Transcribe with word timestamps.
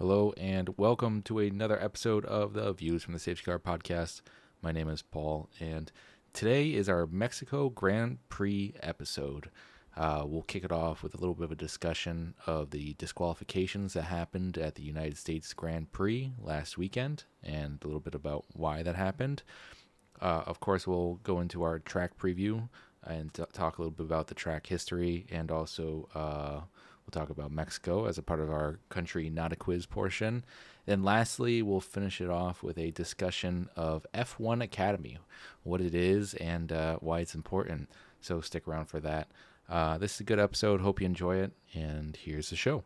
Hello, 0.00 0.32
and 0.38 0.78
welcome 0.78 1.20
to 1.24 1.40
another 1.40 1.78
episode 1.78 2.24
of 2.24 2.54
the 2.54 2.72
Views 2.72 3.02
from 3.02 3.12
the 3.12 3.20
Safety 3.20 3.44
Car 3.44 3.58
podcast. 3.58 4.22
My 4.62 4.72
name 4.72 4.88
is 4.88 5.02
Paul, 5.02 5.50
and 5.60 5.92
today 6.32 6.72
is 6.72 6.88
our 6.88 7.06
Mexico 7.06 7.68
Grand 7.68 8.16
Prix 8.30 8.72
episode. 8.82 9.50
Uh, 9.94 10.22
we'll 10.24 10.40
kick 10.40 10.64
it 10.64 10.72
off 10.72 11.02
with 11.02 11.12
a 11.12 11.18
little 11.18 11.34
bit 11.34 11.44
of 11.44 11.52
a 11.52 11.54
discussion 11.54 12.32
of 12.46 12.70
the 12.70 12.94
disqualifications 12.94 13.92
that 13.92 14.04
happened 14.04 14.56
at 14.56 14.74
the 14.74 14.82
United 14.82 15.18
States 15.18 15.52
Grand 15.52 15.92
Prix 15.92 16.32
last 16.38 16.78
weekend 16.78 17.24
and 17.42 17.78
a 17.82 17.86
little 17.86 18.00
bit 18.00 18.14
about 18.14 18.46
why 18.54 18.82
that 18.82 18.96
happened. 18.96 19.42
Uh, 20.18 20.44
of 20.46 20.60
course, 20.60 20.86
we'll 20.86 21.16
go 21.24 21.40
into 21.40 21.62
our 21.62 21.78
track 21.78 22.16
preview 22.16 22.70
and 23.04 23.34
t- 23.34 23.44
talk 23.52 23.76
a 23.76 23.82
little 23.82 23.92
bit 23.92 24.06
about 24.06 24.28
the 24.28 24.34
track 24.34 24.66
history 24.66 25.26
and 25.30 25.50
also 25.50 26.08
uh, 26.14 26.60
We'll 27.12 27.22
talk 27.26 27.30
about 27.30 27.50
Mexico 27.50 28.06
as 28.06 28.18
a 28.18 28.22
part 28.22 28.38
of 28.38 28.50
our 28.50 28.78
country 28.88 29.28
not 29.30 29.52
a 29.52 29.56
quiz 29.56 29.84
portion. 29.84 30.44
Then 30.86 31.02
lastly, 31.02 31.60
we'll 31.60 31.80
finish 31.80 32.20
it 32.20 32.30
off 32.30 32.62
with 32.62 32.78
a 32.78 32.92
discussion 32.92 33.68
of 33.74 34.06
F1 34.14 34.62
Academy, 34.62 35.18
what 35.64 35.80
it 35.80 35.92
is 35.92 36.34
and 36.34 36.70
uh, 36.70 36.98
why 37.00 37.18
it's 37.18 37.34
important. 37.34 37.90
So 38.20 38.40
stick 38.40 38.68
around 38.68 38.86
for 38.86 39.00
that. 39.00 39.28
Uh, 39.68 39.98
this 39.98 40.14
is 40.14 40.20
a 40.20 40.24
good 40.24 40.38
episode. 40.38 40.82
Hope 40.82 41.00
you 41.00 41.06
enjoy 41.06 41.38
it. 41.38 41.50
And 41.74 42.16
here's 42.16 42.50
the 42.50 42.56
show. 42.56 42.84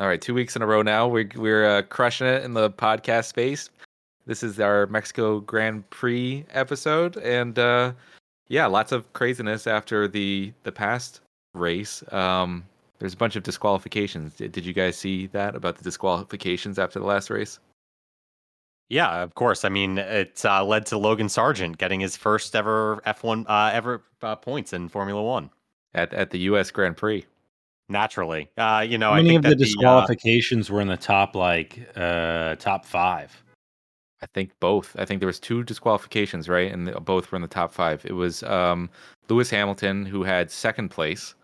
All 0.00 0.06
right, 0.06 0.20
two 0.20 0.32
weeks 0.32 0.56
in 0.56 0.62
a 0.62 0.66
row 0.66 0.80
now. 0.80 1.06
We're 1.06 1.28
we're 1.36 1.66
uh, 1.66 1.82
crushing 1.82 2.26
it 2.26 2.42
in 2.42 2.54
the 2.54 2.70
podcast 2.70 3.26
space. 3.26 3.68
This 4.24 4.42
is 4.42 4.58
our 4.58 4.86
Mexico 4.86 5.40
Grand 5.40 5.88
Prix 5.90 6.46
episode, 6.52 7.18
and 7.18 7.58
uh, 7.58 7.92
yeah, 8.48 8.64
lots 8.64 8.92
of 8.92 9.12
craziness 9.12 9.66
after 9.66 10.08
the 10.08 10.54
the 10.62 10.72
past 10.72 11.20
race. 11.52 12.02
Um, 12.14 12.64
there's 12.98 13.12
a 13.12 13.16
bunch 13.18 13.36
of 13.36 13.42
disqualifications. 13.42 14.36
Did, 14.36 14.52
did 14.52 14.64
you 14.64 14.72
guys 14.72 14.96
see 14.96 15.26
that 15.28 15.54
about 15.54 15.76
the 15.76 15.84
disqualifications 15.84 16.78
after 16.78 16.98
the 16.98 17.04
last 17.04 17.28
race? 17.28 17.58
Yeah, 18.88 19.22
of 19.22 19.34
course. 19.34 19.66
I 19.66 19.68
mean, 19.68 19.98
it 19.98 20.42
uh, 20.46 20.64
led 20.64 20.86
to 20.86 20.96
Logan 20.96 21.28
Sargent 21.28 21.76
getting 21.76 22.00
his 22.00 22.16
first 22.16 22.56
ever 22.56 23.02
F1 23.06 23.44
uh, 23.46 23.70
ever 23.70 24.02
uh, 24.22 24.36
points 24.36 24.72
in 24.72 24.88
Formula 24.88 25.22
One 25.22 25.50
at 25.92 26.14
at 26.14 26.30
the 26.30 26.38
U.S. 26.38 26.70
Grand 26.70 26.96
Prix 26.96 27.26
naturally. 27.90 28.48
Uh, 28.56 28.84
you 28.88 28.96
know, 28.96 29.10
How 29.10 29.16
many 29.16 29.36
of 29.36 29.42
the 29.42 29.54
disqualifications 29.54 30.68
the, 30.68 30.72
uh, 30.72 30.76
were 30.76 30.80
in 30.80 30.88
the 30.88 30.96
top 30.96 31.34
like 31.34 31.88
uh 31.96 32.56
top 32.56 32.86
five? 32.86 33.42
I 34.22 34.26
think 34.26 34.52
both. 34.60 34.94
I 34.98 35.04
think 35.04 35.20
there 35.20 35.26
was 35.26 35.40
two 35.40 35.62
disqualifications, 35.64 36.48
right? 36.48 36.70
And 36.70 36.92
both 37.04 37.30
were 37.30 37.36
in 37.36 37.42
the 37.42 37.48
top 37.48 37.72
five. 37.72 38.04
It 38.04 38.12
was 38.12 38.42
um, 38.42 38.90
Lewis 39.28 39.48
Hamilton 39.50 40.04
who 40.04 40.22
had 40.22 40.50
second 40.50 40.90
place 40.90 41.34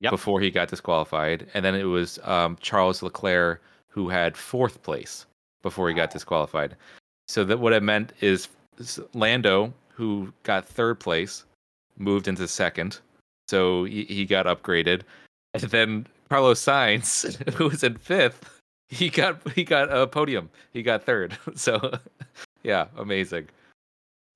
yep. 0.00 0.10
before 0.10 0.40
he 0.40 0.50
got 0.50 0.68
disqualified, 0.68 1.46
and 1.54 1.64
then 1.64 1.74
it 1.74 1.84
was 1.84 2.18
um, 2.24 2.56
Charles 2.60 3.02
Leclerc 3.02 3.62
who 3.88 4.08
had 4.08 4.36
fourth 4.36 4.82
place 4.82 5.26
before 5.62 5.88
he 5.88 5.94
got 5.94 6.10
disqualified. 6.10 6.74
So 7.28 7.44
that 7.44 7.60
what 7.60 7.72
it 7.72 7.82
meant 7.82 8.12
is 8.20 8.48
Lando, 9.12 9.72
who 9.88 10.32
got 10.42 10.66
third 10.66 10.98
place, 11.00 11.44
moved 11.98 12.28
into 12.28 12.48
second, 12.48 12.98
so 13.48 13.84
he, 13.84 14.04
he 14.04 14.24
got 14.24 14.46
upgraded. 14.46 15.02
And 15.54 15.62
then 15.62 16.06
Carlos 16.28 16.60
Sainz, 16.60 17.36
who 17.54 17.68
was 17.68 17.84
in 17.84 17.96
fifth, 17.96 18.60
he 18.88 19.08
got 19.08 19.50
he 19.52 19.64
got 19.64 19.94
a 19.94 20.06
podium. 20.06 20.50
He 20.72 20.82
got 20.82 21.04
third. 21.04 21.36
So 21.56 21.98
yeah, 22.62 22.86
amazing. 22.96 23.48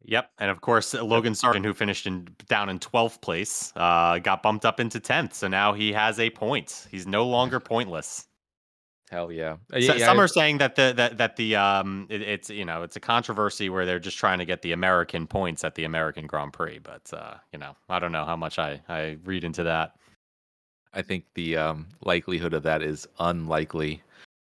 Yep, 0.05 0.31
and 0.39 0.51
of 0.51 0.61
course 0.61 0.95
Logan 0.95 1.35
Sargent, 1.35 1.67
who 1.67 1.75
finished 1.75 2.07
in 2.07 2.29
down 2.49 2.69
in 2.69 2.79
twelfth 2.79 3.21
place, 3.21 3.73
uh, 3.77 4.19
got 4.19 4.43
bumped 4.43 4.65
up 4.65 4.81
into 4.81 5.01
tenth. 5.01 5.35
So 5.35 5.49
now 5.49 5.73
he 5.73 5.93
has 5.93 6.19
a 6.19 6.31
point. 6.31 6.87
He's 6.91 7.07
no 7.07 7.27
longer 7.27 7.61
pointless. 7.61 8.27
Hell 9.11 9.33
yeah! 9.33 9.57
Uh, 9.73 9.79
yeah, 9.79 10.05
Some 10.05 10.21
are 10.21 10.29
saying 10.29 10.59
that 10.59 10.77
the 10.77 10.93
that 10.97 11.19
that 11.19 11.37
the 11.37 11.57
um 11.57 12.07
it, 12.11 12.21
it's 12.21 12.51
you 12.51 12.65
know 12.65 12.83
it's 12.83 12.97
a 12.97 13.01
controversy 13.01 13.71
where 13.71 13.87
they're 13.87 13.99
just 13.99 14.19
trying 14.19 14.39
to 14.39 14.45
get 14.45 14.63
the 14.63 14.73
American 14.73 15.27
points 15.27 15.65
at 15.65 15.75
the 15.75 15.85
American 15.85 16.27
Grand 16.27 16.53
Prix, 16.53 16.79
but 16.79 17.11
uh, 17.13 17.35
you 17.53 17.59
know 17.59 17.75
I 17.89 17.99
don't 17.99 18.13
know 18.13 18.25
how 18.25 18.37
much 18.37 18.59
I 18.59 18.81
I 18.89 19.17
read 19.25 19.45
into 19.45 19.63
that. 19.65 19.97
I 20.95 21.03
think 21.03 21.25
the 21.35 21.57
um, 21.57 21.87
likelihood 22.05 22.55
of 22.55 22.63
that 22.65 22.83
is 22.83 23.07
unlikely. 23.21 24.03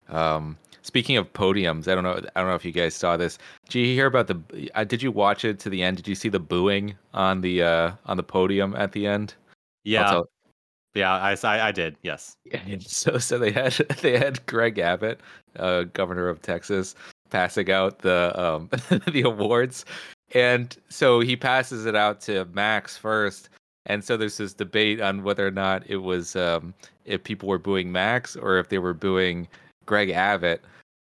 Um, 0.09 0.57
speaking 0.81 1.17
of 1.17 1.31
podiums, 1.33 1.87
I 1.87 1.95
don't 1.95 2.03
know. 2.03 2.21
I 2.35 2.39
don't 2.39 2.49
know 2.49 2.55
if 2.55 2.65
you 2.65 2.71
guys 2.71 2.95
saw 2.95 3.17
this. 3.17 3.37
Did 3.69 3.79
you 3.79 3.93
hear 3.93 4.07
about 4.07 4.27
the? 4.27 4.69
Uh, 4.75 4.83
did 4.83 5.01
you 5.01 5.11
watch 5.11 5.45
it 5.45 5.59
to 5.59 5.69
the 5.69 5.83
end? 5.83 5.97
Did 5.97 6.07
you 6.07 6.15
see 6.15 6.29
the 6.29 6.39
booing 6.39 6.95
on 7.13 7.41
the 7.41 7.63
uh, 7.63 7.91
on 8.05 8.17
the 8.17 8.23
podium 8.23 8.75
at 8.75 8.91
the 8.91 9.07
end? 9.07 9.33
Yeah, 9.83 10.21
yeah, 10.97 11.13
I, 11.13 11.37
I, 11.43 11.67
I 11.67 11.71
did. 11.71 11.95
Yes. 12.01 12.35
So 12.81 13.17
so 13.17 13.37
they 13.37 13.51
had 13.51 13.73
they 14.01 14.17
had 14.17 14.45
Greg 14.45 14.79
Abbott, 14.79 15.21
uh, 15.57 15.83
governor 15.83 16.27
of 16.27 16.41
Texas, 16.41 16.95
passing 17.29 17.71
out 17.71 17.99
the 17.99 18.33
um, 18.39 18.69
the 19.11 19.21
awards, 19.21 19.85
and 20.33 20.75
so 20.89 21.19
he 21.19 21.35
passes 21.35 21.85
it 21.85 21.95
out 21.95 22.21
to 22.21 22.45
Max 22.45 22.97
first 22.97 23.49
and 23.87 24.03
so 24.03 24.15
there's 24.15 24.37
this 24.37 24.53
debate 24.53 25.01
on 25.01 25.23
whether 25.23 25.47
or 25.47 25.51
not 25.51 25.83
it 25.89 25.97
was 25.97 26.35
um, 26.35 26.73
if 27.05 27.23
people 27.23 27.49
were 27.49 27.57
booing 27.57 27.91
Max 27.91 28.35
or 28.35 28.59
if 28.59 28.69
they 28.69 28.77
were 28.77 28.93
booing 28.93 29.47
Greg 29.85 30.09
Abbott. 30.11 30.61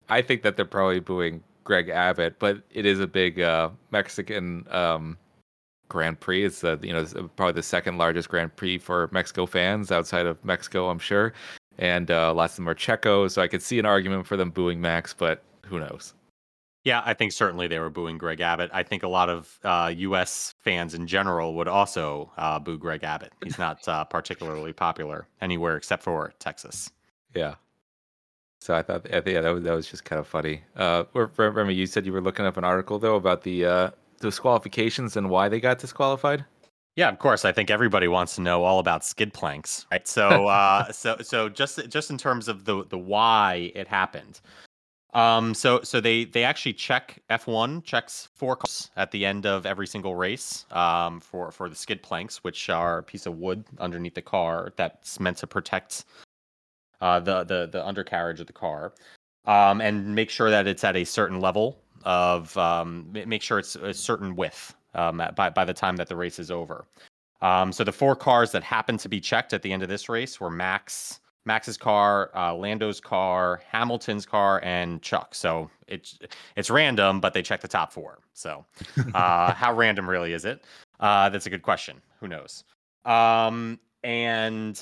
I 0.10 0.22
think 0.22 0.42
that 0.42 0.56
they're 0.56 0.66
probably 0.66 1.00
booing 1.00 1.44
Greg 1.64 1.90
Abbott, 1.90 2.40
but 2.40 2.62
it 2.72 2.86
is 2.86 3.00
a 3.00 3.08
big 3.08 3.40
uh, 3.40 3.70
Mexican 3.92 4.66
um, 4.72 5.18
Grand 5.90 6.20
Prix. 6.20 6.46
It's 6.46 6.64
uh, 6.64 6.78
you 6.82 6.94
know 6.94 7.06
probably 7.36 7.54
the 7.54 7.64
second 7.64 7.98
largest 7.98 8.30
Grand 8.30 8.56
Prix 8.56 8.78
for 8.78 9.10
Mexico 9.12 9.46
fans 9.46 9.92
outside 9.92 10.26
of 10.26 10.44
Mexico, 10.44 10.90
I'm 10.90 11.00
sure. 11.00 11.34
And 11.78 12.12
uh, 12.12 12.34
lots 12.34 12.54
of 12.54 12.58
them 12.58 12.70
are 12.70 12.76
Checo, 12.76 13.30
so 13.30 13.42
I 13.42 13.48
could 13.48 13.62
see 13.62 13.80
an 13.80 13.86
argument 13.86 14.28
for 14.28 14.38
them 14.38 14.50
booing 14.50 14.82
Max, 14.82 15.14
but 15.14 15.44
who 15.66 15.80
knows? 15.80 16.14
Yeah, 16.84 17.04
I 17.06 17.14
think 17.14 17.32
certainly 17.32 17.68
they 17.68 17.78
were 17.78 17.92
booing 17.92 18.18
Greg 18.18 18.42
Abbott. 18.42 18.72
I 18.74 18.82
think 18.82 19.04
a 19.04 19.08
lot 19.08 19.30
of 19.30 19.60
uh, 19.64 19.94
U.S. 19.96 20.56
fans 20.62 20.96
in 20.96 21.06
general 21.06 21.54
would 21.56 21.68
also 21.68 22.32
uh, 22.38 22.58
boo 22.58 22.78
Greg 22.78 23.04
Abbott. 23.04 23.34
He's 23.44 23.60
not 23.60 23.88
uh, 23.88 24.04
particularly 24.06 24.74
popular 24.74 25.28
anywhere 25.42 25.78
except 25.78 26.02
for 26.02 26.34
Texas. 26.40 26.90
Yeah. 27.36 27.56
So 28.62 28.76
I 28.76 28.82
thought, 28.82 29.08
yeah, 29.10 29.42
that 29.42 29.50
was 29.50 29.64
that 29.64 29.74
was 29.74 29.88
just 29.88 30.06
kind 30.06 30.20
of 30.20 30.28
funny. 30.28 30.62
Uh, 30.76 31.04
Remy, 31.14 31.74
you 31.74 31.88
said 31.88 32.06
you 32.06 32.14
were 32.14 32.22
looking 32.22 32.46
up 32.46 32.58
an 32.58 32.64
article 32.64 33.00
though 33.00 33.16
about 33.16 33.44
the 33.44 33.66
uh, 33.66 33.90
disqualifications 34.20 35.18
and 35.18 35.30
why 35.30 35.50
they 35.50 35.60
got 35.60 35.80
disqualified. 35.80 36.46
Yeah, 36.96 37.10
of 37.10 37.20
course. 37.20 37.46
I 37.46 37.52
think 37.52 37.72
everybody 37.72 38.08
wants 38.08 38.36
to 38.36 38.42
know 38.42 38.64
all 38.64 38.80
about 38.80 39.06
skid 39.06 39.34
planks, 39.34 39.88
right? 39.92 40.08
So, 40.08 40.48
uh, 40.48 40.92
so, 40.92 41.18
so 41.22 41.50
just 41.50 41.90
just 41.90 42.12
in 42.12 42.18
terms 42.18 42.48
of 42.48 42.66
the 42.66 42.86
the 42.86 42.98
why 42.98 43.72
it 43.76 43.88
happened. 43.88 44.42
Um, 45.14 45.54
so 45.54 45.82
so 45.82 46.00
they 46.00 46.24
they 46.24 46.44
actually 46.44 46.74
check 46.74 47.22
F1 47.30 47.84
checks 47.84 48.30
four 48.34 48.56
cars 48.56 48.92
at 48.96 49.12
the 49.12 49.26
end 49.26 49.46
of 49.46 49.66
every 49.66 49.86
single 49.88 50.16
race 50.16 50.66
um, 50.72 51.20
for 51.20 51.52
for 51.52 51.68
the 51.68 51.76
skid 51.76 52.02
planks, 52.02 52.44
which 52.44 52.70
are 52.70 53.00
a 53.00 53.04
piece 53.04 53.26
of 53.26 53.38
wood 53.38 53.66
underneath 53.80 54.16
the 54.16 54.22
car 54.22 54.72
that's 54.78 55.20
meant 55.20 55.38
to 55.38 55.48
protect 55.48 56.06
uh, 57.02 57.20
the 57.20 57.44
the 57.44 57.68
the 57.72 57.86
undercarriage 57.86 58.40
of 58.40 58.48
the 58.48 58.54
car, 58.54 58.94
um, 59.46 59.82
and 59.82 60.16
make 60.16 60.30
sure 60.30 60.50
that 60.50 60.66
it's 60.66 60.84
at 60.84 60.96
a 60.96 61.04
certain 61.04 61.42
level 61.42 61.78
of 62.06 62.56
um, 62.58 63.08
make 63.12 63.42
sure 63.42 63.60
it's 63.60 63.76
a 63.76 63.94
certain 63.94 64.36
width 64.36 64.74
um, 64.94 65.22
by 65.36 65.50
by 65.50 65.66
the 65.66 65.74
time 65.74 65.98
that 65.98 66.08
the 66.08 66.16
race 66.16 66.40
is 66.40 66.52
over. 66.52 66.86
Um, 67.42 67.72
so 67.72 67.84
the 67.84 67.92
four 67.92 68.16
cars 68.16 68.52
that 68.52 68.64
happened 68.64 69.00
to 69.02 69.10
be 69.10 69.20
checked 69.20 69.52
at 69.52 69.64
the 69.64 69.74
end 69.74 69.82
of 69.84 69.90
this 69.90 70.08
race 70.08 70.40
were 70.40 70.52
Max, 70.52 71.21
Max's 71.46 71.78
car, 71.78 72.30
uh, 72.36 72.54
Lando's 72.54 73.00
car, 73.00 73.62
Hamilton's 73.72 74.26
car, 74.26 74.62
and 74.64 75.02
Chuck. 75.02 75.34
So 75.34 75.70
it's 75.88 76.20
it's 76.56 76.70
random, 76.70 77.20
but 77.20 77.34
they 77.34 77.42
check 77.42 77.62
the 77.62 77.68
top 77.68 77.92
four. 77.92 78.20
So 78.34 78.66
uh, 79.14 79.54
how 79.54 79.74
random 79.74 80.10
really 80.10 80.34
is 80.34 80.46
it? 80.46 80.64
Uh, 81.00 81.30
that's 81.30 81.46
a 81.46 81.50
good 81.50 81.64
question. 81.64 82.02
Who 82.20 82.28
knows? 82.28 82.64
Um, 83.06 83.80
and 84.04 84.82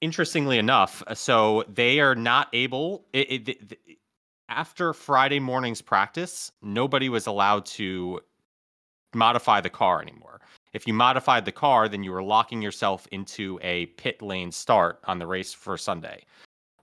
interestingly 0.00 0.58
enough, 0.58 1.02
so 1.14 1.64
they 1.68 2.00
are 2.00 2.14
not 2.14 2.48
able. 2.52 3.06
It, 3.12 3.48
it, 3.48 3.48
it, 3.48 3.78
after 4.48 4.92
Friday 4.92 5.40
morning's 5.40 5.82
practice, 5.82 6.52
nobody 6.62 7.08
was 7.08 7.26
allowed 7.26 7.66
to 7.66 8.20
modify 9.12 9.60
the 9.60 9.70
car 9.70 10.00
anymore. 10.00 10.40
If 10.76 10.86
you 10.86 10.92
modified 10.92 11.46
the 11.46 11.52
car, 11.52 11.88
then 11.88 12.04
you 12.04 12.12
were 12.12 12.22
locking 12.22 12.60
yourself 12.60 13.08
into 13.10 13.58
a 13.62 13.86
pit 13.96 14.20
lane 14.20 14.52
start 14.52 15.00
on 15.04 15.18
the 15.18 15.26
race 15.26 15.54
for 15.54 15.78
Sunday. 15.78 16.26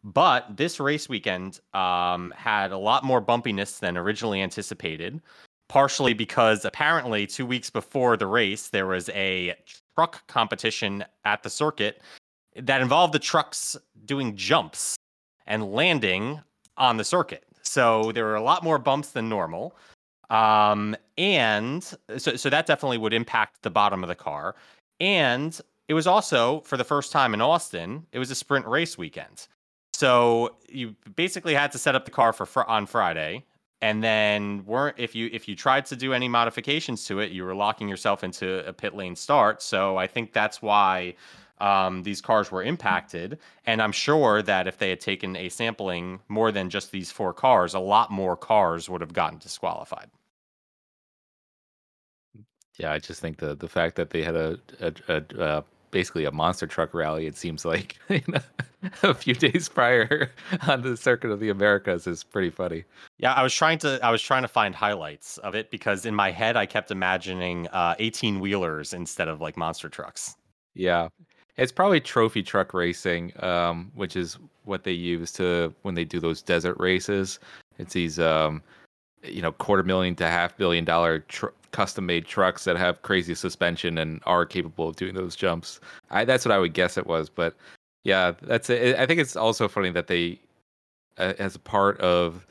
But 0.04 0.58
this 0.58 0.80
race 0.80 1.08
weekend 1.08 1.60
um, 1.76 2.34
had 2.36 2.72
a 2.72 2.78
lot 2.78 3.04
more 3.04 3.22
bumpiness 3.22 3.78
than 3.78 3.96
originally 3.96 4.42
anticipated, 4.42 5.22
partially 5.70 6.16
because 6.16 6.66
apparently 6.66 7.28
two 7.28 7.46
weeks 7.46 7.70
before 7.70 8.18
the 8.18 8.26
race, 8.26 8.70
there 8.70 8.88
was 8.88 9.10
a 9.10 9.54
truck 9.96 10.26
competition 10.26 11.06
at 11.24 11.44
the 11.44 11.52
circuit 11.52 12.02
that 12.56 12.82
involved 12.82 13.14
the 13.14 13.20
trucks 13.20 13.78
doing 14.06 14.36
jumps 14.36 14.96
and 15.46 15.72
landing 15.72 16.42
on 16.78 16.98
the 16.98 17.04
circuit. 17.04 17.44
So 17.62 18.12
there 18.12 18.26
were 18.26 18.38
a 18.38 18.42
lot 18.42 18.64
more 18.64 18.80
bumps 18.80 19.10
than 19.10 19.30
normal. 19.30 19.76
Um, 20.30 20.96
and 21.18 21.84
so, 22.18 22.36
so 22.36 22.50
that 22.50 22.66
definitely 22.66 22.98
would 22.98 23.14
impact 23.14 23.62
the 23.62 23.70
bottom 23.70 24.04
of 24.04 24.08
the 24.08 24.16
car. 24.16 24.56
And 25.00 25.60
it 25.88 25.94
was 25.94 26.08
also, 26.08 26.62
for 26.62 26.78
the 26.78 26.84
first 26.84 27.12
time 27.12 27.34
in 27.34 27.42
Austin, 27.42 28.06
it 28.12 28.20
was 28.20 28.32
a 28.32 28.36
sprint 28.36 28.66
race 28.66 28.98
weekend. 28.98 29.48
So 29.94 30.56
you 30.68 30.96
basically 31.16 31.54
had 31.54 31.72
to 31.74 31.78
set 31.78 31.96
up 31.96 32.06
the 32.06 32.12
car 32.12 32.34
for 32.34 32.46
fr- 32.46 32.62
on 32.62 32.86
Friday, 32.86 33.46
and 33.82 34.04
then 34.04 34.66
weren't 34.66 34.98
if 34.98 35.14
you 35.14 35.30
if 35.32 35.48
you 35.48 35.56
tried 35.56 35.86
to 35.88 35.96
do 35.96 36.14
any 36.14 36.28
modifications 36.28 37.06
to 37.06 37.20
it, 37.20 37.32
you 37.32 37.44
were 37.44 37.54
locking 37.54 37.88
yourself 37.88 38.24
into 38.24 38.66
a 38.68 38.74
pit 38.74 38.96
lane 38.96 39.16
start. 39.16 39.62
So 39.62 39.98
I 39.98 40.08
think 40.08 40.34
that's 40.34 40.62
why 40.62 41.16
um, 41.64 42.04
these 42.04 42.22
cars 42.22 42.52
were 42.52 42.62
impacted. 42.62 43.40
And 43.66 43.82
I'm 43.82 43.94
sure 43.94 44.42
that 44.42 44.68
if 44.68 44.78
they 44.78 44.90
had 44.90 45.00
taken 45.00 45.36
a 45.38 45.48
sampling 45.48 46.20
more 46.28 46.52
than 46.52 46.70
just 46.70 46.92
these 46.92 47.10
four 47.10 47.34
cars, 47.34 47.74
a 47.74 47.80
lot 47.80 48.12
more 48.12 48.36
cars 48.36 48.90
would 48.90 49.02
have 49.02 49.14
gotten 49.14 49.40
disqualified. 49.40 50.10
Yeah, 52.78 52.92
I 52.92 53.00
just 53.00 53.22
think 53.22 53.38
the 53.38 53.56
the 53.56 53.70
fact 53.70 53.96
that 53.96 54.10
they 54.10 54.24
had 54.24 54.36
a, 54.36 54.60
a, 54.82 54.94
a, 55.08 55.42
uh 55.42 55.62
basically 55.92 56.26
a 56.26 56.32
monster 56.32 56.66
truck 56.66 56.94
rally. 56.94 57.28
It 57.28 57.38
seems 57.38 57.64
like 57.64 57.98
a 59.04 59.14
few 59.14 59.36
days 59.36 59.70
prior 59.70 60.32
on 60.68 60.82
the 60.82 60.98
circuit 60.98 61.30
of 61.30 61.40
the 61.40 61.50
Americas 61.50 62.08
is 62.08 62.24
pretty 62.24 62.50
funny. 62.50 62.84
Yeah, 63.20 63.34
I 63.34 63.44
was 63.44 63.54
trying 63.54 63.78
to 63.80 64.00
I 64.04 64.10
was 64.10 64.22
trying 64.22 64.42
to 64.42 64.48
find 64.48 64.74
highlights 64.74 65.38
of 65.38 65.54
it 65.56 65.70
because 65.70 66.06
in 66.06 66.16
my 66.16 66.32
head 66.32 66.58
I 66.58 66.66
kept 66.66 66.90
imagining 66.90 67.68
uh, 67.68 67.96
18 68.00 68.40
wheelers 68.40 68.92
instead 68.92 69.28
of 69.28 69.40
like 69.40 69.56
monster 69.56 69.88
trucks. 69.88 70.36
Yeah, 70.74 71.10
it's 71.58 71.72
probably 71.72 72.00
trophy 72.00 72.42
truck 72.44 72.74
racing, 72.74 73.32
um, 73.44 73.92
which 73.96 74.16
is 74.16 74.38
what 74.66 74.84
they 74.84 74.92
use 74.92 75.32
to 75.34 75.74
when 75.84 75.96
they 75.96 76.06
do 76.06 76.20
those 76.20 76.42
desert 76.42 76.76
races. 76.80 77.40
It's 77.78 77.94
these 77.94 78.20
um, 78.20 78.62
you 79.24 79.42
know 79.42 79.52
quarter 79.52 79.84
million 79.84 80.16
to 80.16 80.28
half 80.28 80.58
billion 80.58 80.86
dollar 80.86 81.20
tr- 81.20 81.48
custom 81.72 82.06
made 82.06 82.26
trucks 82.26 82.64
that 82.64 82.78
have 82.78 83.02
crazy 83.02 83.36
suspension 83.36 83.98
and 83.98 84.22
are 84.26 84.46
capable 84.46 84.90
of 84.90 84.96
doing 84.96 85.16
those 85.16 85.36
jumps. 85.36 85.80
I, 86.12 86.26
that's 86.26 86.46
what 86.46 86.52
I 86.52 86.60
would 86.60 86.74
guess 86.74 86.98
it 86.98 87.08
was, 87.08 87.30
but 87.30 87.56
yeah, 88.04 88.34
that's 88.42 88.70
it. 88.70 88.96
I 88.98 89.06
think 89.06 89.20
it's 89.20 89.36
also 89.36 89.68
funny 89.68 89.90
that 89.92 90.08
they, 90.08 90.40
uh, 91.18 91.34
as 91.40 91.56
a 91.56 91.60
part 91.60 92.00
of 92.00 92.46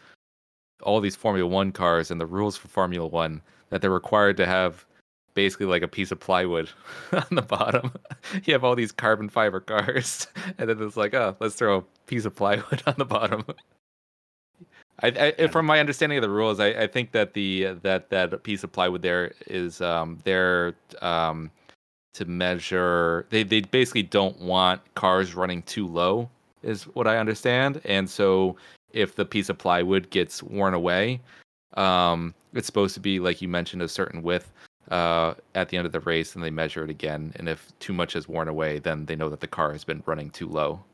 all 0.83 1.01
these 1.01 1.17
Formula 1.17 1.49
One 1.49 1.73
cars 1.73 2.11
and 2.11 2.21
the 2.21 2.27
rules 2.27 2.57
for 2.57 2.69
Formula 2.69 3.07
One, 3.07 3.41
that 3.71 3.81
they're 3.81 3.91
required 3.91 4.37
to 4.39 4.47
have 4.47 4.85
basically 5.35 5.67
like 5.67 5.83
a 5.83 5.89
piece 5.89 6.11
of 6.11 6.21
plywood 6.21 6.71
on 7.13 7.27
the 7.31 7.43
bottom. 7.43 7.93
you 8.45 8.53
have 8.53 8.65
all 8.65 8.75
these 8.75 8.93
carbon 8.93 9.29
fiber 9.29 9.61
cars, 9.61 10.27
and 10.59 10.69
then 10.69 10.83
it's 10.83 10.97
like, 10.97 11.15
oh, 11.15 11.37
let's 11.41 11.55
throw 11.55 11.79
a 11.79 11.83
piece 12.07 12.25
of 12.25 12.35
plywood 12.35 12.83
on 12.87 12.95
the 12.99 13.05
bottom. 13.05 13.45
I, 15.03 15.35
I, 15.39 15.47
from 15.49 15.67
my 15.67 15.81
understanding 15.81 16.19
of 16.19 16.23
the 16.23 16.31
rules, 16.31 16.61
I, 16.61 16.69
I 16.69 16.87
think 16.87 17.13
that 17.13 17.35
the 17.35 17.75
that 17.83 18.11
that 18.11 18.43
piece 18.45 18.63
of 18.63 18.71
plywood 18.71 19.03
there 19.03 19.33
is 19.47 19.81
um, 19.81 20.19
there 20.25 20.75
um, 21.01 21.51
to 22.15 22.25
measure. 22.25 23.27
They 23.31 23.43
they 23.43 23.63
basically 23.63 24.05
don't 24.05 24.41
want 24.41 24.81
cars 24.95 25.35
running 25.35 25.63
too 25.63 25.89
low, 25.89 26.29
is 26.63 26.85
what 26.85 27.09
I 27.09 27.19
understand. 27.19 27.81
And 27.85 28.09
so 28.09 28.57
if 28.93 29.17
the 29.17 29.25
piece 29.25 29.49
of 29.49 29.59
plywood 29.59 30.11
gets 30.11 30.43
worn 30.43 30.75
away, 30.75 31.21
um, 31.75 32.35
it's 32.53 32.67
supposed 32.67 32.95
to 32.95 33.01
be 33.01 33.19
like 33.19 33.43
you 33.43 33.49
mentioned 33.49 33.83
a 33.83 33.89
certain 33.89 34.23
width 34.23 34.53
uh, 34.93 35.35
at 35.55 35.71
the 35.71 35.77
end 35.79 35.87
of 35.87 35.93
the 35.93 36.01
race, 36.01 36.35
and 36.35 36.45
they 36.45 36.51
measure 36.51 36.85
it 36.85 36.91
again. 36.91 37.33
And 37.37 37.49
if 37.49 37.73
too 37.79 37.93
much 37.93 38.15
is 38.15 38.29
worn 38.29 38.47
away, 38.49 38.79
then 38.79 39.07
they 39.07 39.17
know 39.17 39.29
that 39.31 39.41
the 39.41 39.47
car 39.49 39.73
has 39.73 39.85
been 39.85 40.03
running 40.07 40.31
too 40.31 40.47
low. 40.49 40.85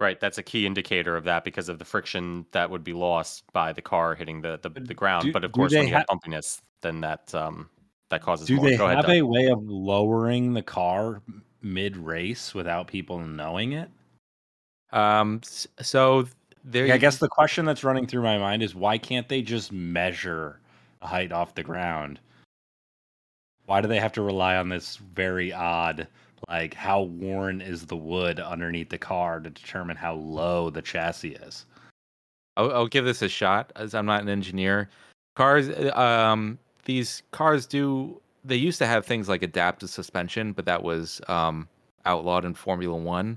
Right, 0.00 0.20
that's 0.20 0.38
a 0.38 0.42
key 0.44 0.64
indicator 0.66 1.16
of 1.16 1.24
that 1.24 1.42
because 1.42 1.68
of 1.68 1.78
the 1.80 1.84
friction 1.84 2.46
that 2.52 2.70
would 2.70 2.84
be 2.84 2.92
lost 2.92 3.42
by 3.52 3.72
the 3.72 3.82
car 3.82 4.14
hitting 4.14 4.42
the 4.42 4.60
the, 4.62 4.68
the 4.68 4.94
ground. 4.94 5.24
Do- 5.24 5.32
but 5.32 5.42
of 5.44 5.52
course, 5.52 5.72
they 5.72 5.78
when 5.78 5.88
you 5.88 5.94
ha- 5.94 6.04
have 6.08 6.20
bumpiness, 6.20 6.60
then 6.82 7.00
that 7.00 7.34
um 7.34 7.68
that 8.10 8.22
causes 8.22 8.46
Do 8.46 8.56
more. 8.56 8.66
they 8.66 8.76
Go 8.76 8.86
have 8.86 9.06
Doug. 9.06 9.10
a 9.16 9.22
way 9.22 9.46
of 9.46 9.62
lowering 9.64 10.54
the 10.54 10.62
car 10.62 11.20
mid 11.62 11.96
race 11.96 12.54
without 12.54 12.86
people 12.86 13.18
knowing 13.18 13.72
it? 13.72 13.90
Um, 14.92 15.40
so 15.44 16.26
there, 16.64 16.86
Yeah, 16.86 16.94
I 16.94 16.98
guess 16.98 17.18
the 17.18 17.28
question 17.28 17.64
that's 17.64 17.84
running 17.84 18.06
through 18.06 18.22
my 18.22 18.38
mind 18.38 18.62
is 18.62 18.74
why 18.74 18.98
can't 18.98 19.28
they 19.28 19.42
just 19.42 19.72
measure 19.72 20.60
height 21.02 21.32
off 21.32 21.54
the 21.54 21.62
ground? 21.62 22.20
Why 23.68 23.82
do 23.82 23.86
they 23.86 24.00
have 24.00 24.12
to 24.12 24.22
rely 24.22 24.56
on 24.56 24.70
this 24.70 24.96
very 24.96 25.52
odd, 25.52 26.08
like 26.48 26.72
how 26.72 27.02
worn 27.02 27.60
is 27.60 27.84
the 27.84 27.98
wood 27.98 28.40
underneath 28.40 28.88
the 28.88 28.96
car 28.96 29.40
to 29.40 29.50
determine 29.50 29.94
how 29.94 30.14
low 30.14 30.70
the 30.70 30.80
chassis 30.80 31.34
is? 31.34 31.66
I'll, 32.56 32.72
I'll 32.72 32.86
give 32.86 33.04
this 33.04 33.20
a 33.20 33.28
shot 33.28 33.70
as 33.76 33.94
I'm 33.94 34.06
not 34.06 34.22
an 34.22 34.30
engineer. 34.30 34.88
Cars, 35.36 35.68
uh, 35.68 35.90
um, 35.94 36.58
these 36.86 37.22
cars 37.32 37.66
do. 37.66 38.18
They 38.42 38.56
used 38.56 38.78
to 38.78 38.86
have 38.86 39.04
things 39.04 39.28
like 39.28 39.42
adaptive 39.42 39.90
suspension, 39.90 40.52
but 40.52 40.64
that 40.64 40.82
was 40.82 41.20
um, 41.28 41.68
outlawed 42.06 42.46
in 42.46 42.54
Formula 42.54 42.96
One. 42.96 43.36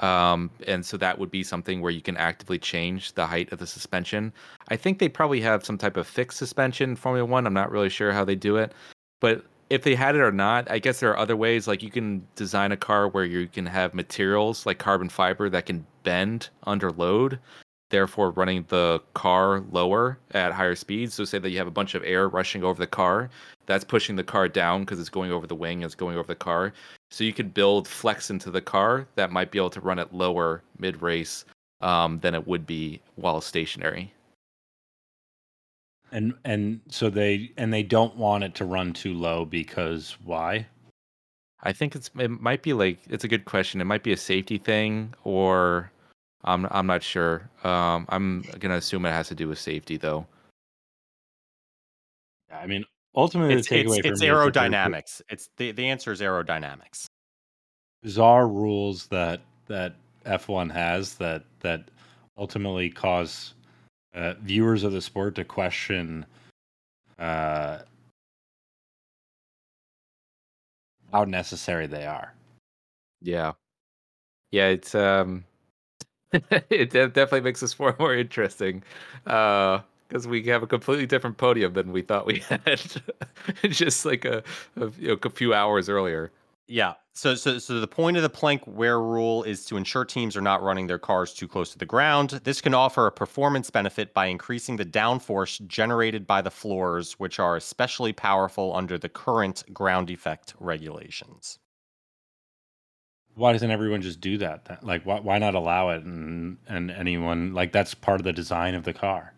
Um, 0.00 0.50
and 0.66 0.84
so 0.84 0.96
that 0.96 1.20
would 1.20 1.30
be 1.30 1.44
something 1.44 1.80
where 1.82 1.92
you 1.92 2.02
can 2.02 2.16
actively 2.16 2.58
change 2.58 3.12
the 3.12 3.26
height 3.26 3.52
of 3.52 3.60
the 3.60 3.66
suspension. 3.68 4.32
I 4.70 4.76
think 4.76 4.98
they 4.98 5.08
probably 5.08 5.40
have 5.42 5.64
some 5.64 5.78
type 5.78 5.96
of 5.96 6.08
fixed 6.08 6.38
suspension 6.38 6.90
in 6.90 6.96
Formula 6.96 7.24
One. 7.24 7.46
I'm 7.46 7.54
not 7.54 7.70
really 7.70 7.90
sure 7.90 8.10
how 8.10 8.24
they 8.24 8.34
do 8.34 8.56
it, 8.56 8.72
but 9.20 9.44
if 9.70 9.82
they 9.82 9.94
had 9.94 10.14
it 10.14 10.20
or 10.20 10.32
not, 10.32 10.70
I 10.70 10.78
guess 10.78 11.00
there 11.00 11.10
are 11.10 11.18
other 11.18 11.36
ways. 11.36 11.68
Like 11.68 11.82
you 11.82 11.90
can 11.90 12.26
design 12.36 12.72
a 12.72 12.76
car 12.76 13.08
where 13.08 13.24
you 13.24 13.48
can 13.48 13.66
have 13.66 13.94
materials 13.94 14.66
like 14.66 14.78
carbon 14.78 15.08
fiber 15.08 15.48
that 15.50 15.66
can 15.66 15.86
bend 16.04 16.48
under 16.64 16.90
load, 16.90 17.38
therefore 17.90 18.30
running 18.30 18.64
the 18.68 19.00
car 19.14 19.60
lower 19.70 20.18
at 20.32 20.52
higher 20.52 20.74
speeds. 20.74 21.14
So 21.14 21.24
say 21.24 21.38
that 21.38 21.50
you 21.50 21.58
have 21.58 21.66
a 21.66 21.72
bunch 21.72 21.94
of 21.94 22.02
air 22.04 22.28
rushing 22.28 22.64
over 22.64 22.80
the 22.80 22.86
car, 22.86 23.28
that's 23.66 23.84
pushing 23.84 24.16
the 24.16 24.24
car 24.24 24.48
down 24.48 24.82
because 24.82 25.00
it's 25.00 25.10
going 25.10 25.32
over 25.32 25.46
the 25.46 25.54
wing, 25.54 25.82
it's 25.82 25.94
going 25.94 26.16
over 26.16 26.26
the 26.26 26.34
car. 26.34 26.72
So 27.10 27.24
you 27.24 27.32
could 27.32 27.52
build 27.52 27.86
flex 27.86 28.30
into 28.30 28.50
the 28.50 28.62
car 28.62 29.06
that 29.16 29.32
might 29.32 29.50
be 29.50 29.58
able 29.58 29.70
to 29.70 29.80
run 29.80 29.98
it 29.98 30.12
lower 30.12 30.62
mid 30.78 31.02
race 31.02 31.44
um, 31.80 32.20
than 32.20 32.34
it 32.34 32.46
would 32.46 32.66
be 32.66 33.00
while 33.16 33.40
stationary. 33.40 34.12
And 36.12 36.34
and 36.44 36.80
so 36.88 37.10
they 37.10 37.52
and 37.56 37.72
they 37.72 37.82
don't 37.82 38.16
want 38.16 38.44
it 38.44 38.54
to 38.56 38.64
run 38.64 38.92
too 38.92 39.14
low 39.14 39.44
because 39.44 40.16
why? 40.24 40.66
I 41.62 41.72
think 41.72 41.94
it's 41.96 42.10
it 42.18 42.30
might 42.30 42.62
be 42.62 42.72
like 42.72 42.98
it's 43.08 43.24
a 43.24 43.28
good 43.28 43.44
question. 43.44 43.80
It 43.80 43.84
might 43.84 44.02
be 44.02 44.12
a 44.12 44.16
safety 44.16 44.58
thing, 44.58 45.12
or 45.24 45.90
I'm 46.44 46.66
I'm 46.70 46.86
not 46.86 47.02
sure. 47.02 47.50
Um, 47.64 48.06
I'm 48.08 48.42
gonna 48.58 48.76
assume 48.76 49.04
it 49.06 49.10
has 49.10 49.28
to 49.28 49.34
do 49.34 49.48
with 49.48 49.58
safety 49.58 49.96
though. 49.96 50.26
I 52.52 52.66
mean, 52.66 52.84
ultimately, 53.14 53.54
It's 53.54 53.68
the 53.68 53.84
takeaway 53.84 53.98
it's, 53.98 54.06
it's 54.06 54.22
aerodynamics. 54.22 55.20
It's 55.28 55.50
the 55.56 55.72
the 55.72 55.86
answer 55.88 56.12
is 56.12 56.20
aerodynamics. 56.20 57.06
bizarre 58.02 58.48
rules 58.48 59.06
that 59.08 59.40
that 59.66 59.94
F1 60.24 60.70
has 60.72 61.14
that 61.16 61.44
that 61.60 61.90
ultimately 62.38 62.88
cause 62.90 63.54
uh, 64.14 64.34
viewers 64.42 64.84
of 64.84 64.92
the 64.92 65.00
sport 65.02 65.34
to 65.36 65.44
question 65.44 66.26
uh, 67.18 67.80
how 71.12 71.24
necessary 71.24 71.86
they 71.86 72.06
are. 72.06 72.34
Yeah, 73.22 73.52
yeah. 74.50 74.68
It's 74.68 74.94
um, 74.94 75.44
it 76.32 76.90
definitely 76.92 77.42
makes 77.42 77.60
this 77.60 77.78
more 77.80 77.96
more 77.98 78.14
interesting, 78.14 78.82
uh, 79.26 79.80
because 80.08 80.28
we 80.28 80.42
have 80.44 80.62
a 80.62 80.66
completely 80.66 81.06
different 81.06 81.36
podium 81.38 81.74
than 81.74 81.92
we 81.92 82.02
thought 82.02 82.26
we 82.26 82.40
had, 82.48 82.82
just 83.70 84.04
like 84.06 84.24
a, 84.24 84.42
a 84.76 84.90
you 84.98 85.08
know, 85.10 85.18
a 85.22 85.30
few 85.30 85.54
hours 85.54 85.88
earlier. 85.88 86.32
Yeah. 86.68 86.94
So 87.14 87.34
so 87.34 87.58
so 87.58 87.80
the 87.80 87.88
point 87.88 88.16
of 88.16 88.22
the 88.22 88.28
plank 88.30 88.62
wear 88.66 89.00
rule 89.00 89.42
is 89.42 89.64
to 89.66 89.76
ensure 89.76 90.04
teams 90.04 90.36
are 90.36 90.40
not 90.42 90.62
running 90.62 90.86
their 90.86 90.98
cars 90.98 91.32
too 91.34 91.48
close 91.48 91.72
to 91.72 91.78
the 91.78 91.86
ground. 91.86 92.30
This 92.44 92.60
can 92.60 92.74
offer 92.74 93.06
a 93.06 93.12
performance 93.12 93.70
benefit 93.70 94.14
by 94.14 94.26
increasing 94.26 94.76
the 94.76 94.84
downforce 94.84 95.66
generated 95.66 96.26
by 96.26 96.42
the 96.42 96.50
floors, 96.50 97.14
which 97.14 97.38
are 97.40 97.56
especially 97.56 98.12
powerful 98.12 98.76
under 98.76 98.98
the 98.98 99.08
current 99.08 99.64
ground 99.72 100.10
effect 100.10 100.54
regulations. 100.60 101.58
Why 103.34 103.52
doesn't 103.52 103.70
everyone 103.70 104.02
just 104.02 104.20
do 104.20 104.36
that? 104.38 104.66
That- 104.66 104.84
Like, 104.84 105.04
why, 105.06 105.20
why 105.20 105.38
not 105.38 105.54
allow 105.54 105.90
it? 105.90 106.04
And 106.04 106.58
and 106.66 106.90
anyone 106.90 107.54
like 107.54 107.72
that's 107.72 107.94
part 107.94 108.20
of 108.20 108.24
the 108.24 108.32
design 108.34 108.74
of 108.74 108.84
the 108.84 108.92
car. 108.92 109.32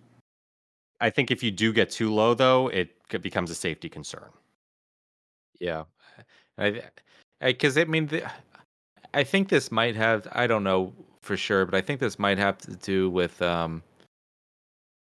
I 1.00 1.10
think 1.10 1.30
if 1.30 1.42
you 1.42 1.50
do 1.50 1.72
get 1.72 1.90
too 1.90 2.12
low 2.12 2.34
though, 2.34 2.68
it 2.68 2.90
becomes 3.22 3.50
a 3.50 3.54
safety 3.54 3.88
concern. 3.88 4.30
Yeah, 5.60 5.84
I, 6.58 6.82
because 7.40 7.76
I, 7.78 7.84
mean, 7.84 8.06
the, 8.06 8.30
I 9.14 9.24
think 9.24 9.48
this 9.48 9.70
might 9.70 9.96
have. 9.96 10.28
I 10.32 10.46
don't 10.46 10.64
know 10.64 10.92
for 11.22 11.36
sure, 11.36 11.64
but 11.64 11.74
I 11.74 11.80
think 11.80 12.00
this 12.00 12.18
might 12.18 12.38
have 12.38 12.58
to 12.58 12.76
do 12.76 13.10
with. 13.10 13.40
Um, 13.42 13.82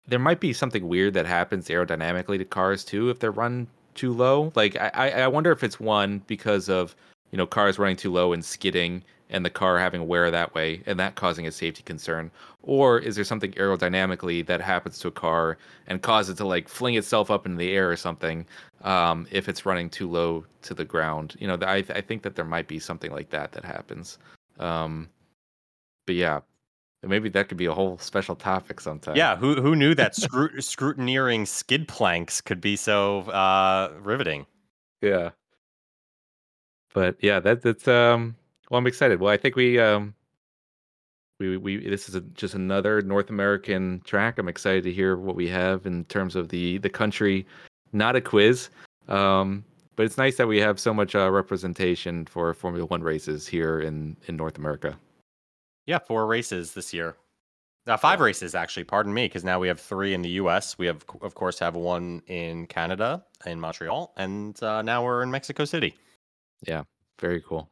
there 0.08 0.20
might 0.20 0.40
be 0.40 0.54
something 0.54 0.88
weird 0.88 1.14
that 1.16 1.26
happens 1.26 1.68
aerodynamically 1.68 2.38
to 2.38 2.46
cars 2.46 2.84
too 2.84 3.10
if 3.10 3.20
they're 3.20 3.32
run 3.32 3.68
too 3.96 4.14
low. 4.14 4.52
Like 4.56 4.76
I, 4.76 4.92
I 4.94 5.10
I 5.10 5.28
wonder 5.28 5.52
if 5.52 5.64
it's 5.64 5.80
one 5.80 6.22
because 6.28 6.70
of 6.70 6.96
you 7.32 7.38
know 7.38 7.48
cars 7.48 7.80
running 7.80 7.98
too 7.98 8.12
low 8.12 8.34
and 8.34 8.44
skidding 8.44 9.04
and 9.30 9.46
the 9.46 9.50
car 9.50 9.80
having 9.80 10.08
wear 10.08 10.30
that 10.32 10.54
way 10.54 10.82
and 10.86 11.00
that 11.00 11.16
causing 11.16 11.48
a 11.48 11.52
safety 11.52 11.84
concern 11.84 12.30
or 12.62 13.00
is 13.00 13.16
there 13.16 13.26
something 13.26 13.52
aerodynamically 13.54 14.46
that 14.46 14.62
happens 14.62 15.00
to 15.00 15.08
a 15.08 15.12
car 15.12 15.58
and 15.88 16.02
causes 16.02 16.34
it 16.34 16.38
to 16.38 16.46
like 16.46 16.68
fling 16.68 16.96
itself 16.96 17.32
up 17.32 17.46
into 17.46 17.58
the 17.58 17.72
air 17.72 17.90
or 17.90 17.96
something 17.96 18.46
um, 18.84 19.26
if 19.32 19.50
it's 19.50 19.66
running 19.66 19.90
too 19.90 20.10
low 20.10 20.46
to 20.62 20.74
the 20.74 20.86
ground 20.86 21.36
you 21.40 21.48
know 21.48 21.58
I, 21.62 21.78
I 21.78 22.02
think 22.02 22.22
that 22.24 22.36
there 22.36 22.46
might 22.46 22.68
be 22.68 22.80
something 22.80 23.12
like 23.12 23.30
that 23.32 23.52
that 23.54 23.66
happens 23.66 24.18
um, 24.60 25.10
but 26.06 26.16
yeah 26.16 26.42
maybe 27.08 27.30
that 27.30 27.48
could 27.48 27.58
be 27.58 27.66
a 27.66 27.74
whole 27.74 27.98
special 28.00 28.36
topic 28.36 28.80
sometime 28.80 29.16
Yeah, 29.16 29.36
who 29.36 29.62
who 29.62 29.76
knew 29.76 29.96
that 29.96 30.14
scru- 30.16 30.56
scrutineering 30.58 31.48
skid 31.48 31.88
planks 31.88 32.42
could 32.42 32.62
be 32.62 32.76
so 32.76 33.22
uh, 33.22 33.92
riveting? 34.02 34.46
Yeah. 35.02 35.32
But 36.94 37.18
yeah, 37.22 37.40
that 37.42 37.62
that's 37.62 37.88
um 37.88 38.36
well 38.70 38.80
I'm 38.80 38.88
excited. 38.88 39.20
Well, 39.20 39.32
I 39.34 39.38
think 39.38 39.56
we 39.56 39.80
um 39.80 40.14
we 41.40 41.58
we 41.58 41.88
this 41.88 42.08
is 42.10 42.16
a, 42.16 42.22
just 42.22 42.54
another 42.54 43.02
North 43.02 43.30
American 43.30 44.02
track. 44.06 44.38
I'm 44.38 44.48
excited 44.48 44.84
to 44.86 44.92
hear 44.94 45.18
what 45.18 45.36
we 45.36 45.48
have 45.50 45.86
in 45.86 46.06
terms 46.06 46.36
of 46.36 46.50
the 46.50 46.78
the 46.80 46.90
country. 46.90 47.46
Not 47.94 48.16
a 48.16 48.22
quiz. 48.22 48.70
Um 49.08 49.64
but 49.96 50.06
it's 50.06 50.18
nice 50.18 50.36
that 50.38 50.48
we 50.48 50.60
have 50.60 50.78
so 50.78 50.94
much 50.94 51.16
uh, 51.16 51.32
representation 51.32 52.26
for 52.26 52.54
Formula 52.54 52.86
1 52.86 53.02
races 53.02 53.48
here 53.48 53.80
in 53.80 54.18
in 54.28 54.36
North 54.36 54.58
America. 54.58 54.98
Yeah, 55.86 56.00
four 56.00 56.26
races 56.28 56.74
this 56.74 56.94
year. 56.94 57.16
Uh, 57.88 57.96
five 57.96 58.20
Yeah. 58.20 58.26
races 58.26 58.56
actually. 58.56 58.84
Pardon 58.84 59.14
me, 59.14 59.26
because 59.28 59.44
now 59.44 59.60
we 59.60 59.68
have 59.68 59.80
three 59.80 60.14
in 60.16 60.22
the 60.24 60.30
U.S. 60.42 60.78
We 60.78 60.88
have, 60.88 61.06
of 61.22 61.36
course, 61.36 61.60
have 61.60 61.76
one 61.76 62.24
in 62.28 62.66
Canada 62.68 63.24
in 63.46 63.60
Montreal, 63.60 64.12
and 64.18 64.62
uh, 64.64 64.82
now 64.82 65.04
we're 65.06 65.22
in 65.22 65.30
Mexico 65.30 65.66
City. 65.66 65.96
Yeah, 66.66 66.84
very 67.22 67.42
cool. 67.42 67.70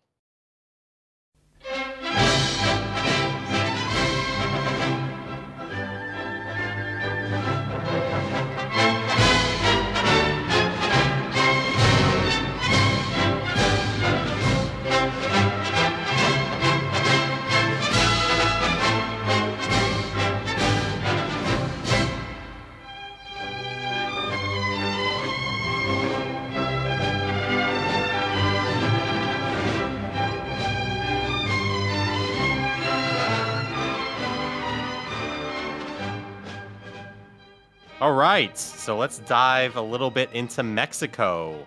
All 38.04 38.12
right, 38.12 38.58
so 38.58 38.98
let's 38.98 39.20
dive 39.20 39.78
a 39.78 39.82
little 39.82 40.12
bit 40.12 40.30
into 40.34 40.62
Mexico. 40.62 41.66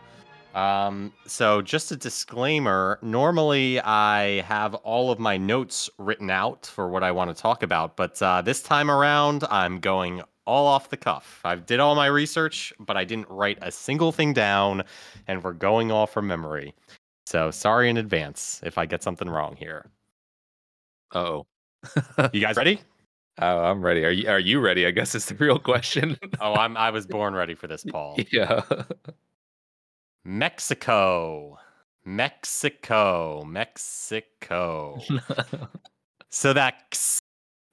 Um, 0.55 1.15
so 1.27 1.63
just 1.63 1.93
a 1.93 1.97
disclaimer, 1.97 2.99
normally 3.01 3.81
I 3.81 4.43
have 4.43 4.75
all 4.75 5.11
of 5.11 5.19
my 5.19 5.39
notes 5.39 5.89
written 5.97 6.29
out 6.29 6.67
for 6.67 6.91
what 6.91 7.03
I 7.03 7.11
want 7.11 7.35
to 7.35 7.43
talk 7.43 7.63
about, 7.63 7.97
but 7.97 8.21
uh, 8.21 8.43
this 8.43 8.63
time 8.63 8.91
around 8.91 9.45
I'm 9.51 9.81
going 9.81 10.21
all 10.47 10.67
off 10.67 10.91
the 10.91 10.99
cuff. 10.99 11.41
I 11.43 11.55
did 11.55 11.81
all 11.81 11.95
my 11.95 12.05
research, 12.05 12.71
but 12.81 12.99
I 12.99 13.05
didn't 13.05 13.31
write 13.31 13.57
a 13.63 13.73
single 13.73 14.13
thing 14.13 14.35
down, 14.35 14.83
and 15.27 15.43
we're 15.43 15.55
going 15.55 15.91
all 15.91 16.07
from 16.07 16.27
memory. 16.27 16.75
So 17.25 17.51
sorry 17.51 17.89
in 17.89 17.97
advance 17.97 18.61
if 18.63 18.77
I 18.77 18.85
get 18.85 19.03
something 19.03 19.31
wrong 19.31 19.57
here. 19.57 19.87
Oh. 21.15 21.47
You 22.35 22.43
guys 22.43 22.57
ready? 22.57 22.83
oh, 23.39 23.59
I'm 23.65 23.83
ready. 23.85 24.05
Are 24.05 24.11
you 24.11 24.29
are 24.29 24.39
you 24.39 24.61
ready? 24.61 24.87
I 24.87 24.91
guess 24.91 25.15
is 25.15 25.27
the 25.27 25.35
real 25.35 25.59
question. 25.59 26.19
Oh, 26.41 26.55
I'm 26.55 26.77
I 26.77 26.91
was 26.91 27.07
born 27.07 27.35
ready 27.35 27.55
for 27.55 27.67
this, 27.67 27.85
Paul. 27.91 28.19
yeah. 28.33 28.63
Mexico. 30.25 31.59
Mexico. 32.05 33.45
Mexico. 33.45 35.01
so 36.31 36.53
that 36.53 36.99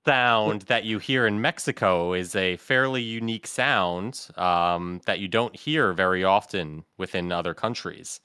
sound 0.06 0.64
that 0.64 0.84
you 0.84 1.00
hear 1.00 1.26
in 1.26 1.42
Mexico 1.42 2.14
is 2.14 2.36
a 2.36 2.58
fairly 2.58 3.02
unique 3.02 3.48
sound 3.48 4.28
um, 4.36 5.02
that 5.06 5.20
you 5.20 5.28
don't 5.28 5.56
hear 5.56 5.94
very 5.94 6.24
often 6.24 6.84
within 6.98 7.32
other 7.32 7.54
countries. 7.54 8.20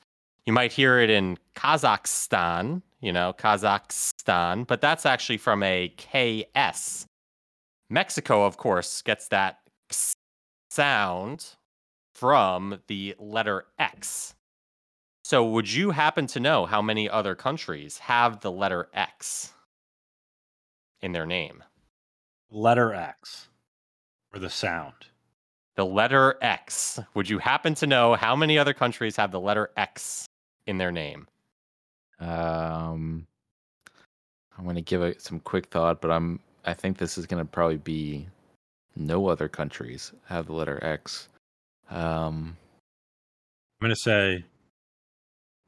You 0.46 0.52
might 0.52 0.72
hear 0.72 0.98
it 0.98 1.10
in 1.10 1.38
Kazakhstan, 1.54 2.82
you 3.00 3.12
know, 3.12 3.34
Kazakhstan, 3.38 4.66
but 4.66 4.80
that's 4.80 5.06
actually 5.06 5.38
from 5.38 5.62
a 5.62 5.92
KS. 5.98 7.06
Mexico, 7.90 8.44
of 8.44 8.56
course, 8.56 9.02
gets 9.02 9.28
that 9.28 9.58
x 9.90 10.14
sound 10.70 11.56
from 12.14 12.80
the 12.88 13.14
letter 13.18 13.64
X. 13.78 14.34
So, 15.22 15.44
would 15.44 15.72
you 15.72 15.90
happen 15.90 16.26
to 16.28 16.40
know 16.40 16.66
how 16.66 16.82
many 16.82 17.08
other 17.08 17.34
countries 17.34 17.98
have 17.98 18.40
the 18.40 18.50
letter 18.50 18.88
X 18.92 19.52
in 21.00 21.12
their 21.12 21.26
name? 21.26 21.62
Letter 22.50 22.92
X 22.94 23.48
or 24.32 24.40
the 24.40 24.50
sound. 24.50 24.94
The 25.76 25.86
letter 25.86 26.36
X. 26.40 26.98
Would 27.14 27.28
you 27.28 27.38
happen 27.38 27.74
to 27.76 27.86
know 27.86 28.14
how 28.14 28.34
many 28.34 28.58
other 28.58 28.74
countries 28.74 29.16
have 29.16 29.30
the 29.30 29.40
letter 29.40 29.70
X 29.76 30.26
in 30.66 30.78
their 30.78 30.92
name? 30.92 31.28
Um, 32.18 33.26
I'm 34.56 34.64
gonna 34.64 34.80
give 34.80 35.02
it 35.02 35.22
some 35.22 35.40
quick 35.40 35.66
thought, 35.66 36.00
but 36.00 36.10
I'm 36.10 36.40
I 36.68 36.74
think 36.74 36.98
this 36.98 37.16
is 37.16 37.24
gonna 37.24 37.46
probably 37.46 37.78
be 37.78 38.26
no 38.94 39.26
other 39.26 39.48
countries 39.48 40.12
have 40.26 40.44
the 40.44 40.52
letter 40.52 40.78
X. 40.84 41.30
Um, 41.88 42.58
I'm 43.80 43.86
gonna 43.86 43.96
say 43.96 44.44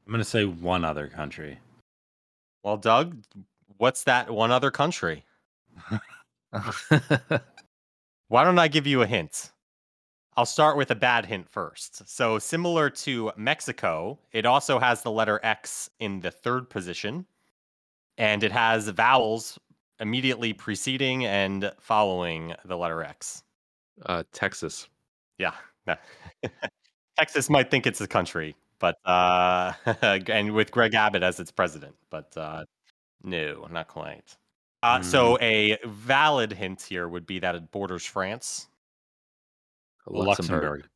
I'm 0.05 0.11
gonna 0.11 0.23
say 0.23 0.45
one 0.45 0.85
other 0.85 1.07
country. 1.07 1.57
Well, 2.61 2.77
Doug, 2.77 3.17
what's 3.77 4.03
that 4.03 4.29
one 4.29 4.51
other 4.51 4.69
country? 4.69 5.25
Why 8.27 8.43
don't 8.43 8.59
I 8.59 8.67
give 8.67 8.85
you 8.85 9.01
a 9.01 9.07
hint? 9.07 9.49
I'll 10.37 10.45
start 10.45 10.77
with 10.77 10.91
a 10.91 10.95
bad 10.95 11.25
hint 11.25 11.49
first. 11.49 12.07
So, 12.07 12.37
similar 12.37 12.91
to 12.91 13.31
Mexico, 13.35 14.19
it 14.33 14.45
also 14.45 14.77
has 14.77 15.01
the 15.01 15.09
letter 15.09 15.39
X 15.41 15.89
in 15.99 16.19
the 16.19 16.29
third 16.29 16.69
position, 16.69 17.25
and 18.19 18.43
it 18.43 18.51
has 18.51 18.87
vowels 18.89 19.57
immediately 20.01 20.51
preceding 20.51 21.25
and 21.25 21.71
following 21.79 22.53
the 22.65 22.75
letter 22.75 23.03
X. 23.03 23.43
uh, 24.05 24.23
Texas. 24.33 24.89
Yeah. 25.37 25.53
Texas 27.17 27.49
might 27.49 27.69
think 27.71 27.87
it's 27.87 28.01
a 28.01 28.07
country, 28.07 28.55
but 28.79 28.97
uh, 29.05 29.73
and 30.01 30.53
with 30.53 30.71
Greg 30.71 30.93
Abbott 30.95 31.23
as 31.23 31.39
its 31.39 31.51
president, 31.51 31.95
but 32.09 32.35
uh, 32.35 32.65
no, 33.23 33.67
not 33.71 33.87
quite. 33.87 34.35
Uh, 34.83 35.01
So 35.01 35.37
a 35.39 35.77
valid 35.85 36.51
hint 36.53 36.81
here 36.81 37.07
would 37.07 37.25
be 37.27 37.39
that 37.39 37.55
it 37.55 37.71
borders 37.71 38.05
France. 38.05 38.67
Luxembourg. 40.07 40.87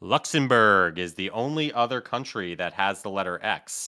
Luxembourg 0.00 0.98
is 0.98 1.14
the 1.14 1.30
only 1.30 1.72
other 1.72 2.00
country 2.00 2.54
that 2.54 2.72
has 2.74 3.02
the 3.02 3.10
letter 3.10 3.38
X. 3.42 3.86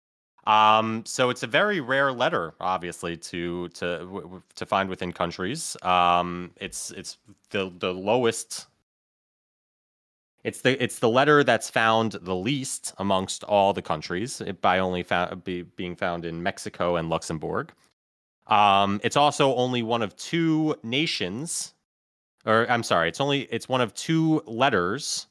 Um, 0.47 1.05
so 1.05 1.31
it's 1.31 1.43
a 1.43 1.47
very 1.47 1.81
rare 1.81 2.13
letter, 2.13 2.55
obviously, 2.61 3.17
to 3.17 3.69
to 3.69 4.43
to 4.55 4.67
find 4.67 4.89
within 4.89 5.13
countries. 5.13 5.77
Um, 5.83 6.53
it's 6.57 6.91
it's 6.93 7.19
the 7.51 7.73
the 7.79 7.93
lowest. 7.93 8.67
It's 10.43 10.63
the 10.63 10.83
it's 10.83 10.99
the 10.99 11.09
letter 11.11 11.45
that's 11.45 11.69
found 11.69 12.13
the 12.13 12.35
least 12.35 12.95
amongst 12.99 13.45
all 13.45 13.75
the 13.75 13.83
countries, 13.83 14.41
by 14.63 14.79
only 14.79 15.03
found, 15.03 15.45
be, 15.45 15.63
being 15.63 15.95
found 15.95 16.25
in 16.25 16.43
Mexico 16.43 16.97
and 16.97 17.11
Luxembourg. 17.11 17.73
Um, 18.47 19.01
it's 19.05 19.17
also 19.17 19.55
only 19.55 19.83
one 19.83 20.03
of 20.03 20.17
two 20.17 20.77
nations, 20.83 21.75
or 22.47 22.69
I'm 22.71 22.83
sorry, 22.83 23.09
it's 23.09 23.21
only 23.21 23.43
it's 23.43 23.69
one 23.69 23.83
of 23.83 23.93
two 23.95 24.43
letters 24.47 25.27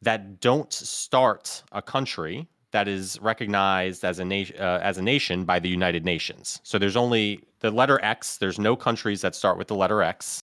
that 0.00 0.40
don't 0.40 0.72
start 0.72 1.62
a 1.72 1.82
country 1.82 2.48
that 2.76 2.88
is 2.88 3.18
recognized 3.22 4.04
as 4.04 4.18
a 4.18 4.24
nation 4.24 4.54
uh, 4.60 4.78
as 4.82 4.98
a 4.98 5.02
nation 5.02 5.46
by 5.46 5.58
the 5.58 5.70
United 5.80 6.04
Nations. 6.04 6.60
So 6.62 6.78
there's 6.78 6.94
only 7.04 7.42
the 7.60 7.70
letter 7.70 7.98
X. 8.04 8.36
There's 8.36 8.58
no 8.58 8.76
countries 8.76 9.22
that 9.22 9.34
start 9.34 9.56
with 9.56 9.68
the 9.68 9.74
letter 9.74 10.02
X. 10.02 10.42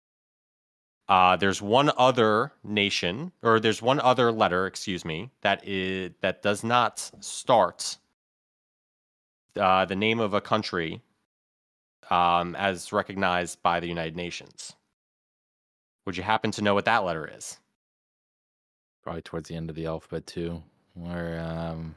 Uh, 1.07 1.35
there's 1.35 1.61
one 1.61 1.91
other 1.97 2.51
nation, 2.63 3.31
or 3.43 3.59
there's 3.59 3.79
one 3.79 3.99
other 3.99 4.31
letter, 4.31 4.65
excuse 4.65 5.05
me, 5.05 5.29
that 5.41 5.61
is 5.67 6.13
that 6.21 6.41
does 6.41 6.63
not 6.63 7.11
start 7.19 7.97
uh, 9.55 9.85
the 9.85 9.95
name 9.95 10.19
of 10.19 10.33
a 10.33 10.41
country 10.41 11.03
um, 12.09 12.55
as 12.55 12.91
recognized 12.91 13.61
by 13.61 13.79
the 13.79 13.87
United 13.87 14.15
Nations. 14.15 14.73
Would 16.07 16.17
you 16.17 16.23
happen 16.23 16.49
to 16.53 16.63
know 16.63 16.73
what 16.73 16.85
that 16.85 17.03
letter 17.03 17.29
is? 17.37 17.59
Probably 19.03 19.21
towards 19.21 19.47
the 19.47 19.55
end 19.55 19.69
of 19.69 19.75
the 19.75 19.85
alphabet 19.85 20.25
too. 20.25 20.63
Where 20.95 21.39
um, 21.39 21.93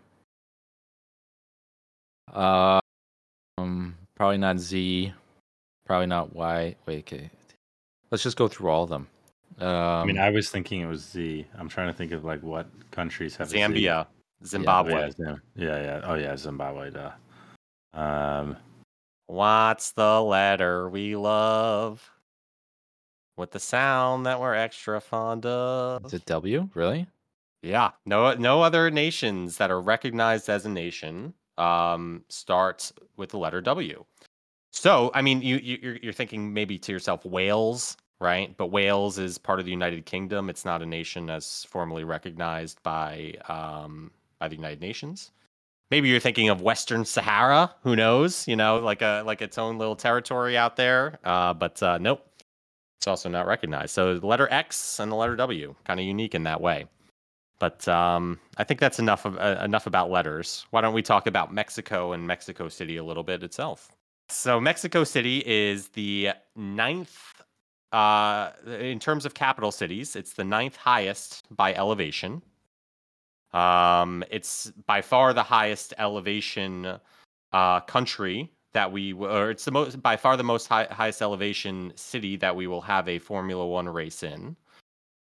uh, 2.35 2.81
um, 3.59 3.97
Probably 4.17 4.39
not 4.39 4.59
Z. 4.59 5.13
Probably 5.87 6.07
not 6.07 6.35
Y. 6.35 6.75
Wait, 6.87 6.99
okay. 7.01 7.31
Let's 8.11 8.23
just 8.23 8.37
go 8.37 8.49
through 8.49 8.71
all 8.71 8.83
of 8.83 8.91
them. 8.91 9.07
Um, 9.59 9.69
I 9.69 10.05
mean, 10.05 10.19
I 10.19 10.31
was 10.31 10.51
thinking 10.51 10.81
it 10.81 10.87
was 10.87 11.03
Z. 11.05 11.47
I'm 11.57 11.69
trying 11.69 11.89
to 11.89 11.93
think 11.93 12.13
of 12.13 12.25
like 12.25 12.43
what 12.43 12.67
countries 12.91 13.37
have. 13.37 13.49
Zambia, 13.49 14.07
Zimbabwe. 14.45 15.11
yeah, 15.19 15.37
yeah, 15.57 15.83
yeah. 15.83 16.01
Oh 16.05 16.15
yeah, 16.15 16.37
Zimbabwe. 16.37 16.91
Duh. 16.91 17.11
Um, 17.95 18.57
What's 19.29 19.93
the 19.93 20.23
letter 20.23 20.89
we 20.89 21.15
love? 21.15 22.11
With 23.37 23.53
the 23.53 23.61
sound 23.61 24.27
that 24.27 24.41
we're 24.41 24.55
extra 24.55 25.01
fond 25.01 25.47
of. 25.47 26.07
is 26.07 26.15
it 26.15 26.25
W? 26.25 26.71
Really? 26.75 27.07
Yeah, 27.63 27.91
no, 28.07 28.35
no 28.35 28.63
other 28.63 28.91
nations 28.91 29.59
that 29.59 29.71
are 29.71 29.81
recognized 29.81 30.49
as 30.49 30.65
a 30.65 30.69
nation 30.69 31.35
um, 31.59 32.25
start 32.29 32.93
with 33.17 33.31
the 33.31 33.39
letter 33.39 33.61
W. 33.61 34.05
So, 34.73 35.11
I 35.15 35.23
mean, 35.23 35.43
you, 35.43 35.57
you 35.57 35.79
you're, 35.83 35.97
you're 35.97 36.13
thinking 36.13 36.53
maybe 36.53 36.79
to 36.79 36.93
yourself 36.93 37.25
Wales, 37.25 37.97
right? 38.21 38.57
But 38.57 38.67
Wales 38.67 39.19
is 39.19 39.39
part 39.39 39.59
of 39.59 39.65
the 39.65 39.73
United 39.73 40.07
Kingdom. 40.07 40.51
It's 40.51 40.65
not 40.65 40.83
a 40.83 40.87
nation 40.87 41.31
as 41.31 41.65
formally 41.69 42.05
recognized 42.05 42.83
by 42.83 43.35
um, 43.49 44.11
by 44.39 44.49
the 44.49 44.57
United 44.57 44.81
Nations. 44.81 45.33
Maybe 45.91 46.09
you're 46.11 46.21
thinking 46.21 46.51
of 46.51 46.61
Western 46.61 47.05
Sahara. 47.05 47.75
Who 47.83 47.97
knows? 47.97 48.47
You 48.47 48.57
know, 48.57 48.79
like 48.79 49.03
a 49.03 49.23
like 49.25 49.41
its 49.41 49.57
own 49.57 49.79
little 49.79 49.97
territory 49.97 50.57
out 50.57 50.77
there. 50.77 51.19
Uh, 51.25 51.55
but 51.55 51.83
uh, 51.83 51.99
nope, 51.99 52.25
it's 52.99 53.07
also 53.07 53.29
not 53.29 53.47
recognized. 53.47 53.95
So 53.95 54.19
the 54.19 54.27
letter 54.27 54.49
X 54.51 55.01
and 55.01 55.11
the 55.11 55.17
letter 55.17 55.37
W, 55.37 55.75
kind 55.85 55.99
of 55.99 56.05
unique 56.05 56.35
in 56.35 56.43
that 56.45 56.61
way. 56.61 56.87
But 57.59 57.87
um, 57.89 58.39
I 58.57 58.65
think 58.65 58.79
that's 58.81 58.99
enough 58.99 59.25
of 59.25 59.37
uh, 59.37 59.61
enough 59.65 59.87
about 59.87 60.11
letters. 60.11 60.67
Why 60.71 60.81
don't 60.81 60.95
we 60.95 61.03
talk 61.03 61.27
about 61.27 61.53
Mexico 61.53 62.13
and 62.13 62.27
Mexico 62.27 62.69
City 62.69 62.97
a 62.97 63.05
little 63.05 63.25
bit 63.25 63.43
itself? 63.43 63.91
So 64.29 64.61
Mexico 64.61 65.05
City 65.05 65.43
is 65.47 65.89
the 65.89 66.31
ninth 66.55 67.43
uh, 67.93 68.51
in 68.67 68.99
terms 68.99 69.25
of 69.25 69.35
capital 69.35 69.73
cities. 69.73 70.15
It's 70.15 70.35
the 70.35 70.45
ninth 70.45 70.77
highest 70.77 71.45
by 71.51 71.75
elevation. 71.75 72.43
Um, 73.53 74.23
it's 74.31 74.71
by 74.87 75.01
far 75.01 75.33
the 75.33 75.43
highest 75.43 75.95
elevation 75.99 76.99
uh, 77.53 77.81
country 77.81 78.53
that 78.73 78.93
we, 78.93 79.15
or 79.15 79.51
it's 79.51 79.65
the 79.65 79.71
most 79.71 80.03
by 80.03 80.17
far 80.17 80.37
the 80.37 80.45
most 80.45 80.69
high, 80.69 80.87
highest 80.91 81.23
elevation 81.23 81.93
city 81.97 82.37
that 82.37 82.55
we 82.55 82.67
will 82.67 82.83
have 82.83 83.09
a 83.09 83.19
Formula 83.19 83.67
One 83.67 83.89
race 83.89 84.23
in. 84.23 84.57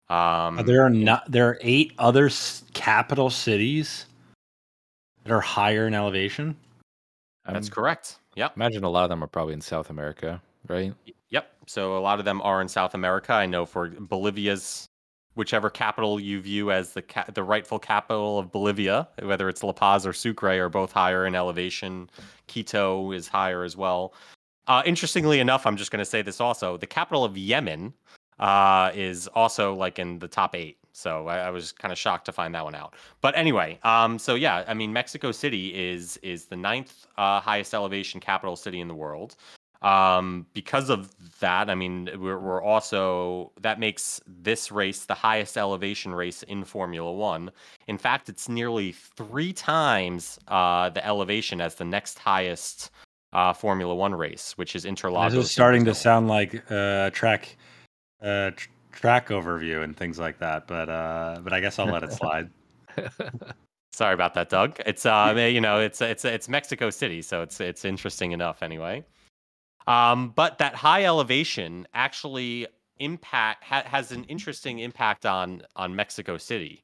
Um, 0.08 0.56
there 0.66 0.82
are 0.82 0.90
not. 0.90 1.30
There 1.30 1.48
are 1.48 1.58
eight 1.62 1.92
other 1.98 2.26
s- 2.26 2.62
capital 2.74 3.28
cities 3.30 4.06
that 5.24 5.32
are 5.32 5.40
higher 5.40 5.86
in 5.86 5.94
elevation. 5.94 6.56
that's 7.44 7.66
I'm- 7.68 7.74
correct. 7.74 8.18
Yep. 8.36 8.52
Imagine 8.56 8.84
a 8.84 8.90
lot 8.90 9.04
of 9.04 9.08
them 9.10 9.24
are 9.24 9.28
probably 9.28 9.54
in 9.54 9.60
South 9.60 9.88
America, 9.90 10.40
right? 10.68 10.92
Yep. 11.30 11.50
So 11.66 11.96
a 11.96 12.00
lot 12.00 12.18
of 12.18 12.24
them 12.24 12.40
are 12.42 12.60
in 12.60 12.68
South 12.68 12.94
America. 12.94 13.32
I 13.32 13.46
know 13.46 13.64
for 13.66 13.88
Bolivia's, 13.88 14.86
whichever 15.34 15.70
capital 15.70 16.20
you 16.20 16.40
view 16.40 16.70
as 16.70 16.92
the 16.92 17.02
ca- 17.02 17.24
the 17.34 17.42
rightful 17.42 17.78
capital 17.78 18.38
of 18.38 18.52
Bolivia, 18.52 19.08
whether 19.22 19.48
it's 19.48 19.62
La 19.64 19.72
Paz 19.72 20.06
or 20.06 20.12
Sucre, 20.12 20.50
are 20.62 20.68
both 20.68 20.92
higher 20.92 21.26
in 21.26 21.34
elevation. 21.34 22.08
Quito 22.46 23.10
is 23.12 23.26
higher 23.26 23.64
as 23.64 23.76
well. 23.76 24.12
Uh, 24.68 24.82
interestingly 24.84 25.40
enough, 25.40 25.66
I'm 25.66 25.76
just 25.76 25.90
going 25.90 25.98
to 26.00 26.04
say 26.10 26.22
this 26.22 26.40
also: 26.40 26.76
the 26.76 26.86
capital 26.86 27.24
of 27.24 27.36
Yemen 27.38 27.92
uh, 28.38 28.90
is 28.94 29.28
also 29.28 29.74
like 29.74 29.98
in 29.98 30.18
the 30.18 30.28
top 30.28 30.54
eight. 30.54 30.78
So 30.92 31.28
I, 31.28 31.38
I 31.38 31.50
was 31.50 31.72
kind 31.72 31.92
of 31.92 31.98
shocked 31.98 32.24
to 32.26 32.32
find 32.32 32.54
that 32.54 32.64
one 32.64 32.74
out. 32.74 32.94
But 33.20 33.36
anyway, 33.36 33.78
um, 33.82 34.18
so 34.18 34.34
yeah, 34.34 34.64
I 34.66 34.74
mean, 34.74 34.92
Mexico 34.92 35.32
City 35.32 35.74
is 35.74 36.16
is 36.22 36.46
the 36.46 36.56
ninth 36.56 37.06
uh, 37.18 37.40
highest 37.40 37.74
elevation 37.74 38.20
capital 38.20 38.56
city 38.56 38.80
in 38.80 38.88
the 38.88 38.94
world 38.94 39.36
um 39.82 40.46
because 40.54 40.88
of 40.88 41.14
that 41.40 41.68
i 41.68 41.74
mean 41.74 42.08
we're, 42.18 42.38
we're 42.38 42.62
also 42.62 43.52
that 43.60 43.78
makes 43.78 44.20
this 44.26 44.72
race 44.72 45.04
the 45.04 45.14
highest 45.14 45.56
elevation 45.56 46.14
race 46.14 46.42
in 46.44 46.64
formula 46.64 47.12
one 47.12 47.50
in 47.86 47.98
fact 47.98 48.28
it's 48.28 48.48
nearly 48.48 48.92
three 48.92 49.52
times 49.52 50.38
uh 50.48 50.88
the 50.90 51.06
elevation 51.06 51.60
as 51.60 51.74
the 51.74 51.84
next 51.84 52.18
highest 52.18 52.90
uh 53.32 53.52
formula 53.52 53.94
one 53.94 54.14
race 54.14 54.56
which 54.56 54.74
is 54.74 54.84
interlagos 54.84 55.32
This 55.32 55.44
is 55.44 55.50
starting 55.50 55.84
to 55.84 55.94
sound 55.94 56.28
like 56.28 56.62
uh, 56.70 57.10
track, 57.10 57.56
uh, 58.22 58.50
tr- 58.50 58.68
track 58.92 59.28
overview 59.28 59.82
and 59.82 59.96
things 59.96 60.18
like 60.18 60.38
that. 60.38 60.66
But 60.66 60.88
uh, 60.88 61.40
but 61.42 61.52
I 61.52 61.60
guess 61.60 61.78
I'll 61.78 61.86
let 61.86 62.02
it 62.02 62.12
slide. 62.20 62.50
Sorry 63.92 64.14
about 64.14 64.34
that, 64.34 64.50
Doug. 64.50 64.78
It's 64.84 65.06
uh, 65.06 65.34
you 65.36 65.60
know, 65.60 65.80
it's 65.80 66.00
it's 66.00 66.24
it's 66.24 66.48
Mexico 66.48 66.90
City, 66.90 67.22
so 67.22 67.42
it's 67.42 67.60
it's 67.60 67.84
interesting 67.84 68.32
enough 68.32 68.62
anyway. 68.62 69.04
Um, 69.86 70.30
but 70.34 70.58
that 70.58 70.74
high 70.74 71.04
elevation 71.04 71.86
actually 71.94 72.66
impact 72.98 73.62
ha- 73.62 73.84
has 73.86 74.12
an 74.12 74.24
interesting 74.24 74.80
impact 74.80 75.26
on 75.26 75.62
on 75.76 75.94
Mexico 75.94 76.36
City. 76.36 76.82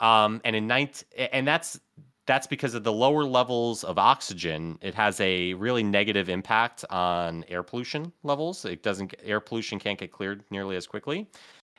Um, 0.00 0.40
and 0.44 0.54
in 0.54 0.66
ninth, 0.66 1.04
and 1.16 1.46
that's 1.46 1.80
that's 2.26 2.46
because 2.46 2.74
of 2.74 2.84
the 2.84 2.92
lower 2.92 3.24
levels 3.24 3.84
of 3.84 3.98
oxygen. 3.98 4.78
It 4.80 4.94
has 4.94 5.20
a 5.20 5.54
really 5.54 5.82
negative 5.82 6.28
impact 6.28 6.84
on 6.90 7.44
air 7.48 7.62
pollution 7.62 8.12
levels. 8.22 8.64
It 8.64 8.82
doesn't 8.82 9.14
air 9.22 9.40
pollution 9.40 9.78
can't 9.78 9.98
get 9.98 10.12
cleared 10.12 10.42
nearly 10.50 10.76
as 10.76 10.86
quickly. 10.86 11.28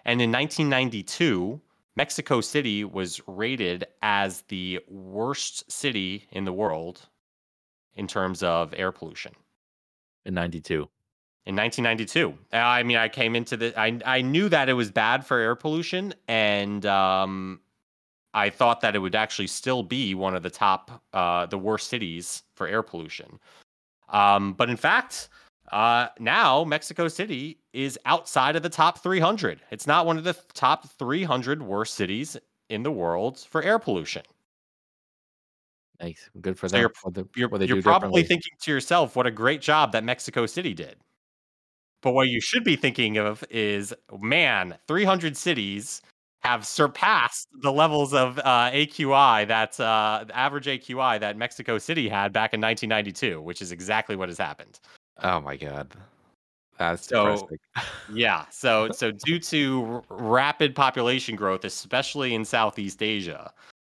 And 0.05 0.21
in 0.21 0.31
1992, 0.31 1.59
Mexico 1.95 2.41
City 2.41 2.83
was 2.83 3.21
rated 3.27 3.85
as 4.01 4.41
the 4.49 4.79
worst 4.87 5.71
city 5.71 6.27
in 6.31 6.45
the 6.45 6.53
world 6.53 7.07
in 7.95 8.07
terms 8.07 8.43
of 8.43 8.73
air 8.75 8.91
pollution 8.91 9.31
In 10.25 10.33
92. 10.33 10.87
in 11.45 11.55
1992. 11.55 12.37
Uh, 12.53 12.57
I 12.57 12.83
mean, 12.83 12.97
I 12.97 13.07
came 13.09 13.35
into 13.35 13.57
the 13.57 13.79
I 13.79 13.99
I 14.05 14.21
knew 14.21 14.49
that 14.49 14.69
it 14.69 14.73
was 14.73 14.91
bad 14.91 15.25
for 15.25 15.39
air 15.39 15.55
pollution, 15.55 16.13
and 16.27 16.85
um, 16.85 17.61
I 18.35 18.49
thought 18.49 18.81
that 18.81 18.95
it 18.95 18.99
would 18.99 19.15
actually 19.15 19.47
still 19.47 19.81
be 19.81 20.13
one 20.13 20.35
of 20.35 20.43
the 20.43 20.49
top, 20.49 21.01
uh, 21.13 21.45
the 21.45 21.57
worst 21.57 21.87
cities 21.87 22.43
for 22.55 22.67
air 22.67 22.83
pollution. 22.83 23.39
Um, 24.09 24.53
but 24.53 24.69
in 24.69 24.75
fact, 24.75 25.29
uh, 25.71 26.09
now 26.19 26.65
Mexico 26.65 27.07
City 27.07 27.57
is 27.73 27.97
outside 28.05 28.55
of 28.57 28.61
the 28.61 28.69
top 28.69 28.99
300. 29.01 29.61
It's 29.71 29.87
not 29.87 30.05
one 30.05 30.17
of 30.17 30.25
the 30.25 30.35
top 30.53 30.89
300 30.99 31.63
worst 31.63 31.95
cities 31.95 32.35
in 32.69 32.83
the 32.83 32.91
world 32.91 33.39
for 33.39 33.63
air 33.63 33.79
pollution. 33.79 34.23
Nice. 36.01 36.29
Good 36.41 36.59
for 36.59 36.67
So 36.67 36.73
them. 36.73 36.81
you're- 36.81 36.93
what, 37.03 37.13
the, 37.13 37.27
You're, 37.35 37.47
what 37.49 37.59
they 37.61 37.67
you're 37.67 37.81
probably 37.81 38.23
thinking 38.23 38.51
to 38.63 38.71
yourself, 38.71 39.15
what 39.15 39.25
a 39.25 39.31
great 39.31 39.61
job 39.61 39.93
that 39.93 40.03
Mexico 40.03 40.45
City 40.45 40.73
did. 40.73 40.97
But 42.01 42.11
what 42.13 42.27
you 42.27 42.41
should 42.41 42.65
be 42.65 42.75
thinking 42.75 43.17
of 43.17 43.43
is, 43.49 43.93
man, 44.19 44.77
300 44.87 45.37
cities 45.37 46.01
have 46.45 46.65
surpassed 46.65 47.47
the 47.61 47.71
levels 47.71 48.13
of 48.13 48.37
uh, 48.39 48.69
AQI 48.71 49.47
that 49.47 49.79
uh, 49.79 50.25
the 50.27 50.37
average 50.37 50.67
AQI 50.67 51.19
that 51.19 51.37
Mexico 51.37 51.77
City 51.77 52.07
had 52.07 52.31
back 52.31 52.53
in 52.53 52.61
1992, 52.61 53.41
which 53.41 53.61
is 53.61 53.71
exactly 53.71 54.15
what 54.15 54.29
has 54.29 54.37
happened. 54.37 54.79
Oh 55.23 55.41
my 55.41 55.55
god. 55.57 55.91
That's 56.77 57.07
So- 57.07 57.49
Yeah. 58.13 58.45
So 58.51 58.91
so 58.91 59.11
due 59.11 59.39
to 59.39 60.03
r- 60.09 60.17
rapid 60.17 60.75
population 60.75 61.35
growth, 61.35 61.65
especially 61.65 62.35
in 62.35 62.45
Southeast 62.45 63.01
Asia, 63.01 63.51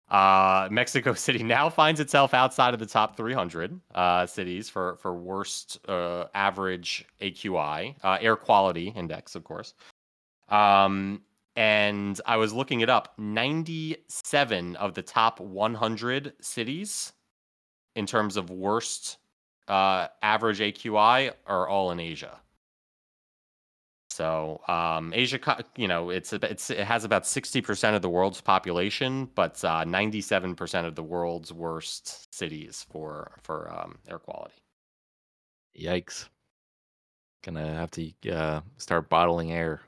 uh, 0.10 0.70
Mexico 0.72 1.14
City 1.26 1.44
now 1.44 1.70
finds 1.70 2.00
itself 2.00 2.34
outside 2.34 2.74
of 2.74 2.80
the 2.80 2.86
top 2.86 3.18
300 3.18 3.80
uh, 3.96 4.26
cities 4.26 4.70
for 4.70 4.96
for 5.02 5.14
worst 5.14 5.80
uh, 5.90 6.26
average 6.34 7.06
AQI, 7.20 7.96
uh, 8.04 8.18
air 8.22 8.36
quality 8.38 8.94
index, 8.96 9.36
of 9.36 9.44
course. 9.44 9.74
Um, 10.50 11.22
and 11.58 12.22
I 12.28 12.38
was 12.38 12.54
looking 12.54 12.82
it 12.82 12.90
up. 12.90 13.16
97 13.18 14.76
of 14.76 14.94
the 14.94 15.02
top 15.02 15.40
100 15.40 16.34
cities, 16.40 17.14
in 17.96 18.06
terms 18.06 18.38
of 18.38 18.52
worst 18.52 19.18
uh, 19.68 20.08
average 20.22 20.60
AQI, 20.60 21.34
are 21.48 21.68
all 21.68 21.90
in 21.90 22.00
Asia. 22.00 22.40
So 24.12 24.62
um, 24.68 25.12
Asia, 25.16 25.40
you 25.76 25.88
know, 25.88 26.12
it's 26.12 26.32
it's 26.32 26.70
it 26.72 26.80
has 26.80 27.04
about 27.04 27.28
sixty 27.28 27.62
percent 27.62 27.96
of 27.96 28.02
the 28.02 28.10
world's 28.10 28.42
population, 28.42 29.30
but 29.36 29.64
ninety-seven 29.64 30.56
percent 30.56 30.88
of 30.88 30.96
the 30.96 31.04
world's 31.04 31.54
worst 31.54 32.34
cities 32.34 32.84
for 32.92 33.38
for 33.44 33.72
um, 33.72 34.00
air 34.10 34.18
quality. 34.18 34.56
Yikes. 35.80 36.30
Gonna 37.44 37.76
have 37.76 37.92
to 37.92 38.12
uh, 38.32 38.62
start 38.78 39.08
bottling 39.08 39.52
air. 39.52 39.82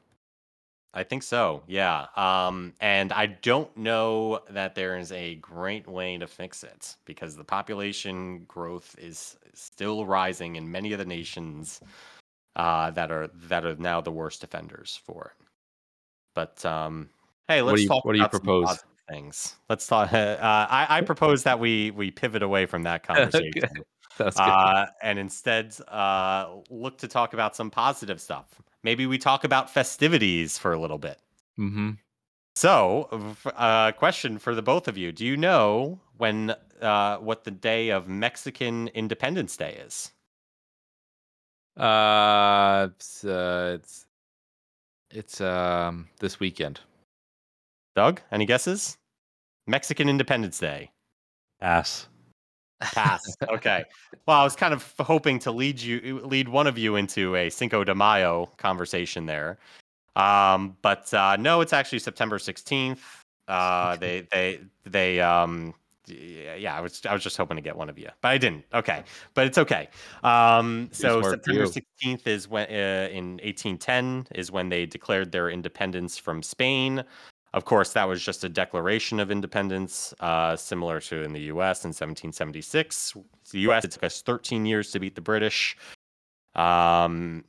I 0.94 1.04
think 1.04 1.22
so. 1.24 1.62
Yeah. 1.68 2.08
Um, 2.16 2.74
and 2.82 3.14
I 3.14 3.28
don't 3.28 3.76
know 3.78 4.40
that 4.50 4.74
there 4.74 4.98
is 4.98 5.12
a 5.12 5.36
great 5.36 5.88
way 5.88 6.18
to 6.18 6.26
fix 6.28 6.64
it 6.64 6.96
because 7.06 7.36
the 7.36 7.44
population 7.44 8.46
growth 8.48 8.96
is 8.98 9.38
still 9.54 10.06
rising 10.06 10.56
in 10.56 10.72
many 10.72 10.92
of 10.94 11.00
the 11.00 11.06
nations 11.06 11.80
uh, 12.56 12.90
that 12.92 13.12
are 13.12 13.28
that 13.36 13.66
are 13.66 13.76
now 13.76 14.02
the 14.02 14.12
worst 14.12 14.44
offenders 14.44 15.00
for 15.06 15.34
it. 15.40 15.46
But 16.34 16.66
um, 16.66 17.10
hey, 17.48 17.62
What 17.62 17.72
let's 17.72 17.78
do 17.80 17.84
you- 17.84 17.88
talk 17.90 18.06
what 18.06 18.14
do 18.14 18.18
you 18.20 18.26
about 18.26 18.32
propose? 18.32 18.84
things. 19.10 19.56
Let's 19.70 19.86
talk. 19.88 20.12
Uh, 20.14 20.38
I, 20.70 20.88
I 20.90 21.02
propose 21.02 21.44
that 21.44 21.60
we 21.60 21.92
we 21.92 22.10
pivot 22.12 22.42
away 22.44 22.66
from 22.66 22.84
that 22.84 23.04
conversation. 23.08 23.84
That's 24.20 24.38
good. 24.38 24.44
uh, 24.44 24.86
and 25.02 25.18
instead 25.18 25.76
uh, 25.88 26.58
look 26.70 26.98
to 27.00 27.08
talk 27.08 27.34
about 27.34 27.56
some 27.56 27.72
positive 27.72 28.20
stuff. 28.22 28.62
Maybe 28.84 29.06
we 29.08 29.18
talk 29.18 29.44
about 29.44 29.70
festivities 29.70 30.58
for 30.58 30.74
a 30.74 30.80
little 30.80 30.98
bit. 30.98 31.20
mm-hmm. 31.58 31.92
So, 32.56 33.08
f- 33.12 33.54
uh, 33.56 33.94
question 33.94 34.38
for 34.38 34.54
the 34.54 34.62
both 34.62 34.88
of 34.90 34.98
you: 34.98 35.12
Do 35.14 35.26
you 35.26 35.38
know 35.38 36.00
when 36.18 36.54
uh, 36.82 37.18
what 37.18 37.46
the 37.46 37.52
day 37.52 37.90
of 37.90 38.10
Mexican 38.10 38.90
Independence 38.90 39.56
Day 39.56 39.82
is? 39.86 40.12
Uh, 41.78 42.90
it's, 42.96 43.24
uh, 43.24 43.78
it's 43.80 44.06
it's 45.12 45.42
um 45.42 46.10
this 46.20 46.40
weekend. 46.40 46.82
Doug, 47.96 48.22
any 48.32 48.46
guesses? 48.46 48.98
Mexican 49.66 50.10
Independence 50.10 50.60
Day. 50.60 50.92
Pass. 51.62 52.08
Pass. 52.82 53.36
Okay. 53.44 53.84
Well, 54.26 54.40
I 54.40 54.44
was 54.44 54.56
kind 54.56 54.74
of 54.74 54.94
hoping 55.00 55.38
to 55.40 55.52
lead 55.52 55.82
you, 55.82 56.22
lead 56.24 56.48
one 56.48 56.66
of 56.66 56.78
you 56.78 56.96
into 56.96 57.36
a 57.36 57.50
Cinco 57.50 57.84
de 57.84 57.94
Mayo 57.94 58.50
conversation 58.58 59.26
there, 59.26 59.58
um, 60.16 60.78
but 60.82 61.14
uh, 61.14 61.36
no, 61.38 61.62
it's 61.62 61.74
actually 61.74 62.00
September 62.00 62.40
sixteenth. 62.40 63.04
Uh, 63.48 63.96
they, 63.98 64.28
they, 64.32 64.60
they, 64.86 65.20
um, 65.20 65.74
yeah, 66.08 66.76
I 66.76 66.82
was, 66.82 67.06
I 67.06 67.14
was 67.14 67.22
just 67.22 67.36
hoping 67.36 67.58
to 67.58 67.62
get 67.62 67.76
one 67.76 67.90
of 67.90 68.00
you, 68.00 68.10
but 68.22 68.30
I 68.30 68.38
didn't. 68.38 68.64
Okay, 68.74 69.04
but 69.34 69.46
it's 69.46 69.58
okay. 69.58 69.90
Um, 70.24 70.90
so 70.92 71.22
September 71.22 71.66
sixteenth 71.66 72.28
is 72.28 72.48
when, 72.48 72.68
uh, 72.70 73.10
in 73.12 73.40
eighteen 73.44 73.78
ten, 73.78 74.26
is 74.36 74.52
when 74.52 74.70
they 74.70 74.86
declared 74.86 75.32
their 75.32 75.50
independence 75.50 76.18
from 76.18 76.42
Spain. 76.42 77.04
Of 77.54 77.66
course, 77.66 77.94
that 77.94 78.08
was 78.08 78.24
just 78.24 78.44
a 78.44 78.50
declaration 78.50 79.20
of 79.20 79.32
independence, 79.32 80.14
uh, 80.20 80.56
similar 80.56 81.00
to 81.02 81.24
in 81.24 81.34
the 81.34 81.42
U.S. 81.42 81.84
in 81.84 81.90
1776. 81.90 83.16
The 83.52 83.60
U.S. 83.62 83.86
it 83.86 83.92
took 83.92 84.04
us 84.04 84.22
13 84.22 84.66
years 84.66 84.92
to 84.92 85.00
beat 85.00 85.16
the 85.16 85.22
British. 85.22 85.76
Um, 86.54 87.44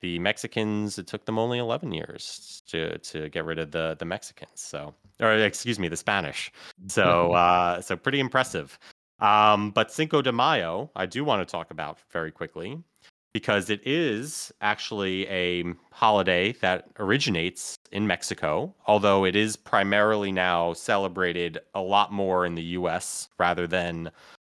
the 0.00 0.18
Mexicans 0.18 0.98
it 0.98 1.06
took 1.06 1.24
them 1.24 1.38
only 1.38 1.58
11 1.58 1.92
years 1.92 2.62
to 2.68 2.98
to 2.98 3.28
get 3.28 3.44
rid 3.44 3.60
of 3.60 3.70
the 3.70 3.96
the 3.98 4.04
Mexicans. 4.04 4.50
So, 4.60 4.94
or 5.20 5.32
excuse 5.34 5.78
me, 5.78 5.88
the 5.88 5.96
Spanish. 5.96 6.50
So, 6.88 7.32
uh, 7.44 7.80
so 7.80 7.96
pretty 7.96 8.18
impressive. 8.18 8.78
Um, 9.20 9.70
but 9.70 9.92
Cinco 9.92 10.20
de 10.20 10.32
Mayo, 10.32 10.90
I 10.96 11.06
do 11.06 11.24
want 11.24 11.46
to 11.46 11.50
talk 11.50 11.70
about 11.70 11.98
very 12.10 12.32
quickly 12.32 12.82
because 13.32 13.70
it 13.70 13.80
is 13.86 14.52
actually 14.60 15.26
a 15.28 15.64
holiday 15.90 16.52
that 16.60 16.88
originates 16.98 17.76
in 17.90 18.06
Mexico, 18.06 18.74
although 18.86 19.24
it 19.24 19.34
is 19.34 19.56
primarily 19.56 20.30
now 20.30 20.72
celebrated 20.74 21.58
a 21.74 21.80
lot 21.80 22.12
more 22.12 22.44
in 22.44 22.54
the 22.54 22.62
US 22.62 23.28
rather 23.38 23.66
than 23.66 24.10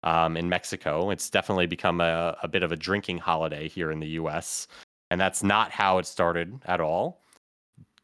um, 0.02 0.36
in 0.36 0.48
Mexico. 0.48 1.10
It's 1.10 1.30
definitely 1.30 1.66
become 1.66 2.00
a, 2.00 2.36
a 2.42 2.48
bit 2.48 2.62
of 2.62 2.72
a 2.72 2.76
drinking 2.76 3.18
holiday 3.18 3.68
here 3.68 3.90
in 3.90 4.00
the 4.00 4.08
US, 4.08 4.66
and 5.10 5.20
that's 5.20 5.42
not 5.42 5.70
how 5.70 5.98
it 5.98 6.06
started 6.06 6.60
at 6.66 6.80
all. 6.80 7.20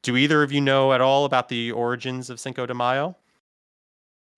Do 0.02 0.16
either 0.16 0.42
of 0.42 0.52
you 0.52 0.60
know 0.60 0.92
at 0.92 1.00
all 1.00 1.24
about 1.24 1.48
the 1.48 1.72
origins 1.72 2.30
of 2.30 2.40
Cinco 2.40 2.64
de 2.64 2.74
Mayo? 2.74 3.16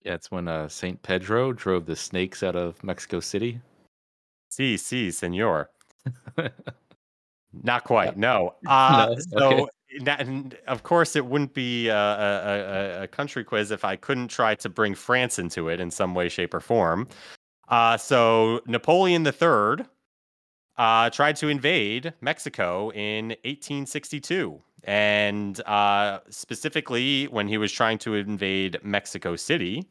Yeah, 0.02 0.14
it's 0.14 0.30
when 0.30 0.48
uh, 0.48 0.68
Saint 0.68 1.00
Pedro 1.02 1.52
drove 1.52 1.86
the 1.86 1.94
snakes 1.94 2.42
out 2.42 2.56
of 2.56 2.82
Mexico 2.82 3.20
City. 3.20 3.60
Si, 4.50 4.76
si, 4.76 5.12
senor. 5.12 5.70
Not 7.62 7.84
quite. 7.84 8.16
No. 8.16 8.54
Uh, 8.66 9.14
No? 9.32 9.38
So, 9.38 9.68
Okay. 10.00 10.14
and 10.18 10.56
of 10.66 10.82
course, 10.84 11.16
it 11.16 11.26
wouldn't 11.26 11.52
be 11.52 11.88
a, 11.88 11.96
a, 11.96 13.00
a, 13.00 13.02
a 13.02 13.06
country 13.08 13.44
quiz 13.44 13.70
if 13.70 13.84
I 13.84 13.96
couldn't 13.96 14.28
try 14.28 14.54
to 14.54 14.68
bring 14.70 14.94
France 14.94 15.38
into 15.38 15.68
it 15.68 15.80
in 15.80 15.90
some 15.90 16.14
way, 16.14 16.28
shape, 16.30 16.54
or 16.54 16.60
form. 16.60 17.08
Uh, 17.68 17.96
so, 17.98 18.60
Napoleon 18.66 19.26
III 19.26 19.84
uh, 20.78 21.10
tried 21.10 21.36
to 21.36 21.48
invade 21.48 22.14
Mexico 22.22 22.90
in 22.92 23.28
1862. 23.44 24.60
And 24.84 25.60
uh, 25.66 26.20
specifically, 26.30 27.26
when 27.26 27.46
he 27.46 27.58
was 27.58 27.70
trying 27.70 27.98
to 27.98 28.14
invade 28.14 28.78
Mexico 28.82 29.36
City, 29.36 29.86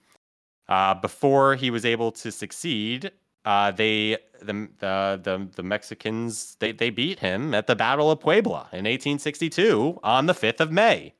uh, 0.67 0.95
before 0.95 1.55
he 1.55 1.69
was 1.69 1.85
able 1.85 2.11
to 2.13 2.31
succeed, 2.31 3.11
uh, 3.45 3.71
they 3.71 4.17
the, 4.41 4.67
the 4.79 5.19
the 5.23 5.47
the 5.55 5.63
Mexicans 5.63 6.55
they 6.59 6.71
they 6.71 6.89
beat 6.89 7.19
him 7.19 7.53
at 7.53 7.67
the 7.67 7.75
Battle 7.75 8.11
of 8.11 8.19
Puebla 8.19 8.69
in 8.71 8.85
1862 8.85 9.99
on 10.03 10.25
the 10.25 10.33
5th 10.33 10.59
of 10.59 10.71
May, 10.71 11.13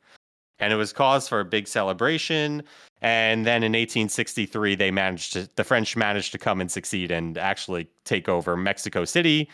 and 0.60 0.72
it 0.72 0.76
was 0.76 0.94
cause 0.94 1.28
for 1.28 1.40
a 1.40 1.46
big 1.46 1.68
celebration. 1.68 2.64
And 3.04 3.48
then 3.48 3.64
in 3.64 3.72
1863, 3.72 4.76
they 4.76 4.92
managed 4.92 5.34
to 5.34 5.50
the 5.56 5.64
French 5.64 5.98
managed 5.98 6.32
to 6.34 6.38
come 6.38 6.62
and 6.62 6.72
succeed 6.72 7.12
and 7.12 7.38
actually 7.38 7.88
take 8.06 8.30
over 8.30 8.56
Mexico 8.56 9.06
City. 9.06 9.50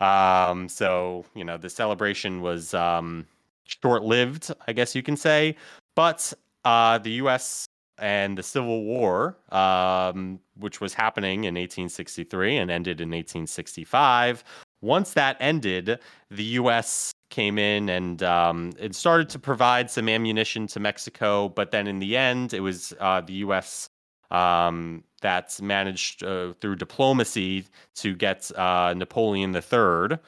Um, 0.00 0.68
so 0.68 1.24
you 1.34 1.44
know 1.44 1.56
the 1.56 1.70
celebration 1.70 2.42
was 2.42 2.74
um, 2.74 3.26
short-lived, 3.64 4.52
I 4.66 4.72
guess 4.72 4.94
you 4.94 5.02
can 5.02 5.16
say, 5.16 5.56
but 5.94 6.32
uh, 6.64 6.98
the 6.98 7.12
U.S 7.12 7.66
and 8.00 8.36
the 8.36 8.42
Civil 8.42 8.84
War, 8.84 9.36
um, 9.50 10.40
which 10.56 10.80
was 10.80 10.94
happening 10.94 11.44
in 11.44 11.54
1863 11.54 12.56
and 12.56 12.70
ended 12.70 13.00
in 13.00 13.08
1865. 13.10 14.42
Once 14.80 15.12
that 15.12 15.36
ended, 15.40 15.98
the 16.30 16.44
U.S. 16.44 17.12
came 17.28 17.58
in 17.58 17.90
and 17.90 18.22
um, 18.22 18.72
it 18.78 18.94
started 18.94 19.28
to 19.28 19.38
provide 19.38 19.90
some 19.90 20.08
ammunition 20.08 20.66
to 20.68 20.80
Mexico, 20.80 21.50
but 21.50 21.70
then 21.70 21.86
in 21.86 21.98
the 21.98 22.16
end, 22.16 22.54
it 22.54 22.60
was 22.60 22.94
uh, 23.00 23.20
the 23.20 23.34
U.S. 23.34 23.86
Um, 24.30 25.04
that 25.20 25.60
managed 25.60 26.24
uh, 26.24 26.54
through 26.60 26.76
diplomacy 26.76 27.66
to 27.96 28.14
get 28.14 28.50
uh, 28.56 28.94
Napoleon 28.96 29.54
III 29.54 30.18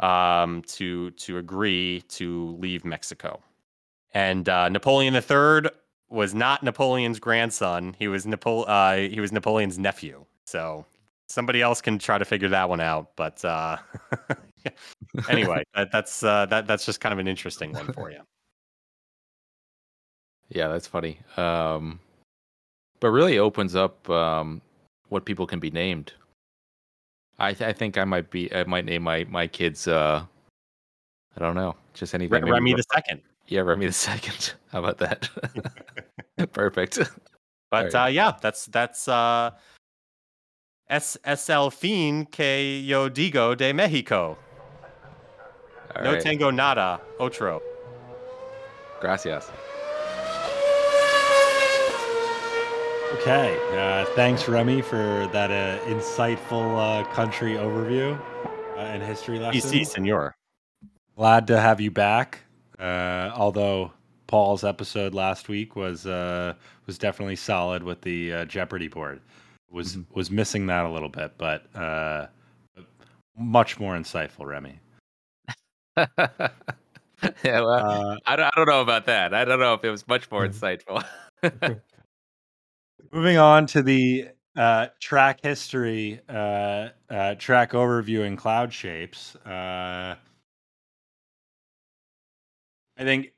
um, 0.00 0.62
to 0.62 1.10
to 1.12 1.38
agree 1.38 2.02
to 2.08 2.56
leave 2.58 2.84
Mexico. 2.84 3.40
And 4.12 4.48
uh, 4.48 4.68
Napoleon 4.68 5.14
III 5.14 5.70
was 6.08 6.34
not 6.34 6.62
Napoleon's 6.62 7.18
grandson. 7.18 7.96
He 7.98 8.08
was 8.08 8.26
Napo- 8.26 8.62
uh, 8.62 8.96
he 8.96 9.20
was 9.20 9.32
Napoleon's 9.32 9.78
nephew. 9.78 10.24
So 10.46 10.84
somebody 11.28 11.62
else 11.62 11.80
can 11.80 11.98
try 11.98 12.18
to 12.18 12.24
figure 12.24 12.48
that 12.48 12.68
one 12.68 12.80
out. 12.80 13.10
But 13.16 13.44
uh, 13.44 13.78
anyway, 15.28 15.64
that, 15.74 15.90
that's 15.92 16.22
uh, 16.22 16.46
that 16.46 16.66
that's 16.66 16.86
just 16.86 17.00
kind 17.00 17.12
of 17.12 17.18
an 17.18 17.28
interesting 17.28 17.72
one 17.72 17.92
for 17.92 18.10
you. 18.10 18.20
Yeah, 20.50 20.68
that's 20.68 20.86
funny. 20.86 21.18
Um, 21.36 21.98
but 23.00 23.10
really 23.10 23.38
opens 23.38 23.74
up 23.74 24.08
um, 24.08 24.60
what 25.08 25.24
people 25.24 25.46
can 25.46 25.58
be 25.58 25.70
named. 25.70 26.12
I, 27.38 27.52
th- 27.52 27.68
I 27.68 27.72
think 27.72 27.98
I 27.98 28.04
might 28.04 28.30
be 28.30 28.52
I 28.54 28.64
might 28.64 28.84
name 28.84 29.02
my 29.02 29.24
my 29.24 29.46
kids. 29.46 29.88
Uh, 29.88 30.24
I 31.36 31.40
don't 31.40 31.56
know, 31.56 31.74
just 31.94 32.14
anything. 32.14 32.44
Remy 32.44 32.74
the 32.74 32.84
second. 32.92 33.20
Yeah, 33.46 33.60
Remy 33.60 33.86
the 33.86 33.92
second. 34.10 34.54
How 34.72 34.80
about 34.80 34.98
that? 34.98 35.28
Perfect. 36.52 36.98
But 37.70 37.92
Alright. 37.92 37.94
uh, 37.94 38.12
yeah, 38.12 38.32
that's 38.40 38.66
that's 38.66 39.08
uh, 39.08 39.50
es 40.88 41.18
es 41.24 41.50
el 41.50 41.70
fin 41.70 42.24
que 42.26 42.82
yo 42.86 43.08
digo 43.08 43.56
de 43.56 43.72
Mexico. 43.72 44.38
All 45.96 46.04
no 46.04 46.12
right. 46.12 46.22
tengo 46.22 46.50
nada 46.52 47.00
otro. 47.18 47.60
Gracias. 49.00 49.50
Okay. 53.14 53.58
Uh, 53.72 54.04
thanks, 54.14 54.48
Remy, 54.48 54.80
for 54.82 55.28
that 55.32 55.50
uh, 55.50 55.84
insightful 55.86 56.78
uh, 56.78 57.04
country 57.12 57.54
overview 57.54 58.16
uh, 58.76 58.80
and 58.80 59.02
history 59.02 59.40
lesson. 59.40 59.60
PC, 59.60 59.84
senor. 59.84 60.36
Glad 61.16 61.48
to 61.48 61.60
have 61.60 61.80
you 61.80 61.90
back. 61.90 62.43
Uh, 62.78 63.30
although 63.34 63.92
Paul's 64.26 64.64
episode 64.64 65.14
last 65.14 65.48
week 65.48 65.76
was 65.76 66.06
uh, 66.06 66.54
was 66.86 66.98
definitely 66.98 67.36
solid 67.36 67.82
with 67.82 68.00
the 68.02 68.32
uh, 68.32 68.44
Jeopardy 68.46 68.88
board. 68.88 69.20
Was 69.70 69.96
Mhm. 69.96 70.06
was 70.14 70.30
missing 70.30 70.66
that 70.66 70.84
a 70.84 70.88
little 70.90 71.08
bit, 71.08 71.32
but 71.38 71.64
uh, 71.76 72.26
much 73.36 73.78
more 73.78 73.96
insightful, 73.96 74.46
Remy. 74.46 74.78
yeah, 75.96 77.60
well, 77.60 77.70
Uh, 77.70 78.18
I, 78.26 78.36
don't, 78.36 78.46
I 78.46 78.50
don't 78.56 78.68
know 78.68 78.80
about 78.82 79.06
that. 79.06 79.32
I 79.34 79.44
don't 79.44 79.60
know 79.60 79.74
if 79.74 79.84
it 79.84 79.90
was 79.90 80.06
much 80.08 80.30
more 80.30 80.46
Mhm. 80.46 80.52
insightful. 80.52 81.04
moving 83.12 83.36
on 83.36 83.66
to 83.66 83.82
the 83.82 84.28
uh, 84.56 84.86
track 85.00 85.40
history, 85.42 86.20
uh, 86.28 86.88
uh, 87.10 87.34
track 87.36 87.72
overview 87.72 88.26
and 88.26 88.38
cloud 88.38 88.72
shapes. 88.72 89.34
Uh, 89.36 90.16
I 92.96 93.04
think 93.04 93.32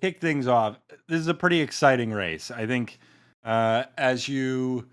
kick 0.00 0.20
things 0.20 0.46
off. 0.46 0.78
This 1.08 1.20
is 1.20 1.28
a 1.28 1.34
pretty 1.34 1.60
exciting 1.60 2.12
race. 2.12 2.50
I 2.50 2.66
think 2.66 2.98
uh, 3.44 3.84
as 3.96 4.28
you 4.28 4.86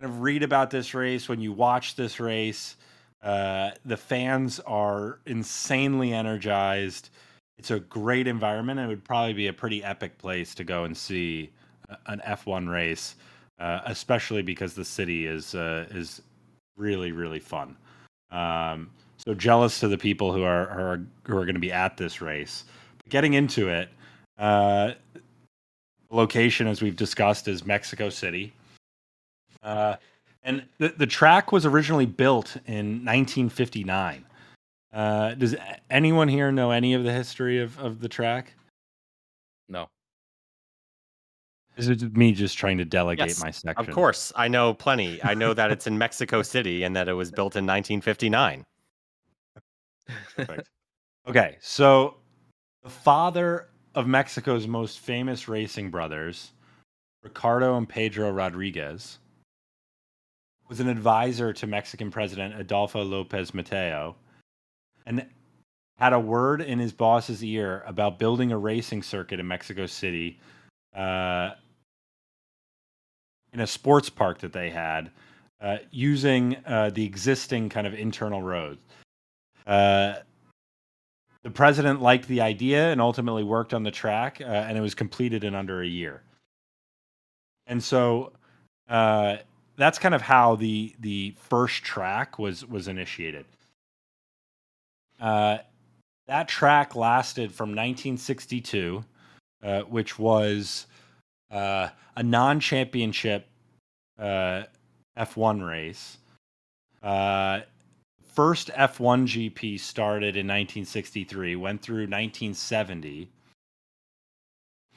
kind 0.00 0.12
of 0.12 0.20
read 0.20 0.42
about 0.42 0.70
this 0.70 0.94
race, 0.94 1.28
when 1.28 1.40
you 1.40 1.52
watch 1.52 1.96
this 1.96 2.20
race, 2.20 2.76
uh, 3.22 3.72
the 3.84 3.96
fans 3.96 4.60
are 4.60 5.20
insanely 5.26 6.12
energized. 6.12 7.10
It's 7.58 7.70
a 7.70 7.80
great 7.80 8.26
environment. 8.26 8.80
It 8.80 8.86
would 8.86 9.04
probably 9.04 9.34
be 9.34 9.48
a 9.48 9.52
pretty 9.52 9.84
epic 9.84 10.16
place 10.16 10.54
to 10.54 10.64
go 10.64 10.84
and 10.84 10.96
see 10.96 11.50
an 12.06 12.22
F1 12.26 12.70
race, 12.70 13.16
uh, 13.58 13.80
especially 13.86 14.42
because 14.42 14.74
the 14.74 14.84
city 14.84 15.26
is 15.26 15.54
uh, 15.54 15.86
is 15.90 16.22
really 16.76 17.12
really 17.12 17.40
fun. 17.40 17.76
Um, 18.30 18.90
so 19.16 19.34
jealous 19.34 19.80
to 19.80 19.88
the 19.88 19.98
people 19.98 20.32
who 20.32 20.44
are, 20.44 20.68
are 20.68 21.02
who 21.24 21.36
are 21.36 21.44
going 21.44 21.54
to 21.54 21.60
be 21.60 21.72
at 21.72 21.96
this 21.96 22.20
race. 22.22 22.64
Getting 23.10 23.34
into 23.34 23.68
it, 23.68 23.88
uh, 24.38 24.92
location 26.10 26.66
as 26.66 26.80
we've 26.80 26.96
discussed 26.96 27.48
is 27.48 27.66
Mexico 27.66 28.08
City, 28.08 28.52
uh, 29.62 29.96
and 30.44 30.64
the 30.78 30.88
the 30.96 31.06
track 31.06 31.52
was 31.52 31.66
originally 31.66 32.06
built 32.06 32.56
in 32.66 33.04
1959. 33.04 34.24
Uh, 34.92 35.34
does 35.34 35.56
anyone 35.90 36.28
here 36.28 36.50
know 36.50 36.70
any 36.70 36.94
of 36.94 37.04
the 37.04 37.12
history 37.12 37.60
of, 37.60 37.78
of 37.78 38.00
the 38.00 38.08
track? 38.08 38.54
No. 39.68 39.88
This 41.76 41.88
is 41.88 42.02
me 42.12 42.32
just 42.32 42.58
trying 42.58 42.78
to 42.78 42.84
delegate 42.84 43.28
Yes, 43.28 43.42
my 43.42 43.50
section. 43.50 43.88
Of 43.88 43.94
course, 43.94 44.32
I 44.36 44.48
know 44.48 44.74
plenty. 44.74 45.22
I 45.22 45.34
know 45.34 45.52
that 45.54 45.72
it's 45.72 45.86
in 45.86 45.98
Mexico 45.98 46.42
City 46.54 46.84
and 46.84 46.94
that 46.94 47.08
it 47.08 47.14
was 47.14 47.30
built 47.30 47.56
in 47.56 47.64
1959. 47.64 48.64
Perfect. 50.36 50.70
Okay, 51.28 51.58
so 51.60 52.16
the 52.82 52.90
father 52.90 53.68
of 53.94 54.06
Mexico's 54.06 54.66
most 54.66 55.00
famous 55.00 55.48
racing 55.48 55.90
brothers, 55.90 56.52
Ricardo 57.22 57.76
and 57.76 57.88
Pedro 57.88 58.30
Rodriguez, 58.30 59.18
was 60.68 60.80
an 60.80 60.88
advisor 60.88 61.52
to 61.52 61.66
Mexican 61.66 62.10
President 62.10 62.58
Adolfo 62.58 63.02
Lopez 63.02 63.52
Mateo 63.52 64.14
and 65.04 65.26
had 65.98 66.12
a 66.12 66.20
word 66.20 66.62
in 66.62 66.78
his 66.78 66.92
boss's 66.92 67.44
ear 67.44 67.82
about 67.86 68.18
building 68.18 68.52
a 68.52 68.58
racing 68.58 69.02
circuit 69.02 69.40
in 69.40 69.46
Mexico 69.46 69.86
City 69.86 70.38
uh, 70.96 71.50
in 73.52 73.60
a 73.60 73.66
sports 73.66 74.08
park 74.08 74.38
that 74.38 74.52
they 74.52 74.70
had 74.70 75.10
uh, 75.60 75.78
using 75.90 76.56
uh, 76.66 76.90
the 76.90 77.04
existing 77.04 77.68
kind 77.68 77.86
of 77.86 77.92
internal 77.92 78.40
roads. 78.40 78.80
The 81.42 81.50
president 81.50 82.02
liked 82.02 82.28
the 82.28 82.42
idea 82.42 82.92
and 82.92 83.00
ultimately 83.00 83.44
worked 83.44 83.72
on 83.72 83.82
the 83.82 83.90
track, 83.90 84.40
uh, 84.40 84.44
and 84.44 84.76
it 84.76 84.80
was 84.80 84.94
completed 84.94 85.42
in 85.42 85.54
under 85.54 85.80
a 85.80 85.86
year. 85.86 86.22
And 87.66 87.82
so 87.82 88.32
uh, 88.88 89.36
that's 89.76 89.98
kind 89.98 90.14
of 90.14 90.20
how 90.20 90.56
the 90.56 90.94
the 90.98 91.34
first 91.38 91.82
track 91.82 92.38
was 92.38 92.66
was 92.66 92.88
initiated. 92.88 93.46
Uh, 95.18 95.58
that 96.26 96.48
track 96.48 96.94
lasted 96.94 97.52
from 97.52 97.70
1962, 97.70 99.04
uh, 99.62 99.80
which 99.82 100.18
was 100.18 100.86
uh, 101.50 101.88
a 102.16 102.22
non-championship 102.22 103.46
uh, 104.18 104.62
F1 105.16 105.66
race. 105.66 106.18
First 108.40 108.68
F1 108.68 109.26
GP 109.26 109.78
started 109.78 110.34
in 110.34 110.46
1963, 110.46 111.56
went 111.56 111.82
through 111.82 112.04
1970, 112.04 113.28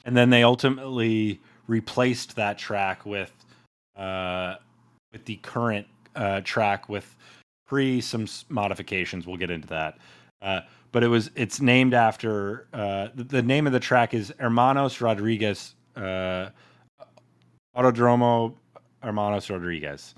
and 0.05 0.15
then 0.15 0.29
they 0.29 0.43
ultimately 0.43 1.41
replaced 1.67 2.37
that 2.37 2.57
track 2.57 3.05
with 3.05 3.33
uh, 3.97 4.55
with 5.11 5.25
the 5.25 5.35
current 5.43 5.85
uh, 6.15 6.39
track 6.45 6.87
with 6.87 7.17
pre 7.67 7.99
some 7.99 8.27
modifications. 8.47 9.27
We'll 9.27 9.35
get 9.35 9.51
into 9.51 9.67
that. 9.67 9.97
Uh, 10.41 10.61
but 10.93 11.03
it 11.03 11.09
was 11.09 11.29
it's 11.35 11.59
named 11.59 11.93
after 11.93 12.67
uh, 12.71 13.09
the, 13.13 13.25
the 13.25 13.43
name 13.43 13.67
of 13.67 13.73
the 13.73 13.81
track 13.81 14.13
is 14.13 14.33
Hermanos 14.39 15.01
Rodriguez 15.01 15.75
uh, 15.97 16.47
Autodromo 17.75 18.53
Hermanos 19.01 19.49
Rodriguez, 19.49 20.15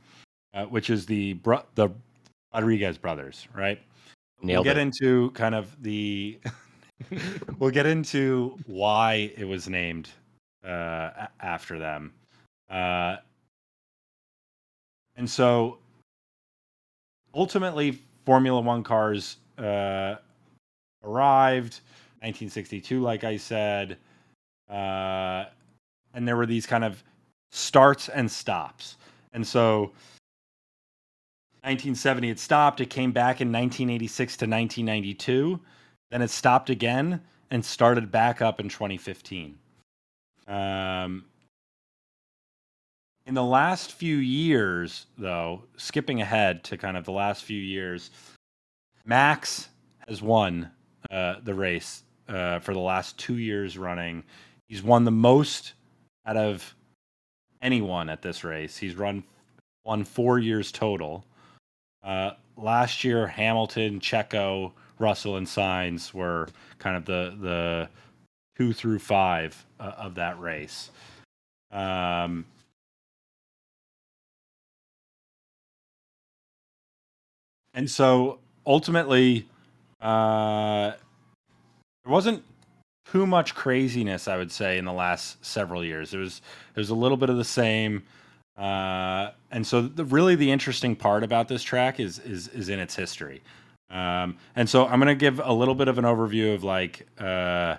uh, 0.53 0.65
which 0.65 0.91
is 0.91 1.07
the 1.07 1.33
bro- 1.33 1.65
the 1.73 1.89
Rodriguez 2.55 2.97
brothers, 2.97 3.47
right? 3.53 3.79
Nailed 4.41 4.65
we'll 4.65 4.73
get 4.73 4.77
it. 4.79 4.81
into 4.81 5.29
kind 5.31 5.53
of 5.53 5.75
the 5.83 6.39
we'll 7.59 7.69
get 7.69 7.85
into 7.85 8.57
why 8.65 9.31
it 9.37 9.45
was 9.45 9.67
named 9.67 10.09
uh, 10.63 11.27
after 11.41 11.77
them. 11.77 12.13
Uh, 12.69 13.17
and 15.17 15.29
so 15.29 15.79
ultimately, 17.33 17.99
Formula 18.25 18.61
One 18.61 18.83
cars 18.83 19.37
uh, 19.57 20.15
arrived 21.03 21.81
1962, 22.21 23.01
like 23.01 23.23
I 23.23 23.35
said. 23.35 23.97
Uh, 24.69 25.45
and 26.13 26.25
there 26.25 26.37
were 26.37 26.45
these 26.45 26.65
kind 26.65 26.85
of 26.85 27.03
starts 27.51 28.07
and 28.09 28.31
stops. 28.31 28.95
And 29.33 29.45
so 29.45 29.91
1970 31.65 32.29
it 32.29 32.39
stopped. 32.39 32.81
It 32.81 32.89
came 32.89 33.11
back 33.11 33.41
in 33.41 33.51
1986 33.51 34.37
to 34.37 34.45
1992 34.45 35.59
then 36.11 36.21
it 36.21 36.29
stopped 36.29 36.69
again 36.69 37.21
and 37.51 37.65
started 37.65 38.11
back 38.11 38.41
up 38.41 38.59
in 38.59 38.69
2015 38.69 39.57
um, 40.47 41.25
in 43.25 43.33
the 43.33 43.43
last 43.43 43.93
few 43.93 44.17
years 44.17 45.07
though 45.17 45.63
skipping 45.77 46.21
ahead 46.21 46.63
to 46.63 46.77
kind 46.77 46.97
of 46.97 47.05
the 47.05 47.11
last 47.11 47.43
few 47.43 47.59
years 47.59 48.11
max 49.05 49.69
has 50.07 50.21
won 50.21 50.69
uh, 51.11 51.35
the 51.43 51.53
race 51.53 52.03
uh, 52.27 52.59
for 52.59 52.73
the 52.73 52.79
last 52.79 53.17
two 53.17 53.37
years 53.37 53.77
running. 53.77 54.23
He's 54.67 54.83
won 54.83 55.03
the 55.03 55.11
most 55.11 55.73
out 56.25 56.37
of 56.37 56.75
anyone 57.61 58.09
at 58.09 58.21
this 58.21 58.43
race. 58.43 58.77
He's 58.77 58.95
run 58.95 59.23
won 59.83 60.03
four 60.03 60.39
years 60.39 60.71
total 60.71 61.23
uh, 62.05 62.31
last 62.55 63.03
year, 63.03 63.27
Hamilton, 63.27 63.99
Checo, 63.99 64.71
Russell, 64.99 65.37
and 65.37 65.47
Sainz 65.47 66.13
were 66.13 66.47
kind 66.79 66.95
of 66.95 67.05
the 67.05 67.35
the 67.41 67.89
two 68.57 68.71
through 68.71 68.99
five 68.99 69.65
uh, 69.79 69.93
of 69.97 70.15
that 70.15 70.39
race. 70.39 70.91
Um, 71.71 72.45
and 77.73 77.89
so 77.89 78.39
ultimately, 78.65 79.47
uh, 79.99 80.91
there 82.03 82.11
wasn't 82.11 82.43
too 83.11 83.25
much 83.25 83.55
craziness, 83.55 84.27
I 84.27 84.37
would 84.37 84.51
say, 84.51 84.77
in 84.77 84.85
the 84.85 84.93
last 84.93 85.43
several 85.43 85.83
years. 85.83 86.13
It 86.13 86.17
was 86.17 86.41
it 86.75 86.79
was 86.79 86.91
a 86.91 86.95
little 86.95 87.17
bit 87.17 87.29
of 87.29 87.37
the 87.37 87.43
same. 87.43 88.03
Uh, 88.57 89.31
and 89.51 89.65
so, 89.65 89.81
the, 89.81 90.05
really, 90.05 90.35
the 90.35 90.51
interesting 90.51 90.95
part 90.95 91.23
about 91.23 91.47
this 91.47 91.61
track 91.61 91.99
is 91.99 92.19
is 92.19 92.47
is 92.49 92.69
in 92.69 92.79
its 92.79 92.95
history. 92.95 93.41
Um, 93.89 94.37
and 94.55 94.69
so, 94.69 94.85
I'm 94.87 94.99
going 94.99 95.07
to 95.07 95.15
give 95.15 95.41
a 95.43 95.53
little 95.53 95.75
bit 95.75 95.87
of 95.87 95.97
an 95.97 96.05
overview 96.05 96.55
of 96.55 96.63
like 96.63 97.05
uh, 97.19 97.75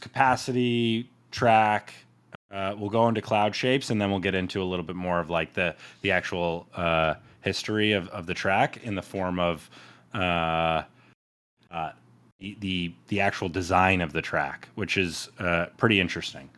capacity, 0.00 1.08
track. 1.30 1.92
Uh, 2.50 2.74
we'll 2.78 2.90
go 2.90 3.08
into 3.08 3.20
cloud 3.20 3.54
shapes, 3.54 3.90
and 3.90 4.00
then 4.00 4.10
we'll 4.10 4.20
get 4.20 4.34
into 4.34 4.62
a 4.62 4.64
little 4.64 4.84
bit 4.84 4.96
more 4.96 5.20
of 5.20 5.30
like 5.30 5.52
the 5.52 5.74
the 6.02 6.10
actual 6.10 6.66
uh, 6.74 7.14
history 7.42 7.92
of, 7.92 8.08
of 8.08 8.26
the 8.26 8.34
track 8.34 8.78
in 8.84 8.94
the 8.94 9.02
form 9.02 9.38
of 9.38 9.68
uh, 10.14 10.82
uh, 11.70 11.92
the, 12.40 12.56
the 12.60 12.92
the 13.08 13.20
actual 13.20 13.48
design 13.48 14.00
of 14.00 14.12
the 14.12 14.22
track, 14.22 14.68
which 14.76 14.96
is 14.96 15.28
uh, 15.38 15.66
pretty 15.76 16.00
interesting. 16.00 16.48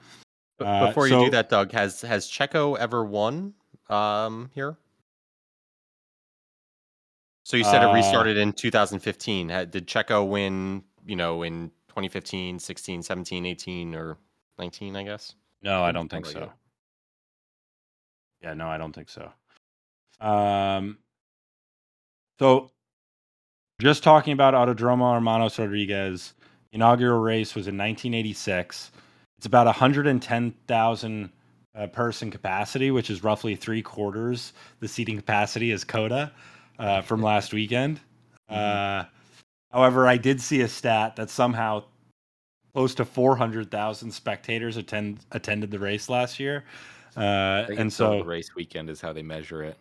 Uh, 0.60 0.88
Before 0.88 1.06
you 1.06 1.14
so- 1.14 1.24
do 1.26 1.30
that, 1.30 1.48
Doug, 1.48 1.72
has 1.72 2.00
has 2.02 2.28
Checo 2.28 2.76
ever 2.78 3.04
won 3.04 3.54
um, 3.88 4.50
here? 4.54 4.76
So 7.44 7.56
you 7.56 7.64
said 7.64 7.82
Uh, 7.82 7.90
it 7.90 7.94
restarted 7.94 8.36
in 8.36 8.52
2015. 8.52 9.48
Did 9.48 9.86
Checo 9.86 10.28
win, 10.28 10.84
you 11.06 11.16
know, 11.16 11.42
in 11.42 11.70
2015, 11.88 12.58
16, 12.58 13.02
17, 13.02 13.46
18, 13.46 13.94
or 13.94 14.18
19, 14.58 14.96
I 14.96 15.04
guess? 15.04 15.34
No, 15.62 15.82
I 15.82 15.90
don't 15.90 16.10
think 16.10 16.26
so. 16.26 16.42
it. 16.42 16.50
Yeah, 18.42 18.54
no, 18.54 18.68
I 18.68 18.76
don't 18.76 18.92
think 18.92 19.08
so. 19.08 19.32
Um, 20.20 20.98
so 22.38 22.70
just 23.80 24.02
talking 24.02 24.32
about 24.34 24.54
Autodromo 24.54 25.14
Hermanos 25.14 25.58
Rodriguez, 25.58 26.34
inaugural 26.72 27.20
race 27.20 27.54
was 27.54 27.66
in 27.66 27.78
1986. 27.78 28.90
It's 29.38 29.46
about 29.46 29.66
110,000 29.66 31.30
uh, 31.74 31.86
person 31.86 32.30
capacity, 32.30 32.90
which 32.90 33.08
is 33.08 33.22
roughly 33.22 33.54
three 33.54 33.82
quarters 33.82 34.52
the 34.80 34.88
seating 34.88 35.16
capacity 35.16 35.70
as 35.70 35.84
COTA 35.84 36.32
uh, 36.78 37.02
from 37.02 37.22
last 37.22 37.52
weekend. 37.52 38.00
Uh, 38.48 39.04
however, 39.70 40.08
I 40.08 40.16
did 40.16 40.40
see 40.40 40.62
a 40.62 40.68
stat 40.68 41.14
that 41.16 41.30
somehow 41.30 41.84
close 42.74 42.96
to 42.96 43.04
400,000 43.04 44.10
spectators 44.10 44.76
attend 44.76 45.20
attended 45.30 45.70
the 45.70 45.78
race 45.78 46.08
last 46.08 46.40
year. 46.40 46.64
Uh, 47.16 47.66
and 47.76 47.92
so 47.92 48.18
the 48.18 48.24
race 48.24 48.54
weekend 48.56 48.90
is 48.90 49.00
how 49.00 49.12
they 49.12 49.22
measure 49.22 49.62
it. 49.62 49.76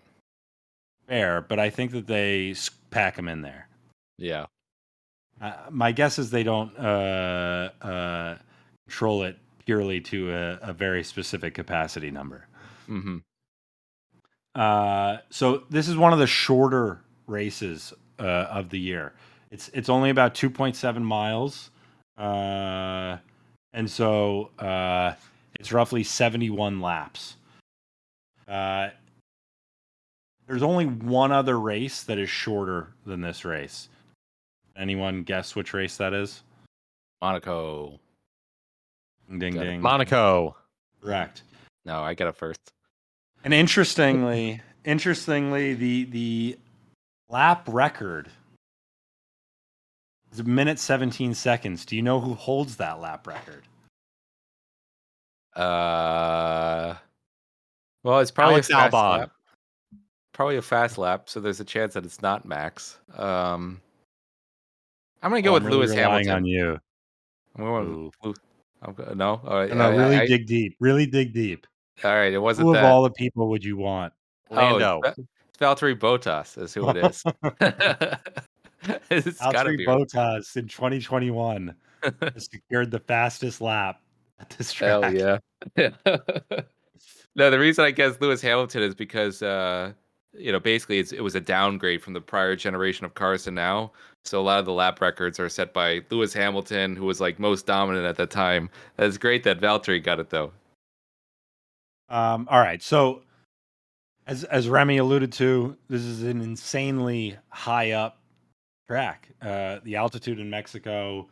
fair, 1.08 1.42
but 1.42 1.60
I 1.60 1.72
think 1.72 1.92
that 1.92 2.06
they 2.06 2.54
pack 2.92 3.16
them 3.16 3.28
in 3.28 3.42
there. 3.42 3.68
Yeah. 4.20 4.46
Uh, 5.42 5.54
my 5.72 5.92
guess 5.92 6.20
is 6.20 6.30
they 6.30 6.44
don't 6.44 6.76
uh, 6.78 7.70
uh, 7.82 8.38
control 8.88 9.24
it 9.24 9.38
purely 9.68 10.00
to 10.00 10.32
a, 10.32 10.70
a 10.70 10.74
very 10.74 11.04
specific 11.04 11.54
capacity 11.54 12.10
number. 12.10 12.48
Mm-hmm. 12.90 13.18
uh, 14.56 15.18
so 15.30 15.64
this 15.70 15.90
is 15.90 15.98
one 15.98 16.14
of 16.14 16.20
the 16.20 16.28
shorter 16.28 17.02
races 17.28 17.94
uh, 18.18 18.24
of 18.24 18.70
the 18.70 18.80
year. 18.80 19.12
It's 19.52 19.70
it's 19.74 19.90
only 19.90 20.10
about 20.10 20.34
2.7 20.36 21.02
miles, 21.02 21.70
uh, 22.18 23.18
and 23.74 23.92
so 23.92 24.52
uh, 24.58 25.14
it's 25.60 25.74
roughly 25.74 26.04
71 26.04 26.80
laps. 26.80 27.36
Uh, 28.48 28.90
there's 30.48 30.64
only 30.64 30.86
one 30.86 31.34
other 31.34 31.60
race 31.60 32.04
that 32.04 32.18
is 32.18 32.30
shorter 32.30 32.94
than 33.06 33.20
this 33.20 33.44
race. 33.44 33.90
Anyone 34.78 35.24
guess 35.24 35.58
which 35.58 35.74
race 35.74 35.98
that 35.98 36.14
is? 36.14 36.44
Monaco. 37.22 38.00
Ding 39.38 39.54
Got 39.54 39.66
it. 39.66 39.70
ding. 39.72 39.82
Monaco. 39.82 40.56
Correct. 41.02 41.44
No, 41.86 42.02
I 42.02 42.14
got 42.14 42.28
it 42.28 42.36
first. 42.36 42.60
And 43.44 43.54
interestingly, 43.54 44.62
interestingly, 44.86 45.74
the 45.74 46.06
the 46.06 46.58
lap 47.30 47.68
record 47.70 48.30
is 50.32 50.40
a 50.40 50.44
minute 50.44 50.80
17 50.80 51.34
seconds. 51.34 51.86
Do 51.86 51.96
you 51.96 52.02
know 52.02 52.20
who 52.20 52.34
holds 52.34 52.78
that 52.78 53.00
lap 53.00 53.28
record? 53.28 53.64
Uh, 55.56 56.96
well, 58.04 58.20
it's 58.20 58.32
probably 58.32 58.56
Alex 58.56 58.70
a 58.70 58.74
fast 58.74 58.94
Albon. 58.94 59.20
lap. 59.20 59.32
Probably 60.34 60.58
a 60.58 60.62
fast 60.62 60.98
lap, 60.98 61.30
so 61.30 61.40
there's 61.40 61.60
a 61.60 61.66
chance 61.66 61.94
that 61.96 62.06
it's 62.06 62.22
not 62.22 62.46
Max. 62.46 62.98
Um, 63.16 63.82
I'm 65.24 65.32
gonna 65.32 65.42
go 65.42 65.52
Oh, 65.52 65.54
with 65.56 65.64
really 65.66 65.78
Lewis 65.80 65.94
Hamilton. 65.94 66.32
on 66.32 66.46
you. 66.46 66.80
I'm 67.58 67.64
going 67.64 68.12
with 68.24 68.38
I'm 68.82 69.18
no, 69.18 69.42
all 69.46 69.58
right. 69.58 69.76
No, 69.76 69.86
I- 69.86 69.96
really 69.96 70.18
I- 70.18 70.26
dig 70.26 70.46
deep. 70.46 70.76
Really 70.80 71.06
dig 71.06 71.34
deep. 71.34 71.66
all 72.04 72.14
right, 72.14 72.32
it 72.34 72.40
wasn't 72.40 72.68
Who 72.68 72.76
of 72.76 72.84
all 72.84 73.04
the 73.04 73.12
people 73.12 73.50
would 73.50 73.64
you 73.64 73.78
want? 73.78 74.14
Lando. 74.50 75.02
Oh, 75.04 75.10
it's, 75.10 75.20
Valtteri 75.60 75.98
Bottas 75.98 76.62
is 76.62 76.74
who 76.74 76.90
it 76.90 76.98
is. 76.98 77.24
it's 79.10 79.40
Valtteri 79.40 79.78
be. 79.78 79.86
Bottas 79.86 80.56
in 80.56 80.68
2021 80.68 81.76
has 82.22 82.46
secured 82.52 82.92
the 82.92 83.00
fastest 83.00 83.62
lap 83.62 84.02
at 84.40 84.50
this 84.52 84.72
track. 84.72 85.04
Hell 85.04 85.40
yeah. 85.76 85.90
no, 87.36 87.50
the 87.50 87.60
reason 87.60 87.86
I 87.86 87.92
guess 87.92 88.16
Lewis 88.22 88.42
Hamilton 88.42 88.84
is 88.84 88.96
because 88.96 89.42
uh, 89.42 89.94
you 90.34 90.52
know 90.52 90.60
basically 90.60 91.00
it 91.00 91.24
was 91.24 91.36
a 91.36 91.42
downgrade 91.42 92.02
from 92.02 92.14
the 92.14 92.22
prior 92.22 92.56
generation 92.56 93.06
of 93.06 93.14
cars 93.14 93.44
to 93.44 93.52
now. 93.52 93.92
So 94.26 94.40
a 94.40 94.44
lot 94.44 94.60
of 94.60 94.66
the 94.66 94.74
lap 94.74 95.00
records 95.02 95.40
are 95.40 95.50
set 95.50 95.74
by 95.74 96.02
Lewis 96.10 96.34
Hamilton, 96.34 96.96
who 96.96 97.06
was 97.06 97.22
like 97.22 97.40
most 97.40 97.66
dominant 97.66 98.06
at 98.06 98.18
the 98.18 98.26
time. 98.26 98.70
That's 98.98 99.18
great 99.18 99.44
that 99.44 99.60
Valtteri 99.62 100.04
got 100.04 100.20
it 100.20 100.30
though. 100.30 100.52
Um, 102.10 102.48
all 102.50 102.60
right. 102.60 102.82
So, 102.82 103.24
as 104.26 104.44
as 104.46 104.70
Remy 104.70 104.98
alluded 104.98 105.32
to, 105.34 105.78
this 105.90 106.02
is 106.02 106.24
an 106.24 106.42
insanely 106.42 107.38
high 107.50 107.92
up 107.92 108.20
track. 108.88 109.30
Uh, 109.42 109.80
the 109.84 109.96
altitude 109.98 110.40
in 110.40 110.50
Mexico 110.50 111.28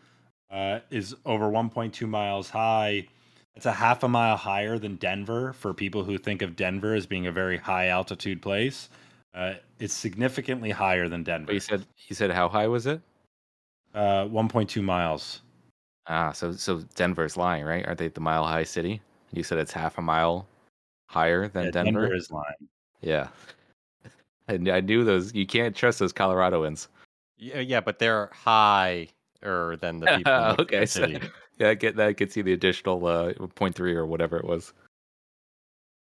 uh, 0.52 0.80
is 0.90 1.16
over 1.26 1.46
1.2 1.46 2.08
miles 2.08 2.50
high. 2.50 3.08
It's 3.56 3.66
a 3.66 3.72
half 3.72 4.04
a 4.04 4.08
mile 4.08 4.36
higher 4.36 4.78
than 4.78 4.96
Denver. 4.98 5.54
For 5.54 5.74
people 5.74 6.04
who 6.04 6.18
think 6.18 6.42
of 6.42 6.56
Denver 6.56 6.94
as 6.94 7.06
being 7.06 7.28
a 7.28 7.32
very 7.32 7.58
high 7.58 7.88
altitude 7.88 8.42
place, 8.42 8.90
uh, 9.34 9.54
it's 9.80 9.94
significantly 9.94 10.72
higher 10.72 11.08
than 11.08 11.24
Denver. 11.24 11.48
But 11.48 11.54
you 11.54 11.60
said 11.62 11.86
you 12.08 12.16
said 12.16 12.32
how 12.32 12.50
high 12.50 12.68
was 12.68 12.86
it? 12.86 13.02
Uh, 13.94 14.26
1.2 14.26 14.84
miles. 14.84 15.42
Ah, 16.08 16.32
so 16.32 16.52
so 16.52 16.82
Denver's 16.96 17.38
lying, 17.38 17.64
right? 17.64 17.86
Aren't 17.86 18.00
they 18.00 18.10
the 18.10 18.20
mile 18.20 18.46
high 18.46 18.64
city? 18.64 19.02
You 19.32 19.44
said 19.44 19.58
it's 19.58 19.72
half 19.72 19.98
a 19.98 20.02
mile 20.02 20.48
higher 21.08 21.48
than 21.48 21.66
Yeah, 21.66 21.72
Denver. 21.72 22.02
Denver 22.02 22.16
is 22.16 22.32
lying. 22.32 22.70
Yeah. 23.02 23.30
And 24.48 24.70
I 24.70 24.80
knew 24.82 25.04
those. 25.04 25.34
You 25.34 25.48
can't 25.48 25.76
trust 25.76 26.00
those 26.00 26.14
Coloradoans. 26.14 26.88
Yeah, 27.38 27.60
yeah, 27.62 27.82
but 27.82 28.00
they're 28.00 28.30
higher 28.32 29.08
than 29.42 30.00
the 30.00 30.18
people. 30.18 30.18
in 30.18 30.24
Mexico 30.26 30.62
okay, 30.64 30.86
so, 30.86 31.00
City. 31.02 31.20
Yeah, 31.58 31.74
get 31.74 31.96
that 31.96 32.18
gets 32.18 32.36
you 32.36 32.44
the 32.44 32.54
additional 32.54 33.06
uh, 33.06 33.34
point 33.56 33.76
three 33.76 33.94
or 33.94 34.06
whatever 34.06 34.38
it 34.38 34.46
was. 34.46 34.74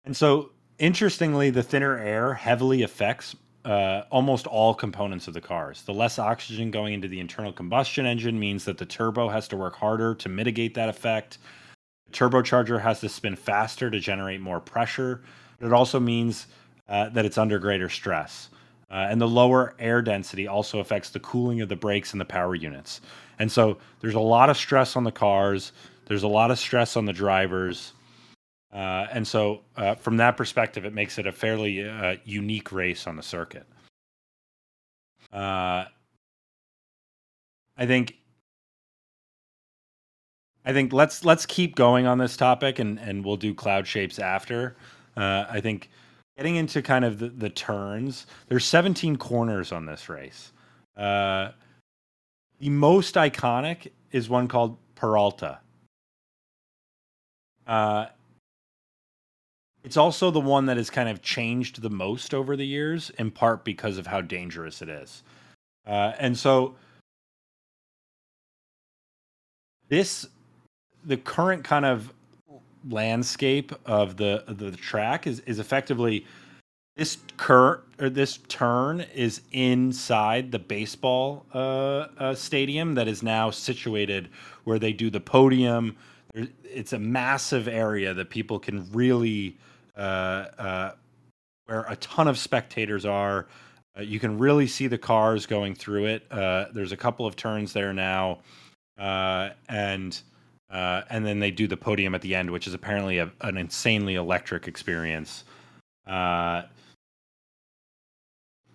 And 0.06 0.16
so, 0.16 0.52
interestingly, 0.78 1.50
the 1.50 1.64
thinner 1.64 1.98
air 1.98 2.34
heavily 2.34 2.84
affects 2.84 3.36
uh, 3.66 4.04
almost 4.12 4.46
all 4.46 4.76
components 4.76 5.28
of 5.28 5.34
the 5.34 5.42
cars. 5.42 5.82
The 5.82 5.94
less 5.94 6.20
oxygen 6.20 6.70
going 6.70 6.94
into 6.94 7.08
the 7.08 7.20
internal 7.20 7.52
combustion 7.52 8.06
engine 8.06 8.40
means 8.40 8.66
that 8.66 8.78
the 8.78 8.86
turbo 8.86 9.28
has 9.30 9.48
to 9.50 9.58
work 9.58 9.76
harder 9.76 10.14
to 10.16 10.30
mitigate 10.30 10.76
that 10.76 10.90
effect. 10.90 11.40
The 12.06 12.12
turbocharger 12.12 12.80
has 12.82 13.00
to 13.00 13.10
spin 13.10 13.36
faster 13.36 13.90
to 13.90 14.00
generate 14.00 14.42
more 14.42 14.60
pressure. 14.60 15.24
It 15.60 15.74
also 15.74 16.00
means 16.00 16.48
uh, 16.88 17.10
that 17.10 17.26
it's 17.26 17.40
under 17.40 17.58
greater 17.58 17.90
stress. 17.90 18.50
Uh, 18.92 19.08
and 19.10 19.20
the 19.20 19.28
lower 19.28 19.74
air 19.80 20.04
density 20.04 20.48
also 20.48 20.80
affects 20.80 21.10
the 21.10 21.20
cooling 21.20 21.62
of 21.62 21.70
the 21.70 21.76
brakes 21.76 22.12
and 22.12 22.22
the 22.22 22.26
power 22.26 22.54
units. 22.54 23.02
And 23.40 23.52
so 23.52 23.78
there's 24.00 24.16
a 24.16 24.20
lot 24.20 24.50
of 24.50 24.58
stress 24.58 24.96
on 24.96 25.04
the 25.04 25.12
cars. 25.12 25.72
There's 26.06 26.24
a 26.24 26.28
lot 26.28 26.52
of 26.52 26.60
stress 26.60 26.96
on 26.96 27.06
the 27.06 27.14
drivers. 27.14 27.94
Uh, 28.74 29.08
and 29.12 29.26
so, 29.28 29.62
uh, 29.78 29.96
from 29.96 30.18
that 30.18 30.36
perspective, 30.36 30.86
it 30.86 30.94
makes 30.94 31.18
it 31.18 31.26
a 31.26 31.32
fairly 31.32 31.88
uh, 31.88 32.18
unique 32.26 32.72
race 32.72 33.08
on 33.08 33.16
the 33.16 33.24
circuit. 33.24 33.66
Uh, 35.32 35.86
I 37.78 37.86
think. 37.86 38.16
I 40.68 40.74
think 40.74 40.92
let's 40.94 41.24
let's 41.24 41.46
keep 41.46 41.76
going 41.76 42.08
on 42.08 42.18
this 42.18 42.36
topic, 42.36 42.80
and 42.80 43.00
and 43.00 43.24
we'll 43.24 43.38
do 43.38 43.54
cloud 43.54 43.88
shapes 43.88 44.20
after. 44.20 44.76
Uh, 45.16 45.46
I 45.50 45.62
think 45.62 45.90
getting 46.38 46.56
into 46.56 46.82
kind 46.82 47.06
of 47.06 47.20
the, 47.20 47.30
the 47.30 47.50
turns. 47.50 48.28
There's 48.48 48.66
17 48.66 49.16
corners 49.18 49.72
on 49.72 49.86
this 49.86 50.10
race. 50.10 50.52
The 52.60 52.70
most 52.70 53.16
iconic 53.16 53.92
is 54.12 54.30
one 54.30 54.48
called 54.48 54.78
Peralta. 54.96 55.60
Uh, 57.68 58.06
it's 59.84 59.98
also 59.98 60.32
the 60.32 60.40
one 60.40 60.66
that 60.68 60.78
has 60.78 60.90
kind 60.90 61.10
of 61.10 61.22
changed 61.22 61.82
the 61.82 61.90
most 61.90 62.34
over 62.34 62.56
the 62.56 62.66
years, 62.66 63.12
in 63.20 63.30
part 63.30 63.64
because 63.64 63.98
of 63.98 64.08
how 64.08 64.22
dangerous 64.22 64.82
it 64.82 64.90
is. 64.90 65.24
Uh, 65.86 66.14
and 66.18 66.38
so, 66.38 66.76
this, 69.90 70.28
the 71.04 71.18
current 71.18 71.64
kind 71.64 71.86
of 71.86 72.12
landscape 72.90 73.72
of 73.86 74.18
the 74.18 74.44
of 74.48 74.58
the 74.58 74.72
track 74.72 75.28
is 75.28 75.40
is 75.42 75.60
effectively 75.60 76.26
this 76.96 77.18
cur 77.38 77.82
or 78.00 78.10
this 78.10 78.40
turn 78.48 79.02
is 79.14 79.42
inside 79.52 80.52
the 80.52 80.60
baseball 80.60 81.46
uh, 81.54 82.08
uh, 82.18 82.36
stadium 82.36 82.96
that 82.96 83.08
is 83.08 83.22
now 83.22 83.52
situated 83.52 84.30
where 84.64 84.80
they 84.80 84.94
do 84.94 85.10
the 85.10 85.20
podium. 85.20 85.96
It's 86.64 86.94
a 86.94 87.00
massive 87.00 87.68
area 87.68 88.14
that 88.14 88.30
people 88.30 88.60
can 88.60 88.90
really, 88.92 89.58
uh, 89.98 90.00
uh, 90.58 90.92
where 91.66 91.86
a 91.88 91.96
ton 91.98 92.28
of 92.28 92.38
spectators 92.38 93.06
are. 93.06 93.48
Uh, 93.98 94.02
you 94.02 94.20
can 94.20 94.38
really 94.38 94.68
see 94.68 94.88
the 94.88 94.98
cars 94.98 95.46
going 95.46 95.76
through 95.76 96.06
it. 96.06 96.30
Uh, 96.32 96.66
there's 96.74 96.92
a 96.92 96.98
couple 96.98 97.26
of 97.26 97.36
turns 97.36 97.72
there 97.72 97.94
now, 97.94 98.40
and 98.98 100.22
and 100.70 101.26
then 101.26 101.40
they 101.40 101.52
do 101.52 101.68
the 101.68 101.78
podium 101.78 102.14
at 102.14 102.22
the 102.22 102.36
end, 102.36 102.50
which 102.50 102.68
is 102.68 102.74
apparently 102.74 103.20
a, 103.20 103.32
an 103.42 103.56
insanely 103.56 104.16
electric 104.16 104.68
experience. 104.68 105.46
Uh, 106.06 106.64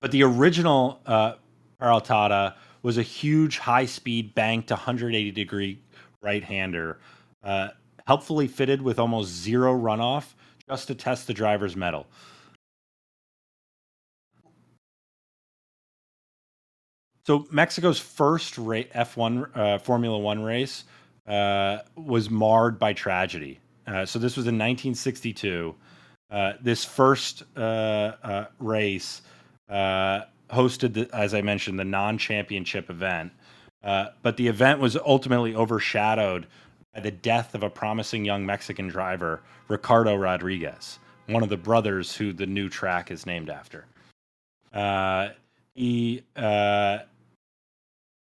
but 0.01 0.11
the 0.11 0.23
original 0.23 1.01
uh, 1.07 1.35
Peraltada 1.81 2.55
was 2.83 2.99
a 2.99 3.03
huge 3.03 3.59
high 3.59 3.87
speed 3.87 4.35
banked 4.35 4.71
180 4.71 5.31
degree 5.31 5.79
right 6.23 6.43
hander, 6.43 6.99
uh, 7.43 7.69
helpfully 8.07 8.49
fitted 8.49 8.83
with 8.83 8.99
almost 8.99 9.31
zero 9.31 9.75
runoff 9.79 10.35
just 10.69 10.87
to 10.89 10.95
test 10.95 11.27
the 11.27 11.35
driver's 11.35 11.77
metal. 11.77 12.07
So 17.27 17.47
Mexico's 17.51 18.01
first 18.01 18.59
ra- 18.59 18.83
F1 18.95 19.57
uh, 19.57 19.79
Formula 19.79 20.19
One 20.19 20.43
race 20.43 20.85
uh, 21.27 21.79
was 21.95 22.31
marred 22.31 22.79
by 22.79 22.93
tragedy. 22.93 23.61
Uh, 23.87 24.05
so 24.05 24.19
this 24.19 24.37
was 24.37 24.47
in 24.47 24.55
1962. 24.55 25.75
Uh, 26.31 26.53
this 26.61 26.85
first 26.85 27.43
uh, 27.57 27.61
uh, 28.23 28.45
race 28.59 29.23
uh, 29.71 30.23
hosted, 30.51 30.95
the, 30.95 31.09
as 31.15 31.35
I 31.35 31.43
mentioned, 31.43 31.79
the 31.79 31.85
non-championship 31.85 32.91
event, 32.91 33.33
uh, 33.83 34.07
but 34.23 34.37
the 34.37 34.49
event 34.49 34.81
was 34.81 34.97
ultimately 34.97 35.55
overshadowed 35.55 36.47
by 36.95 37.01
the 37.01 37.11
death 37.11 37.55
of 37.55 37.63
a 37.63 37.71
promising 37.71 38.25
young 38.25 38.45
Mexican 38.45 38.89
driver, 38.89 39.43
Ricardo 39.69 40.17
Rodriguez, 40.17 40.99
one 41.27 41.43
of 41.43 41.49
the 41.49 41.57
brothers 41.57 42.15
who 42.15 42.33
the 42.33 42.47
new 42.47 42.69
track 42.69 43.11
is 43.11 43.27
named 43.27 43.49
after. 43.49 43.87
Uh, 44.73 45.29
he 45.75 46.23
uh, 46.37 46.99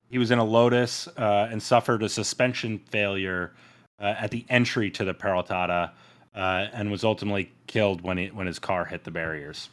he 0.09 0.17
was 0.17 0.31
in 0.31 0.39
a 0.39 0.43
Lotus 0.43 1.07
uh, 1.17 1.47
and 1.51 1.61
suffered 1.61 2.03
a 2.03 2.09
suspension 2.09 2.79
failure 2.89 3.53
uh, 3.99 4.15
at 4.17 4.31
the 4.31 4.45
entry 4.49 4.91
to 4.91 5.03
the 5.03 5.13
Peraltada 5.13 5.91
uh, 6.35 6.67
and 6.73 6.91
was 6.91 7.03
ultimately 7.03 7.51
killed 7.67 8.01
when 8.01 8.17
he, 8.17 8.27
when 8.27 8.47
his 8.47 8.59
car 8.59 8.85
hit 8.85 9.03
the 9.03 9.11
barriers. 9.11 9.69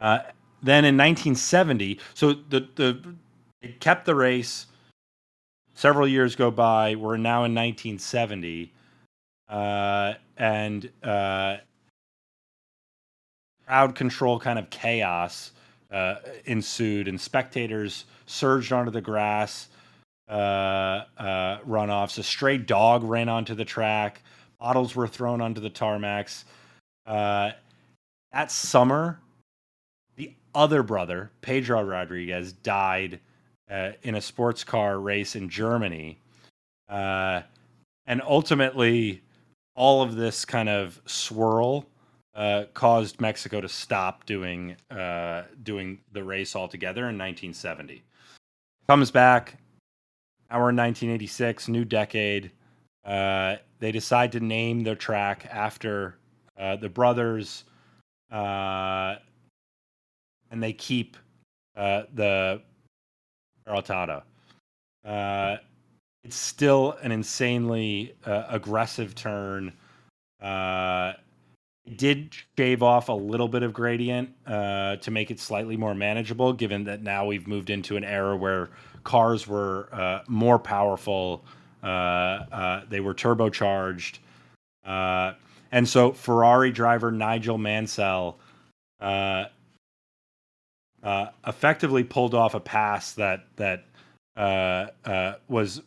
Uh, 0.00 0.18
then 0.62 0.84
in 0.84 0.96
1970, 0.96 2.00
so 2.14 2.32
the 2.32 2.68
the 2.74 3.14
it 3.60 3.80
kept 3.80 4.06
the 4.06 4.14
race. 4.14 4.66
Several 5.74 6.08
years 6.08 6.34
go 6.34 6.50
by. 6.50 6.96
We're 6.96 7.16
now 7.16 7.44
in 7.44 7.54
1970, 7.54 8.72
uh, 9.48 10.14
and 10.36 10.90
uh, 11.02 11.58
crowd 13.66 13.94
control 13.94 14.40
kind 14.40 14.58
of 14.58 14.70
chaos 14.70 15.52
uh, 15.92 16.16
ensued, 16.44 17.06
and 17.06 17.20
spectators 17.20 18.04
surged 18.26 18.72
onto 18.72 18.90
the 18.90 19.00
grass. 19.00 19.68
Uh, 20.28 21.04
uh, 21.16 21.58
runoffs. 21.60 22.18
A 22.18 22.22
stray 22.22 22.58
dog 22.58 23.02
ran 23.02 23.30
onto 23.30 23.54
the 23.54 23.64
track. 23.64 24.22
Bottles 24.60 24.94
were 24.94 25.08
thrown 25.08 25.40
onto 25.40 25.58
the 25.58 25.70
tarmacs. 25.70 26.44
Uh, 27.06 27.52
that 28.32 28.50
summer, 28.50 29.20
other 30.54 30.82
brother, 30.82 31.30
Pedro 31.40 31.82
Rodriguez, 31.82 32.52
died 32.52 33.20
uh, 33.70 33.92
in 34.02 34.14
a 34.14 34.20
sports 34.20 34.64
car 34.64 34.98
race 34.98 35.36
in 35.36 35.48
Germany. 35.48 36.18
Uh, 36.88 37.42
and 38.06 38.22
ultimately, 38.22 39.22
all 39.74 40.02
of 40.02 40.16
this 40.16 40.44
kind 40.44 40.68
of 40.68 41.00
swirl 41.06 41.86
uh, 42.34 42.64
caused 42.72 43.20
Mexico 43.20 43.60
to 43.60 43.68
stop 43.68 44.24
doing 44.24 44.76
uh, 44.90 45.42
doing 45.62 45.98
the 46.12 46.22
race 46.22 46.56
altogether 46.56 47.02
in 47.02 47.18
1970. 47.18 48.02
Comes 48.88 49.10
back. 49.10 49.56
We're 50.50 50.70
in 50.70 50.76
1986, 50.76 51.68
new 51.68 51.84
decade. 51.84 52.52
Uh, 53.04 53.56
they 53.80 53.92
decide 53.92 54.32
to 54.32 54.40
name 54.40 54.82
their 54.82 54.94
track 54.94 55.46
after 55.50 56.16
uh, 56.58 56.76
the 56.76 56.88
brothers, 56.88 57.64
uh, 58.30 59.16
and 60.50 60.62
they 60.62 60.72
keep 60.72 61.16
uh, 61.76 62.02
the 62.14 62.60
Peraltada. 63.66 64.22
Uh, 65.04 65.56
it's 66.24 66.36
still 66.36 66.96
an 67.02 67.12
insanely 67.12 68.14
uh, 68.26 68.44
aggressive 68.48 69.14
turn. 69.14 69.72
Uh, 70.42 71.12
it 71.86 71.96
did 71.96 72.34
shave 72.58 72.82
off 72.82 73.08
a 73.08 73.12
little 73.12 73.48
bit 73.48 73.62
of 73.62 73.72
gradient 73.72 74.30
uh, 74.46 74.96
to 74.96 75.10
make 75.10 75.30
it 75.30 75.40
slightly 75.40 75.76
more 75.76 75.94
manageable, 75.94 76.52
given 76.52 76.84
that 76.84 77.02
now 77.02 77.24
we've 77.24 77.46
moved 77.46 77.70
into 77.70 77.96
an 77.96 78.04
era 78.04 78.36
where 78.36 78.68
cars 79.04 79.46
were 79.46 79.88
uh, 79.92 80.20
more 80.28 80.58
powerful. 80.58 81.44
Uh, 81.82 81.86
uh, 81.86 82.82
they 82.88 83.00
were 83.00 83.14
turbocharged. 83.14 84.18
Uh, 84.84 85.32
and 85.72 85.88
so 85.88 86.12
Ferrari 86.12 86.72
driver 86.72 87.10
Nigel 87.10 87.56
Mansell 87.56 88.38
uh, 91.02 91.26
effectively 91.46 92.04
pulled 92.04 92.34
off 92.34 92.54
a 92.54 92.60
pass 92.60 93.12
that 93.14 93.46
that 93.56 93.84
uh, 94.36 94.86
uh, 95.04 95.34
was 95.48 95.82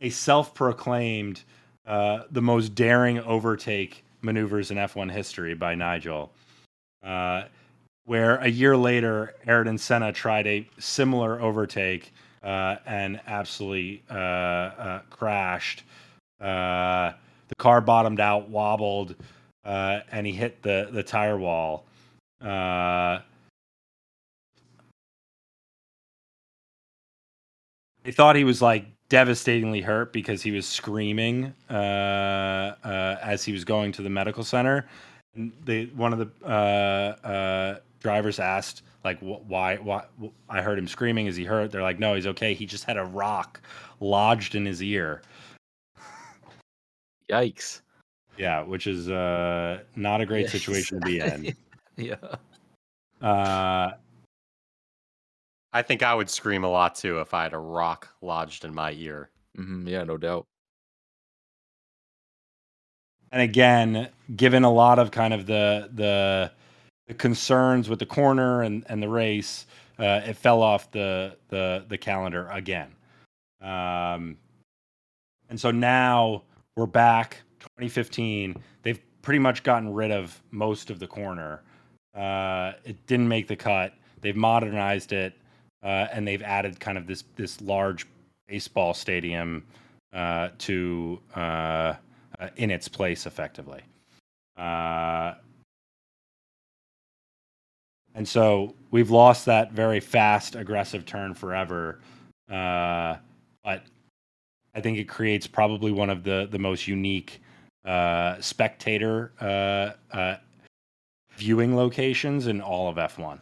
a 0.00 0.10
self-proclaimed 0.10 1.42
uh, 1.86 2.22
the 2.30 2.42
most 2.42 2.74
daring 2.74 3.18
overtake 3.20 4.04
maneuvers 4.20 4.70
in 4.70 4.76
F1 4.76 5.10
history 5.10 5.54
by 5.54 5.74
Nigel. 5.74 6.32
Uh, 7.02 7.44
where 8.04 8.36
a 8.36 8.48
year 8.48 8.76
later, 8.76 9.34
Ayrton 9.46 9.76
Senna 9.76 10.12
tried 10.12 10.46
a 10.46 10.68
similar 10.78 11.40
overtake 11.40 12.12
uh, 12.42 12.76
and 12.86 13.20
absolutely 13.26 14.02
crashed. 15.10 15.84
Uh, 16.40 17.12
the 17.48 17.54
car 17.56 17.80
bottomed 17.80 18.20
out, 18.20 18.48
wobbled, 18.48 19.16
uh, 19.64 20.00
and 20.12 20.26
he 20.26 20.32
hit 20.32 20.62
the 20.62 20.88
the 20.92 21.02
tire 21.02 21.36
wall. 21.36 21.86
Uh, 22.40 23.20
they 28.08 28.12
thought 28.12 28.36
he 28.36 28.44
was 28.44 28.62
like 28.62 28.86
devastatingly 29.10 29.82
hurt 29.82 30.14
because 30.14 30.40
he 30.40 30.50
was 30.50 30.66
screaming 30.66 31.52
uh, 31.68 31.74
uh, 31.74 33.18
as 33.22 33.44
he 33.44 33.52
was 33.52 33.66
going 33.66 33.92
to 33.92 34.00
the 34.00 34.08
medical 34.08 34.42
center. 34.42 34.88
And 35.34 35.52
they 35.62 35.90
one 35.94 36.14
of 36.14 36.18
the 36.18 36.30
uh, 36.42 37.26
uh, 37.26 37.78
drivers 38.00 38.38
asked 38.38 38.80
like 39.04 39.18
wh- 39.18 39.46
why 39.46 39.76
why 39.76 40.04
I 40.48 40.62
heard 40.62 40.78
him 40.78 40.88
screaming 40.88 41.26
is 41.26 41.36
he 41.36 41.44
hurt 41.44 41.70
they're 41.70 41.82
like 41.82 41.98
no 41.98 42.14
he's 42.14 42.26
okay 42.28 42.54
he 42.54 42.64
just 42.64 42.84
had 42.84 42.96
a 42.96 43.04
rock 43.04 43.60
lodged 44.00 44.54
in 44.54 44.64
his 44.64 44.82
ear 44.82 45.20
Yikes. 47.30 47.82
yeah 48.38 48.62
which 48.62 48.86
is 48.86 49.10
uh 49.10 49.80
not 49.96 50.22
a 50.22 50.26
great 50.26 50.48
situation 50.48 50.98
to 50.98 51.06
be 51.06 51.20
in 51.20 51.54
yeah. 51.98 52.14
uh 53.20 53.92
I 55.72 55.82
think 55.82 56.02
I 56.02 56.14
would 56.14 56.30
scream 56.30 56.64
a 56.64 56.70
lot 56.70 56.94
too 56.94 57.20
if 57.20 57.34
I 57.34 57.42
had 57.42 57.52
a 57.52 57.58
rock 57.58 58.08
lodged 58.22 58.64
in 58.64 58.74
my 58.74 58.92
ear. 58.92 59.30
hmm 59.56 59.86
yeah, 59.86 60.04
no 60.04 60.16
doubt. 60.16 60.46
and 63.30 63.42
again 63.42 64.08
given 64.36 64.64
a 64.64 64.72
lot 64.72 64.98
of 64.98 65.10
kind 65.10 65.34
of 65.34 65.46
the 65.46 65.90
the, 65.94 66.50
the 67.08 67.14
concerns 67.14 67.88
with 67.88 67.98
the 67.98 68.06
corner 68.06 68.62
and 68.62 68.84
and 68.88 69.02
the 69.02 69.08
race 69.08 69.66
uh 69.98 70.20
it 70.24 70.34
fell 70.34 70.62
off 70.62 70.90
the 70.92 71.36
the 71.48 71.84
the 71.88 71.98
calendar 71.98 72.48
again. 72.50 72.90
Um 73.60 74.36
and 75.50 75.58
so 75.58 75.70
now 75.70 76.42
we're 76.76 76.86
back 76.86 77.42
2015 77.60 78.56
they've 78.82 79.00
pretty 79.22 79.38
much 79.38 79.62
gotten 79.62 79.92
rid 79.92 80.10
of 80.10 80.40
most 80.50 80.90
of 80.90 80.98
the 80.98 81.06
corner. 81.06 81.62
Uh 82.14 82.72
it 82.84 83.06
didn't 83.06 83.28
make 83.28 83.46
the 83.48 83.56
cut. 83.56 83.92
They've 84.20 84.36
modernized 84.36 85.12
it 85.12 85.34
uh 85.82 86.06
and 86.12 86.26
they've 86.26 86.42
added 86.42 86.78
kind 86.80 86.98
of 86.98 87.06
this 87.06 87.24
this 87.36 87.60
large 87.60 88.06
baseball 88.46 88.94
stadium 88.94 89.64
uh 90.12 90.48
to 90.58 91.20
uh 91.34 91.94
uh, 92.40 92.48
in 92.56 92.70
its 92.70 92.86
place 92.86 93.26
effectively. 93.26 93.80
Uh, 94.56 95.34
and 98.14 98.28
so 98.28 98.74
we've 98.92 99.10
lost 99.10 99.44
that 99.46 99.72
very 99.72 99.98
fast, 99.98 100.54
aggressive 100.54 101.04
turn 101.04 101.34
forever. 101.34 101.98
Uh, 102.48 103.16
but 103.64 103.82
I 104.74 104.80
think 104.80 104.98
it 104.98 105.08
creates 105.08 105.48
probably 105.48 105.90
one 105.90 106.10
of 106.10 106.22
the, 106.22 106.46
the 106.48 106.58
most 106.60 106.86
unique 106.86 107.40
spectator 108.40 109.32
viewing 111.36 111.76
locations 111.76 112.46
in 112.46 112.60
all 112.60 112.88
of 112.88 112.96
F1. 112.96 113.40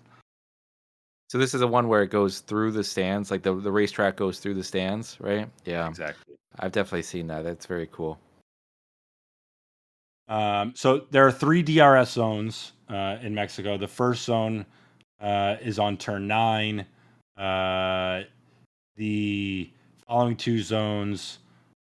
So 1.29 1.39
this 1.39 1.55
is 1.55 1.61
the 1.61 1.69
one 1.69 1.89
where 1.89 2.03
it 2.03 2.11
goes 2.11 2.41
through 2.41 2.73
the 2.73 2.85
stands, 2.85 3.31
like 3.31 3.43
the 3.43 3.55
the 3.55 3.73
racetrack 3.73 4.17
goes 4.17 4.39
through 4.39 4.55
the 4.55 4.65
stands, 4.65 5.17
right? 5.21 5.49
Yeah, 5.65 5.89
Exactly. 5.89 6.37
I've 6.59 6.73
definitely 6.73 7.03
seen 7.03 7.27
that. 7.27 7.43
That's 7.45 7.67
very 7.67 7.89
cool. 7.93 8.19
Um, 10.29 10.73
so 10.75 11.07
there 11.11 11.27
are 11.27 11.33
three 11.33 11.63
DRS 11.63 12.11
zones 12.11 12.73
uh, 12.89 13.19
in 13.23 13.35
Mexico. 13.35 13.77
The 13.77 13.89
first 13.89 14.25
zone 14.25 14.65
uh, 15.21 15.57
is 15.61 15.79
on 15.79 15.97
turn 15.97 16.27
nine. 16.27 16.87
Uh, 17.37 18.23
the 18.97 19.71
following 20.07 20.37
two 20.37 20.63
zones 20.63 21.39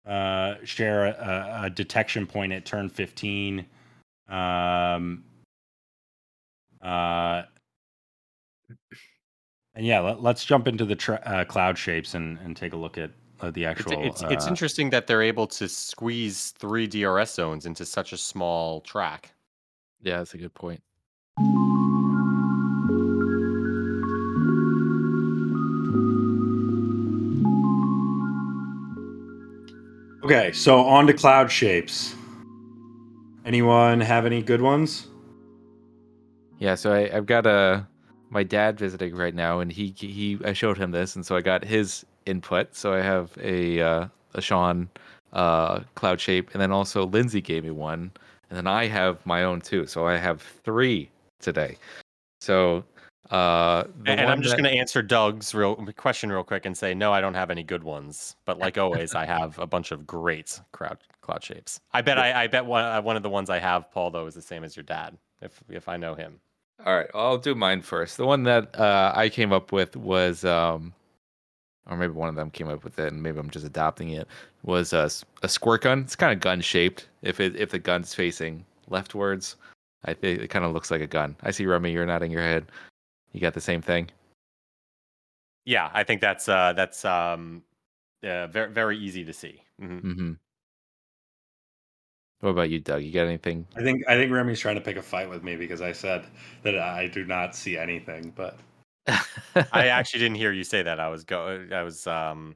uh, 0.05 0.55
share 0.63 1.05
a, 1.05 1.61
a 1.63 1.69
detection 1.69 2.25
point 2.25 2.51
at 2.51 2.65
turn 2.65 2.89
15. 2.89 3.65
Um, 4.27 5.23
uh, 6.81 7.43
and 9.75 9.85
yeah, 9.85 9.99
let, 9.99 10.35
us 10.35 10.45
jump 10.45 10.67
into 10.67 10.85
the 10.85 10.95
tra- 10.95 11.21
uh, 11.25 11.43
cloud 11.43 11.77
shapes 11.77 12.13
and, 12.13 12.39
and 12.39 12.55
take 12.55 12.73
a 12.73 12.77
look 12.77 12.97
at 12.97 13.11
uh, 13.41 13.51
the 13.51 13.65
actual. 13.65 14.05
it's, 14.05 14.23
it's 14.23 14.45
uh, 14.45 14.49
interesting 14.49 14.89
that 14.91 15.07
they're 15.07 15.21
able 15.21 15.47
to 15.47 15.67
squeeze 15.67 16.51
three 16.51 16.87
DRS 16.87 17.33
zones 17.33 17.65
into 17.65 17.85
such 17.85 18.13
a 18.13 18.17
small 18.17 18.81
track. 18.81 19.33
Yeah, 20.01 20.19
that's 20.19 20.33
a 20.33 20.37
good 20.37 20.53
point. 20.53 20.81
Okay, 30.23 30.53
so 30.53 30.79
on 30.79 31.05
to 31.07 31.13
cloud 31.13 31.51
shapes. 31.51 32.15
Anyone 33.45 33.99
have 33.99 34.25
any 34.25 34.41
good 34.41 34.61
ones? 34.61 35.07
Yeah, 36.57 36.75
so 36.75 36.93
I, 36.93 37.15
I've 37.15 37.27
got 37.27 37.45
a 37.45 37.85
my 38.35 38.43
dad 38.43 38.77
visiting 38.77 39.15
right 39.15 39.33
now, 39.33 39.61
and 39.61 39.71
he 39.71 39.95
he 39.97 40.37
I 40.45 40.53
showed 40.53 40.77
him 40.77 40.91
this, 40.91 41.15
and 41.15 41.25
so 41.25 41.35
I 41.35 41.41
got 41.41 41.63
his 41.63 42.05
input. 42.27 42.75
So 42.75 42.93
I 42.93 43.01
have 43.01 43.31
a 43.41 43.81
uh, 43.81 44.07
a 44.35 44.41
Sean 44.41 44.89
uh, 45.33 45.79
cloud 45.95 46.19
shape, 46.19 46.51
and 46.53 46.61
then 46.61 46.71
also 46.71 47.07
Lindsay 47.07 47.41
gave 47.41 47.63
me 47.63 47.71
one, 47.71 48.11
and 48.49 48.57
then 48.57 48.67
I 48.67 48.87
have 48.87 49.25
my 49.25 49.43
own 49.45 49.61
too. 49.61 49.87
So 49.87 50.05
I 50.05 50.17
have 50.17 50.41
three 50.41 51.09
today. 51.39 51.77
So 52.41 52.83
uh, 53.31 53.85
And, 54.05 54.19
I'm 54.19 54.41
just 54.41 54.55
that- 54.55 54.61
going 54.61 54.71
to 54.71 54.77
answer 54.77 55.01
Doug's 55.01 55.55
real 55.55 55.75
question 55.95 56.31
real 56.31 56.43
quick 56.43 56.65
and 56.65 56.77
say 56.77 56.93
no, 56.93 57.11
I 57.11 57.21
don't 57.21 57.33
have 57.33 57.49
any 57.49 57.63
good 57.63 57.83
ones. 57.83 58.35
But 58.45 58.59
like 58.59 58.77
always, 58.77 59.15
I 59.15 59.25
have 59.25 59.57
a 59.57 59.65
bunch 59.65 59.91
of 59.91 60.05
great 60.05 60.59
cloud 60.73 60.99
cloud 61.21 61.41
shapes. 61.43 61.79
I 61.93 62.01
bet 62.01 62.19
I, 62.19 62.43
I 62.43 62.47
bet 62.47 62.65
one 62.65 62.83
uh, 62.83 63.01
one 63.01 63.15
of 63.15 63.23
the 63.23 63.29
ones 63.29 63.49
I 63.49 63.59
have, 63.59 63.89
Paul, 63.91 64.11
though, 64.11 64.27
is 64.27 64.35
the 64.35 64.41
same 64.41 64.63
as 64.65 64.75
your 64.75 64.83
dad. 64.83 65.17
If 65.41 65.63
if 65.69 65.87
I 65.87 65.95
know 65.95 66.15
him. 66.15 66.41
All 66.83 66.95
right, 66.95 67.09
I'll 67.13 67.37
do 67.37 67.55
mine 67.55 67.81
first. 67.81 68.17
The 68.17 68.25
one 68.25 68.43
that 68.43 68.77
uh, 68.77 69.13
I 69.15 69.29
came 69.29 69.53
up 69.53 69.71
with 69.71 69.95
was, 69.95 70.43
um, 70.43 70.93
or 71.87 71.95
maybe 71.95 72.13
one 72.13 72.29
of 72.29 72.35
them 72.35 72.51
came 72.51 72.67
up 72.67 72.83
with 72.83 72.99
it, 72.99 73.13
and 73.13 73.23
maybe 73.23 73.39
I'm 73.39 73.49
just 73.49 73.65
adopting 73.65 74.09
it. 74.09 74.27
Was 74.63 74.93
a 74.93 75.09
squirt 75.47 75.83
gun. 75.83 76.01
It's 76.01 76.15
kind 76.15 76.33
of 76.33 76.39
gun 76.39 76.59
shaped. 76.59 77.07
If 77.21 77.39
it 77.39 77.55
if 77.55 77.69
the 77.69 77.79
gun's 77.79 78.13
facing 78.13 78.65
leftwards, 78.89 79.55
I 80.03 80.13
think 80.13 80.41
it 80.41 80.49
kind 80.49 80.65
of 80.65 80.73
looks 80.73 80.91
like 80.91 81.01
a 81.01 81.07
gun. 81.07 81.35
I 81.43 81.51
see 81.51 81.65
Remy, 81.65 81.91
you're 81.91 82.05
nodding 82.05 82.31
your 82.31 82.41
head. 82.41 82.65
You 83.31 83.39
got 83.39 83.53
the 83.53 83.61
same 83.61 83.81
thing. 83.81 84.09
Yeah, 85.65 85.89
I 85.93 86.03
think 86.03 86.21
that's 86.21 86.49
uh, 86.49 86.73
that's 86.73 87.05
um, 87.05 87.63
uh, 88.23 88.47
very 88.47 88.71
very 88.71 88.97
easy 88.97 89.23
to 89.23 89.33
see. 89.33 89.61
Mhm. 89.81 90.03
Mm-hmm. 90.03 90.31
What 92.45 92.51
about 92.51 92.69
you, 92.69 92.79
Doug? 92.79 93.01
You 93.01 93.11
got 93.11 93.25
anything? 93.25 93.65
I 93.75 93.81
think 93.81 94.03
I 94.07 94.13
think 94.13 94.31
Remy's 94.31 94.59
trying 94.59 94.75
to 94.75 94.81
pick 94.81 94.97
a 94.97 95.01
fight 95.01 95.27
with 95.27 95.41
me 95.41 95.55
because 95.55 95.81
I 95.81 95.91
said 95.91 96.27
that 96.61 96.77
I 96.77 97.07
do 97.07 97.25
not 97.25 97.55
see 97.55 97.75
anything. 97.75 98.31
But 98.35 98.59
I 99.07 99.87
actually 99.87 100.19
didn't 100.19 100.35
hear 100.35 100.51
you 100.51 100.63
say 100.63 100.83
that. 100.83 100.99
I 100.99 101.07
was 101.09 101.23
go. 101.23 101.65
I 101.71 101.81
was 101.81 102.05
um, 102.05 102.55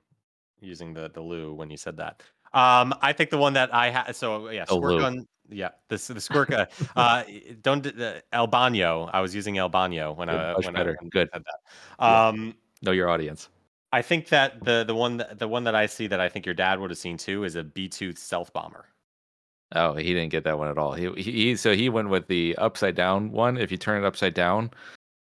using 0.62 0.94
the 0.94 1.10
the 1.10 1.22
loo 1.22 1.56
when 1.56 1.72
you 1.72 1.78
said 1.78 1.98
that. 1.98 2.22
Um, 2.54 2.94
I 3.02 3.14
think 3.14 3.32
the 3.32 3.40
one 3.40 3.54
that 3.54 3.74
I 3.74 3.90
had. 3.90 4.12
So 4.16 4.50
yeah, 4.52 4.66
The 4.66 4.76
squirt 4.76 4.92
loo. 4.94 5.00
gun. 5.00 5.28
Yeah, 5.50 5.70
this 5.88 6.06
the 6.06 6.22
squirt 6.22 6.52
gun. 6.52 6.68
uh, 6.96 7.24
don't 7.64 7.84
uh, 8.00 8.20
Albano. 8.32 9.10
I 9.12 9.22
was 9.22 9.34
using 9.34 9.58
Albano 9.58 10.14
when 10.14 10.28
Good, 10.28 10.38
I 10.40 10.54
much 10.54 10.66
when 10.66 10.74
better. 10.76 10.92
I 10.92 11.02
when 11.02 11.08
I 11.08 11.10
Good. 11.10 11.30
said 11.34 11.44
that. 11.46 11.60
Yeah. 12.00 12.28
Um, 12.28 12.56
know 12.84 12.92
your 12.92 13.10
audience. 13.10 13.50
I 13.92 14.04
think 14.04 14.28
that 14.28 14.64
the 14.64 14.84
the 14.84 14.94
one 14.94 15.18
that, 15.18 15.40
the 15.40 15.48
one 15.48 15.64
that 15.64 15.74
I 15.74 15.88
see 15.88 16.06
that 16.06 16.20
I 16.20 16.30
think 16.30 16.46
your 16.46 16.54
dad 16.54 16.80
would 16.80 16.92
have 16.92 17.00
seen 17.00 17.18
too 17.18 17.44
is 17.44 17.56
a 17.56 17.64
B 17.64 17.88
two 17.88 18.14
stealth 18.14 18.54
bomber. 18.54 18.86
Oh, 19.76 19.94
he 19.94 20.14
didn't 20.14 20.30
get 20.30 20.44
that 20.46 20.58
one 20.58 20.68
at 20.68 20.78
all. 20.78 20.94
He, 20.94 21.10
he 21.22 21.56
so 21.56 21.76
he 21.76 21.90
went 21.90 22.10
with 22.10 22.28
the 22.28 22.56
upside 22.58 22.96
down 22.96 23.32
one. 23.32 23.58
If 23.58 23.72
you 23.72 23.78
turn 23.78 24.04
it 24.04 24.08
upside 24.08 24.34
down, 24.34 24.72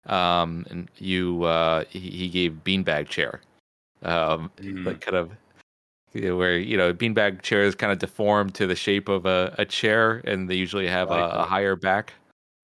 um, 0.07 0.65
and 0.69 0.89
you 0.97 1.43
uh, 1.43 1.83
he, 1.89 1.99
he 1.99 2.29
gave 2.29 2.63
beanbag 2.63 3.09
chair, 3.09 3.41
um, 4.01 4.51
mm, 4.57 4.85
like 4.85 5.01
kind 5.01 5.17
of 5.17 5.31
you 6.13 6.21
know, 6.21 6.37
where 6.37 6.57
you 6.57 6.77
know 6.77 6.93
beanbag 6.93 7.43
chair 7.43 7.61
is 7.63 7.75
kind 7.75 7.91
of 7.91 7.99
deformed 7.99 8.55
to 8.55 8.65
the 8.65 8.75
shape 8.75 9.07
of 9.07 9.27
a, 9.27 9.53
a 9.59 9.65
chair, 9.65 10.21
and 10.25 10.49
they 10.49 10.55
usually 10.55 10.87
have 10.87 11.11
like 11.11 11.31
a, 11.31 11.37
a 11.37 11.43
higher 11.43 11.75
back. 11.75 12.13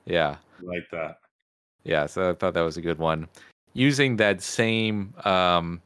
Yeah, 0.06 0.38
I 0.60 0.66
like 0.66 0.90
that. 0.92 1.20
yeah. 1.84 2.08
So 2.08 2.32
I 2.32 2.34
thought 2.34 2.56
that 2.56 2.62
was 2.62 2.78
a 2.78 2.82
good 2.82 2.98
one. 2.98 3.28
Using 3.74 4.16
that 4.18 4.42
same 4.42 5.14
um, 5.24 5.82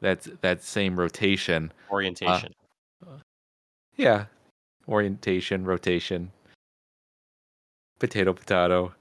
that 0.00 0.28
that 0.42 0.62
same 0.62 0.94
rotation. 0.98 1.72
Orientation. 1.90 2.54
Yeah. 3.96 4.26
Orientation, 4.88 5.64
rotation. 5.64 6.30
Potato, 7.98 8.32
potato. 8.32 8.92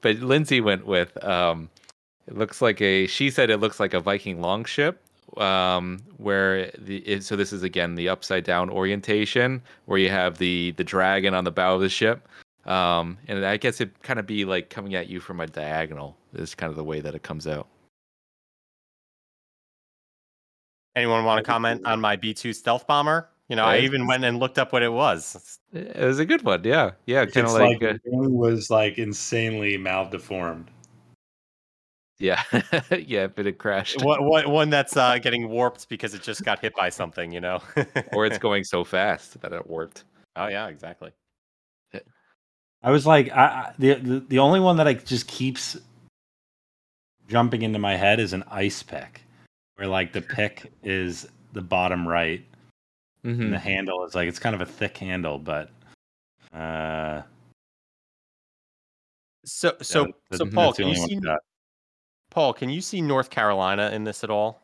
But 0.00 0.16
Lindsay 0.16 0.60
went 0.60 0.86
with 0.86 1.22
um 1.24 1.68
it 2.26 2.36
looks 2.36 2.62
like 2.62 2.80
a 2.80 3.06
she 3.06 3.30
said 3.30 3.50
it 3.50 3.58
looks 3.58 3.80
like 3.80 3.94
a 3.94 4.00
Viking 4.00 4.40
longship. 4.40 5.00
Um 5.38 6.02
where 6.18 6.70
the 6.78 6.98
it, 6.98 7.24
so 7.24 7.36
this 7.36 7.52
is 7.52 7.62
again 7.62 7.94
the 7.94 8.08
upside 8.08 8.44
down 8.44 8.70
orientation 8.70 9.62
where 9.86 9.98
you 9.98 10.10
have 10.10 10.38
the 10.38 10.72
the 10.76 10.84
dragon 10.84 11.34
on 11.34 11.44
the 11.44 11.50
bow 11.50 11.74
of 11.74 11.80
the 11.80 11.88
ship. 11.88 12.28
Um 12.66 13.18
and 13.26 13.44
I 13.44 13.56
guess 13.56 13.80
it 13.80 14.02
kind 14.02 14.20
of 14.20 14.26
be 14.26 14.44
like 14.44 14.70
coming 14.70 14.94
at 14.94 15.08
you 15.08 15.20
from 15.20 15.40
a 15.40 15.46
diagonal 15.46 16.16
is 16.34 16.54
kind 16.54 16.70
of 16.70 16.76
the 16.76 16.84
way 16.84 17.00
that 17.00 17.14
it 17.14 17.22
comes 17.22 17.46
out. 17.46 17.66
Anyone 20.94 21.24
want 21.24 21.44
to 21.44 21.50
comment 21.50 21.84
on 21.86 22.00
my 22.00 22.14
B 22.14 22.32
two 22.34 22.52
stealth 22.52 22.86
bomber? 22.86 23.28
You 23.48 23.56
know, 23.56 23.64
I 23.64 23.78
even 23.80 24.06
went 24.06 24.24
and 24.24 24.38
looked 24.38 24.58
up 24.58 24.72
what 24.72 24.82
it 24.82 24.92
was. 24.92 25.58
It 25.72 25.96
was 25.96 26.18
a 26.18 26.24
good 26.24 26.42
one. 26.42 26.64
Yeah. 26.64 26.92
Yeah, 27.04 27.26
kind 27.26 27.46
of 27.46 27.52
like, 27.52 27.82
like, 27.82 27.96
uh, 27.96 27.98
the 28.04 28.30
was 28.30 28.70
like 28.70 28.96
insanely 28.96 29.76
maldeformed. 29.76 30.68
yeah. 32.18 32.42
yeah, 33.06 33.26
but 33.26 33.46
it 33.46 33.58
crashed. 33.58 34.02
what, 34.02 34.22
what 34.22 34.48
one 34.48 34.70
that's 34.70 34.96
uh, 34.96 35.18
getting 35.18 35.50
warped 35.50 35.90
because 35.90 36.14
it 36.14 36.22
just 36.22 36.42
got 36.42 36.58
hit 36.60 36.74
by 36.74 36.88
something, 36.88 37.32
you 37.32 37.40
know? 37.40 37.60
or 38.12 38.24
it's 38.24 38.38
going 38.48 38.64
so 38.64 38.82
fast 38.82 39.38
that 39.42 39.52
it 39.52 39.66
warped. 39.66 40.04
oh 40.36 40.46
yeah, 40.46 40.68
exactly. 40.68 41.10
I 42.82 42.90
was 42.90 43.06
like, 43.06 43.32
I, 43.32 43.44
I 43.44 43.72
the, 43.78 43.94
the 43.94 44.20
the 44.28 44.38
only 44.38 44.60
one 44.60 44.76
that 44.76 44.86
I 44.86 44.92
just 44.92 45.26
keeps 45.26 45.76
jumping 47.28 47.62
into 47.62 47.78
my 47.78 47.96
head 47.96 48.20
is 48.20 48.34
an 48.34 48.44
ice 48.50 48.82
pick, 48.82 49.22
where 49.76 49.88
like 49.88 50.12
the 50.12 50.20
pick 50.20 50.70
is 50.82 51.26
the 51.54 51.62
bottom 51.62 52.06
right, 52.06 52.44
Mm-hmm. 53.24 53.40
and 53.42 53.52
the 53.54 53.58
handle 53.58 54.04
is 54.04 54.14
like 54.14 54.28
it's 54.28 54.38
kind 54.38 54.54
of 54.54 54.60
a 54.60 54.66
thick 54.66 54.98
handle, 54.98 55.38
but 55.38 55.70
uh, 56.52 57.22
So 59.44 59.74
so 59.80 60.04
that- 60.30 60.38
so 60.38 60.46
Paul, 60.46 60.72
can 60.72 60.88
you 60.88 60.94
see 60.96 61.16
I 61.16 61.20
got. 61.20 61.40
Paul? 62.30 62.52
Can 62.52 62.68
you 62.68 62.80
see 62.80 63.00
North 63.00 63.30
Carolina 63.30 63.90
in 63.92 64.04
this 64.04 64.24
at 64.24 64.30
all? 64.30 64.60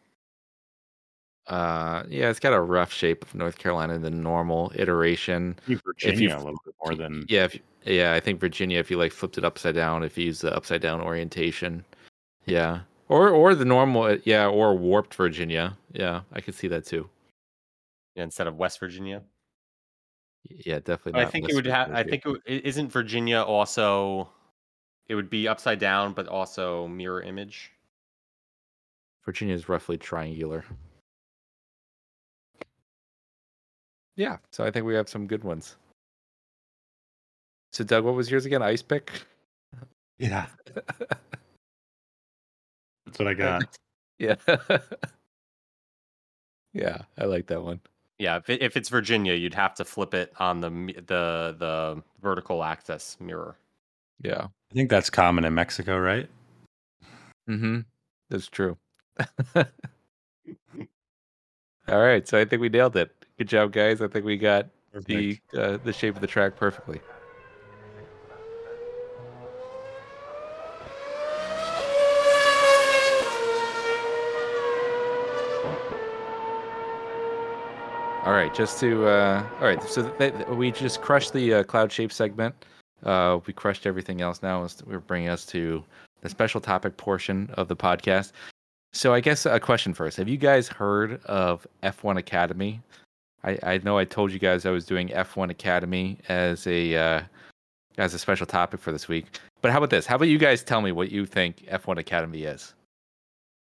Uh, 1.46 2.04
yeah, 2.08 2.28
it's 2.28 2.38
got 2.40 2.52
a 2.52 2.60
rough 2.60 2.92
shape 2.92 3.22
of 3.24 3.34
North 3.34 3.58
Carolina, 3.58 3.98
the 3.98 4.10
normal 4.10 4.70
iteration. 4.74 5.56
I 5.64 5.66
think 5.66 5.82
Virginia 5.84 6.28
you- 6.30 6.34
a 6.34 6.38
little 6.38 6.60
bit 6.64 6.74
more 6.84 6.94
than 6.94 7.24
Yeah, 7.28 7.44
if, 7.44 7.58
yeah, 7.84 8.12
I 8.12 8.20
think 8.20 8.40
Virginia, 8.40 8.78
if 8.78 8.90
you 8.90 8.96
like 8.98 9.12
flipped 9.12 9.38
it 9.38 9.44
upside 9.44 9.74
down, 9.74 10.02
if 10.04 10.16
you 10.18 10.26
use 10.26 10.40
the 10.40 10.54
upside 10.54 10.80
down 10.82 11.00
orientation, 11.00 11.84
yeah, 12.46 12.80
or 13.08 13.30
or 13.30 13.54
the 13.54 13.64
normal, 13.64 14.18
yeah, 14.24 14.46
or 14.46 14.74
warped 14.76 15.14
Virginia, 15.14 15.76
yeah, 15.92 16.22
I 16.32 16.40
could 16.40 16.54
see 16.54 16.68
that 16.68 16.84
too. 16.86 17.08
Instead 18.22 18.46
of 18.46 18.56
West 18.56 18.78
Virginia. 18.80 19.22
Yeah, 20.48 20.78
definitely. 20.80 21.20
I 21.20 21.24
not 21.24 21.32
think 21.32 21.44
it 21.44 21.48
West 21.48 21.56
would 21.56 21.66
have. 21.66 21.88
Virginia 21.88 21.98
I 21.98 22.02
shape. 22.02 22.10
think 22.10 22.22
it, 22.26 22.28
would- 22.28 22.42
i- 22.48 22.66
isn't 22.66 22.92
Virginia 22.92 23.42
also? 23.42 24.30
It 25.08 25.14
would 25.16 25.28
be 25.30 25.48
upside 25.48 25.78
down, 25.80 26.12
but 26.12 26.28
also 26.28 26.86
mirror 26.88 27.20
image. 27.22 27.72
Virginia 29.24 29.54
is 29.54 29.68
roughly 29.68 29.98
triangular. 29.98 30.64
Yeah, 34.16 34.38
so 34.50 34.64
I 34.64 34.70
think 34.70 34.86
we 34.86 34.94
have 34.94 35.08
some 35.08 35.26
good 35.26 35.44
ones. 35.44 35.76
So, 37.72 37.84
Doug, 37.84 38.04
what 38.04 38.14
was 38.14 38.30
yours 38.30 38.44
again? 38.46 38.62
Ice 38.62 38.82
pick. 38.82 39.10
yeah. 40.18 40.46
That's 43.06 43.18
what 43.18 43.28
I 43.28 43.34
got. 43.34 43.62
Yeah. 44.18 44.34
yeah, 46.74 46.98
I 47.16 47.24
like 47.24 47.46
that 47.46 47.62
one. 47.62 47.80
Yeah, 48.20 48.36
if, 48.36 48.50
it, 48.50 48.60
if 48.62 48.76
it's 48.76 48.90
Virginia, 48.90 49.32
you'd 49.32 49.54
have 49.54 49.74
to 49.76 49.84
flip 49.84 50.12
it 50.12 50.30
on 50.38 50.60
the 50.60 50.68
the 51.06 51.56
the 51.58 52.02
vertical 52.20 52.62
axis 52.62 53.16
mirror. 53.18 53.56
Yeah. 54.22 54.48
I 54.70 54.74
think 54.74 54.90
that's 54.90 55.08
common 55.08 55.46
in 55.46 55.54
Mexico, 55.54 55.98
right? 55.98 56.28
Mm-hmm. 57.48 57.80
That's 58.28 58.48
true. 58.48 58.76
All 59.56 59.64
right, 61.88 62.28
so 62.28 62.38
I 62.38 62.44
think 62.44 62.60
we 62.60 62.68
nailed 62.68 62.94
it. 62.96 63.10
Good 63.38 63.48
job, 63.48 63.72
guys. 63.72 64.02
I 64.02 64.06
think 64.06 64.26
we 64.26 64.36
got 64.36 64.68
the 65.06 65.38
uh, 65.56 65.78
the 65.78 65.92
shape 65.94 66.14
of 66.14 66.20
the 66.20 66.26
track 66.26 66.56
perfectly. 66.56 67.00
All 78.30 78.36
right, 78.36 78.54
just 78.54 78.78
to 78.78 79.08
uh, 79.08 79.44
all 79.58 79.66
right. 79.66 79.82
So 79.82 80.08
we 80.54 80.70
just 80.70 81.00
crushed 81.00 81.32
the 81.32 81.52
uh, 81.52 81.62
cloud 81.64 81.90
shape 81.90 82.12
segment. 82.12 82.54
Uh, 83.02 83.40
we 83.44 83.52
crushed 83.52 83.88
everything 83.88 84.20
else. 84.20 84.40
Now 84.40 84.64
we're 84.86 85.00
bringing 85.00 85.28
us 85.28 85.44
to 85.46 85.82
the 86.20 86.28
special 86.28 86.60
topic 86.60 86.96
portion 86.96 87.50
of 87.54 87.66
the 87.66 87.74
podcast. 87.74 88.30
So 88.92 89.12
I 89.12 89.18
guess 89.18 89.46
a 89.46 89.58
question 89.58 89.94
first: 89.94 90.16
Have 90.16 90.28
you 90.28 90.36
guys 90.36 90.68
heard 90.68 91.20
of 91.24 91.66
F1 91.82 92.18
Academy? 92.18 92.80
I, 93.42 93.58
I 93.64 93.78
know 93.78 93.98
I 93.98 94.04
told 94.04 94.30
you 94.30 94.38
guys 94.38 94.64
I 94.64 94.70
was 94.70 94.86
doing 94.86 95.08
F1 95.08 95.50
Academy 95.50 96.16
as 96.28 96.68
a 96.68 96.94
uh, 96.94 97.22
as 97.98 98.14
a 98.14 98.18
special 98.20 98.46
topic 98.46 98.78
for 98.78 98.92
this 98.92 99.08
week. 99.08 99.26
But 99.60 99.72
how 99.72 99.78
about 99.78 99.90
this? 99.90 100.06
How 100.06 100.14
about 100.14 100.28
you 100.28 100.38
guys 100.38 100.62
tell 100.62 100.82
me 100.82 100.92
what 100.92 101.10
you 101.10 101.26
think 101.26 101.66
F1 101.66 101.98
Academy 101.98 102.44
is? 102.44 102.74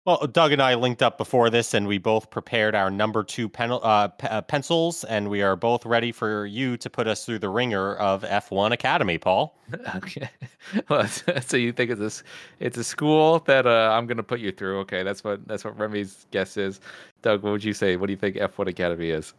Well, 0.07 0.19
Doug 0.31 0.53
and 0.53 0.63
I 0.63 0.75
linked 0.77 1.03
up 1.03 1.19
before 1.19 1.51
this, 1.51 1.75
and 1.75 1.85
we 1.89 1.99
both 1.99 2.31
prepared 2.31 2.77
our 2.77 2.93
number 2.93 3.25
two 3.25 3.49
pen, 3.49 3.73
uh, 3.73 4.07
p- 4.07 4.29
uh, 4.29 4.41
pencils, 4.43 5.03
and 5.03 5.29
we 5.29 5.43
are 5.43 5.57
both 5.57 5.85
ready 5.85 6.13
for 6.13 6.47
you 6.47 6.77
to 6.77 6.89
put 6.89 7.09
us 7.09 7.27
through 7.27 7.41
the 7.41 7.49
ringer 7.49 7.97
of 7.97 8.23
F1 8.23 8.71
Academy, 8.71 9.19
Paul. 9.19 9.59
okay. 9.97 10.31
Well, 10.89 11.07
so 11.41 11.57
you 11.57 11.73
think 11.73 11.91
it's 11.91 12.01
a, 12.01 12.05
s- 12.07 12.23
it's 12.61 12.77
a 12.79 12.85
school 12.85 13.41
that 13.47 13.67
uh, 13.67 13.91
I'm 13.93 14.07
going 14.07 14.17
to 14.17 14.23
put 14.23 14.39
you 14.39 14.53
through? 14.53 14.79
Okay, 14.81 15.03
that's 15.03 15.23
what 15.25 15.47
that's 15.47 15.65
what 15.65 15.77
Remy's 15.79 16.27
guess 16.31 16.57
is. 16.57 16.81
Doug, 17.23 17.43
what 17.43 17.51
would 17.53 17.65
you 17.65 17.73
say? 17.73 17.97
What 17.97 18.07
do 18.07 18.13
you 18.13 18.17
think 18.17 18.37
F1 18.37 18.69
Academy 18.69 19.11
is? 19.11 19.35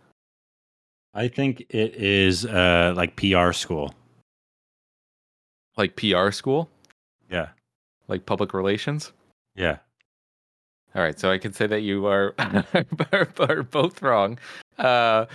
I 1.14 1.28
think 1.30 1.66
it 1.70 1.96
is 1.96 2.46
uh 2.46 2.94
like 2.96 3.16
PR 3.18 3.52
school. 3.52 3.94
Like 5.78 5.96
PR 5.98 6.32
school? 6.32 6.70
Yeah. 7.30 7.50
Like 8.08 8.26
public 8.26 8.54
relations? 8.54 9.12
Yeah. 9.56 9.78
All 10.98 11.04
right, 11.04 11.20
so 11.20 11.30
I 11.30 11.38
can 11.38 11.54
say 11.54 11.68
that 11.68 11.82
you 11.82 12.08
are, 12.08 12.34
are, 13.14 13.28
are 13.38 13.62
both 13.62 14.02
wrong. 14.02 14.40
Uh, 14.80 15.28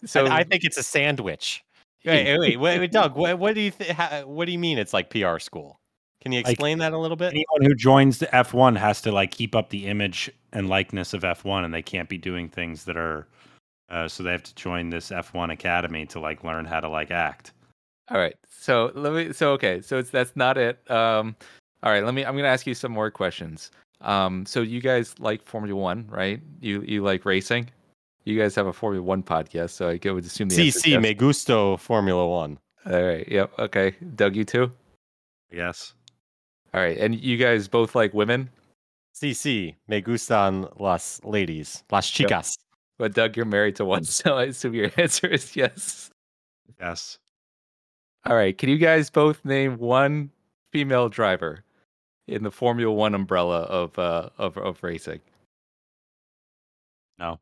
so 0.00 0.24
So 0.24 0.26
I 0.26 0.44
think 0.44 0.64
it's 0.64 0.78
a 0.78 0.82
sandwich. 0.82 1.62
Wait, 2.06 2.24
wait, 2.24 2.38
wait, 2.38 2.56
wait, 2.56 2.78
wait, 2.78 2.90
Doug. 2.90 3.16
What, 3.16 3.38
what 3.38 3.54
do 3.54 3.60
you 3.60 3.70
th- 3.70 3.90
ha, 3.90 4.22
What 4.24 4.46
do 4.46 4.52
you 4.52 4.58
mean? 4.58 4.78
It's 4.78 4.94
like 4.94 5.10
PR 5.10 5.38
school? 5.38 5.78
Can 6.22 6.32
you 6.32 6.40
Like, 6.40 6.52
explain 6.52 6.78
that 6.78 6.94
a 6.94 6.98
little 6.98 7.18
bit? 7.18 7.34
Anyone 7.34 7.62
who 7.62 7.74
joins 7.74 8.16
the 8.16 8.28
F1 8.28 8.78
has 8.78 9.02
to 9.02 9.12
like 9.12 9.30
keep 9.30 9.54
up 9.54 9.68
the 9.68 9.86
image 9.86 10.30
and 10.54 10.70
likeness 10.70 11.12
of 11.12 11.20
F1, 11.20 11.66
and 11.66 11.74
they 11.74 11.82
can't 11.82 12.08
be 12.08 12.16
doing 12.16 12.48
things 12.48 12.84
that 12.84 12.96
are. 12.96 13.28
Uh, 13.90 14.08
so 14.08 14.22
they 14.22 14.30
have 14.30 14.42
to 14.44 14.54
join 14.54 14.88
this 14.88 15.10
F1 15.10 15.52
academy 15.52 16.06
to 16.06 16.20
like 16.20 16.44
learn 16.44 16.64
how 16.64 16.80
to 16.80 16.88
like 16.88 17.10
act. 17.10 17.52
All 18.10 18.16
right. 18.16 18.36
So 18.48 18.90
let 18.94 19.12
me. 19.12 19.34
So 19.34 19.52
okay. 19.52 19.82
So 19.82 19.98
it's 19.98 20.08
that's 20.08 20.34
not 20.34 20.56
it. 20.56 20.90
Um. 20.90 21.36
All 21.82 21.92
right. 21.92 22.04
Let 22.04 22.14
me. 22.14 22.24
I'm 22.24 22.36
gonna 22.36 22.48
ask 22.48 22.66
you 22.66 22.74
some 22.74 22.92
more 22.92 23.10
questions. 23.10 23.70
Um. 24.00 24.46
So 24.46 24.62
you 24.62 24.80
guys 24.80 25.14
like 25.18 25.44
Formula 25.46 25.78
One, 25.78 26.06
right? 26.08 26.40
You 26.60 26.82
you 26.82 27.02
like 27.02 27.24
racing. 27.24 27.70
You 28.24 28.38
guys 28.38 28.54
have 28.54 28.66
a 28.66 28.72
Formula 28.72 29.02
One 29.04 29.22
podcast, 29.22 29.70
so 29.70 29.88
I 29.88 30.12
would 30.12 30.24
assume 30.24 30.48
the 30.48 30.66
answer 30.66 30.78
CC 30.78 30.90
yes. 30.92 31.02
me 31.02 31.14
gusto 31.14 31.76
Formula 31.76 32.26
One. 32.26 32.58
All 32.86 33.02
right. 33.02 33.26
Yep. 33.28 33.58
Okay. 33.58 33.94
Doug, 34.14 34.36
you 34.36 34.44
too. 34.44 34.72
Yes. 35.50 35.94
All 36.72 36.80
right. 36.80 36.96
And 36.96 37.20
you 37.20 37.36
guys 37.36 37.68
both 37.68 37.94
like 37.94 38.14
women, 38.14 38.48
CC 39.14 39.74
me 39.88 40.00
gustan 40.00 40.68
las 40.78 41.20
ladies, 41.24 41.84
las 41.90 42.10
chicas. 42.10 42.56
but 42.98 43.14
Doug, 43.14 43.36
you're 43.36 43.46
married 43.46 43.76
to 43.76 43.84
one, 43.84 44.04
so 44.04 44.36
I 44.36 44.44
assume 44.44 44.74
your 44.74 44.90
answer 44.96 45.26
is 45.26 45.56
yes. 45.56 46.10
Yes. 46.80 47.18
All 48.24 48.36
right. 48.36 48.56
Can 48.56 48.68
you 48.68 48.78
guys 48.78 49.10
both 49.10 49.44
name 49.44 49.78
one 49.78 50.30
female 50.72 51.08
driver 51.08 51.64
in 52.28 52.42
the 52.42 52.50
Formula 52.50 52.92
One 52.92 53.14
umbrella 53.14 53.60
of 53.62 53.98
uh 53.98 54.30
of 54.38 54.56
of 54.58 54.82
racing? 54.82 55.20
No. 57.18 57.38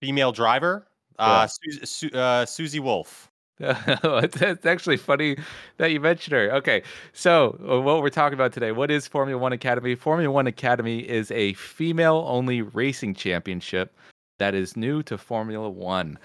Female 0.00 0.32
driver. 0.32 0.86
Uh, 1.18 1.46
Su- 1.46 1.86
Su- 1.86 2.10
uh, 2.18 2.44
Susie 2.44 2.80
Wolff. 2.80 3.30
it's 3.60 4.66
actually 4.66 4.96
funny 4.96 5.36
that 5.76 5.92
you 5.92 6.00
mentioned 6.00 6.32
her. 6.34 6.50
Okay, 6.54 6.82
so 7.12 7.56
uh, 7.70 7.80
what 7.80 8.02
we're 8.02 8.10
talking 8.10 8.34
about 8.34 8.52
today, 8.52 8.72
what 8.72 8.90
is 8.90 9.06
Formula 9.06 9.40
One 9.40 9.52
Academy? 9.52 9.94
Formula 9.94 10.28
One 10.30 10.48
Academy 10.48 10.98
is 10.98 11.30
a 11.30 11.52
female-only 11.54 12.62
racing 12.62 13.14
championship 13.14 13.96
that 14.40 14.54
is 14.56 14.76
new 14.76 15.04
to 15.04 15.16
Formula 15.16 15.70
One. 15.70 16.18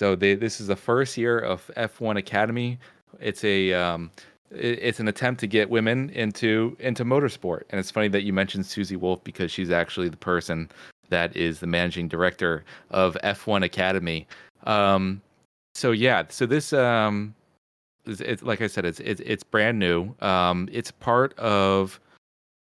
So 0.00 0.16
they, 0.16 0.34
this 0.34 0.60
is 0.60 0.66
the 0.66 0.74
first 0.76 1.16
year 1.16 1.38
of 1.38 1.70
F1 1.76 2.18
Academy. 2.18 2.80
It's 3.20 3.44
a 3.44 3.72
um, 3.74 4.10
it- 4.16 4.24
it's 4.54 5.00
an 5.00 5.08
attempt 5.08 5.40
to 5.40 5.46
get 5.46 5.70
women 5.70 6.10
into 6.10 6.76
into 6.80 7.04
motorsport, 7.04 7.62
and 7.70 7.78
it's 7.78 7.90
funny 7.90 8.08
that 8.08 8.22
you 8.22 8.32
mentioned 8.32 8.66
Susie 8.66 8.96
Wolff 8.96 9.22
because 9.24 9.50
she's 9.50 9.70
actually 9.70 10.08
the 10.08 10.16
person 10.16 10.70
that 11.08 11.36
is 11.36 11.60
the 11.60 11.66
managing 11.66 12.08
director 12.08 12.64
of 12.90 13.16
F1 13.22 13.64
Academy. 13.64 14.26
Um, 14.64 15.20
so 15.74 15.92
yeah, 15.92 16.24
so 16.28 16.46
this 16.46 16.72
um, 16.72 17.34
is, 18.06 18.20
it's 18.20 18.42
like 18.42 18.60
I 18.60 18.66
said, 18.66 18.84
it's 18.84 19.00
it's 19.00 19.20
it's 19.24 19.42
brand 19.44 19.78
new. 19.78 20.14
Um, 20.20 20.68
it's 20.72 20.90
part 20.90 21.38
of 21.38 22.00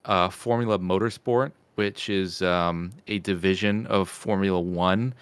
uh, 0.05 0.29
Formula 0.29 0.79
Motorsport, 0.79 1.51
which 1.75 2.09
is 2.09 2.41
um, 2.41 2.91
a 3.07 3.19
division 3.19 3.85
of 3.87 4.09
Formula 4.09 4.59
One, 4.59 5.13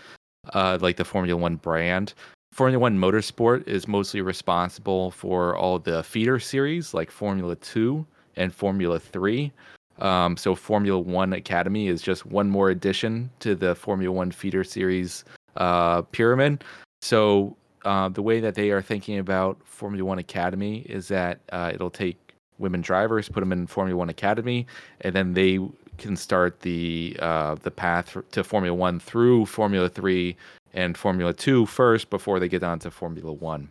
uh, 0.53 0.77
like 0.81 0.97
the 0.97 1.05
Formula 1.05 1.39
One 1.39 1.57
brand. 1.57 2.13
Formula 2.55 2.79
One 2.79 2.97
Motorsport 2.97 3.67
is 3.67 3.85
mostly 3.85 4.21
responsible 4.21 5.11
for 5.11 5.57
all 5.57 5.77
the 5.77 6.01
feeder 6.03 6.39
series 6.39 6.93
like 6.93 7.11
Formula 7.11 7.53
Two 7.57 8.05
and 8.37 8.55
Formula 8.55 8.97
Three. 8.97 9.51
Um, 9.99 10.37
so 10.37 10.55
Formula 10.55 10.97
One 10.97 11.33
Academy 11.33 11.89
is 11.89 12.01
just 12.01 12.25
one 12.25 12.49
more 12.49 12.69
addition 12.69 13.29
to 13.41 13.55
the 13.55 13.75
Formula 13.75 14.09
One 14.09 14.31
feeder 14.31 14.63
series 14.63 15.25
uh, 15.57 16.03
pyramid. 16.03 16.63
So 17.01 17.57
uh, 17.83 18.07
the 18.07 18.21
way 18.21 18.39
that 18.39 18.55
they 18.55 18.71
are 18.71 18.81
thinking 18.81 19.19
about 19.19 19.57
Formula 19.65 20.05
One 20.05 20.19
Academy 20.19 20.77
is 20.83 21.09
that 21.09 21.41
uh, 21.51 21.71
it'll 21.73 21.89
take 21.89 22.35
women 22.57 22.79
drivers, 22.79 23.27
put 23.27 23.41
them 23.41 23.51
in 23.51 23.67
Formula 23.67 23.97
One 23.97 24.07
Academy, 24.07 24.65
and 25.01 25.13
then 25.13 25.33
they 25.33 25.59
can 25.97 26.15
start 26.15 26.61
the 26.61 27.17
uh, 27.19 27.55
the 27.55 27.71
path 27.71 28.15
to 28.31 28.45
Formula 28.45 28.73
One 28.73 29.01
through 29.01 29.45
Formula 29.45 29.89
Three 29.89 30.37
and 30.75 30.95
Formula 30.95 31.33
Two 31.33 31.65
first 31.65 32.11
before 32.11 32.39
they 32.39 32.47
get 32.47 32.63
on 32.63 32.77
to 32.79 32.91
Formula 32.91 33.33
One. 33.33 33.69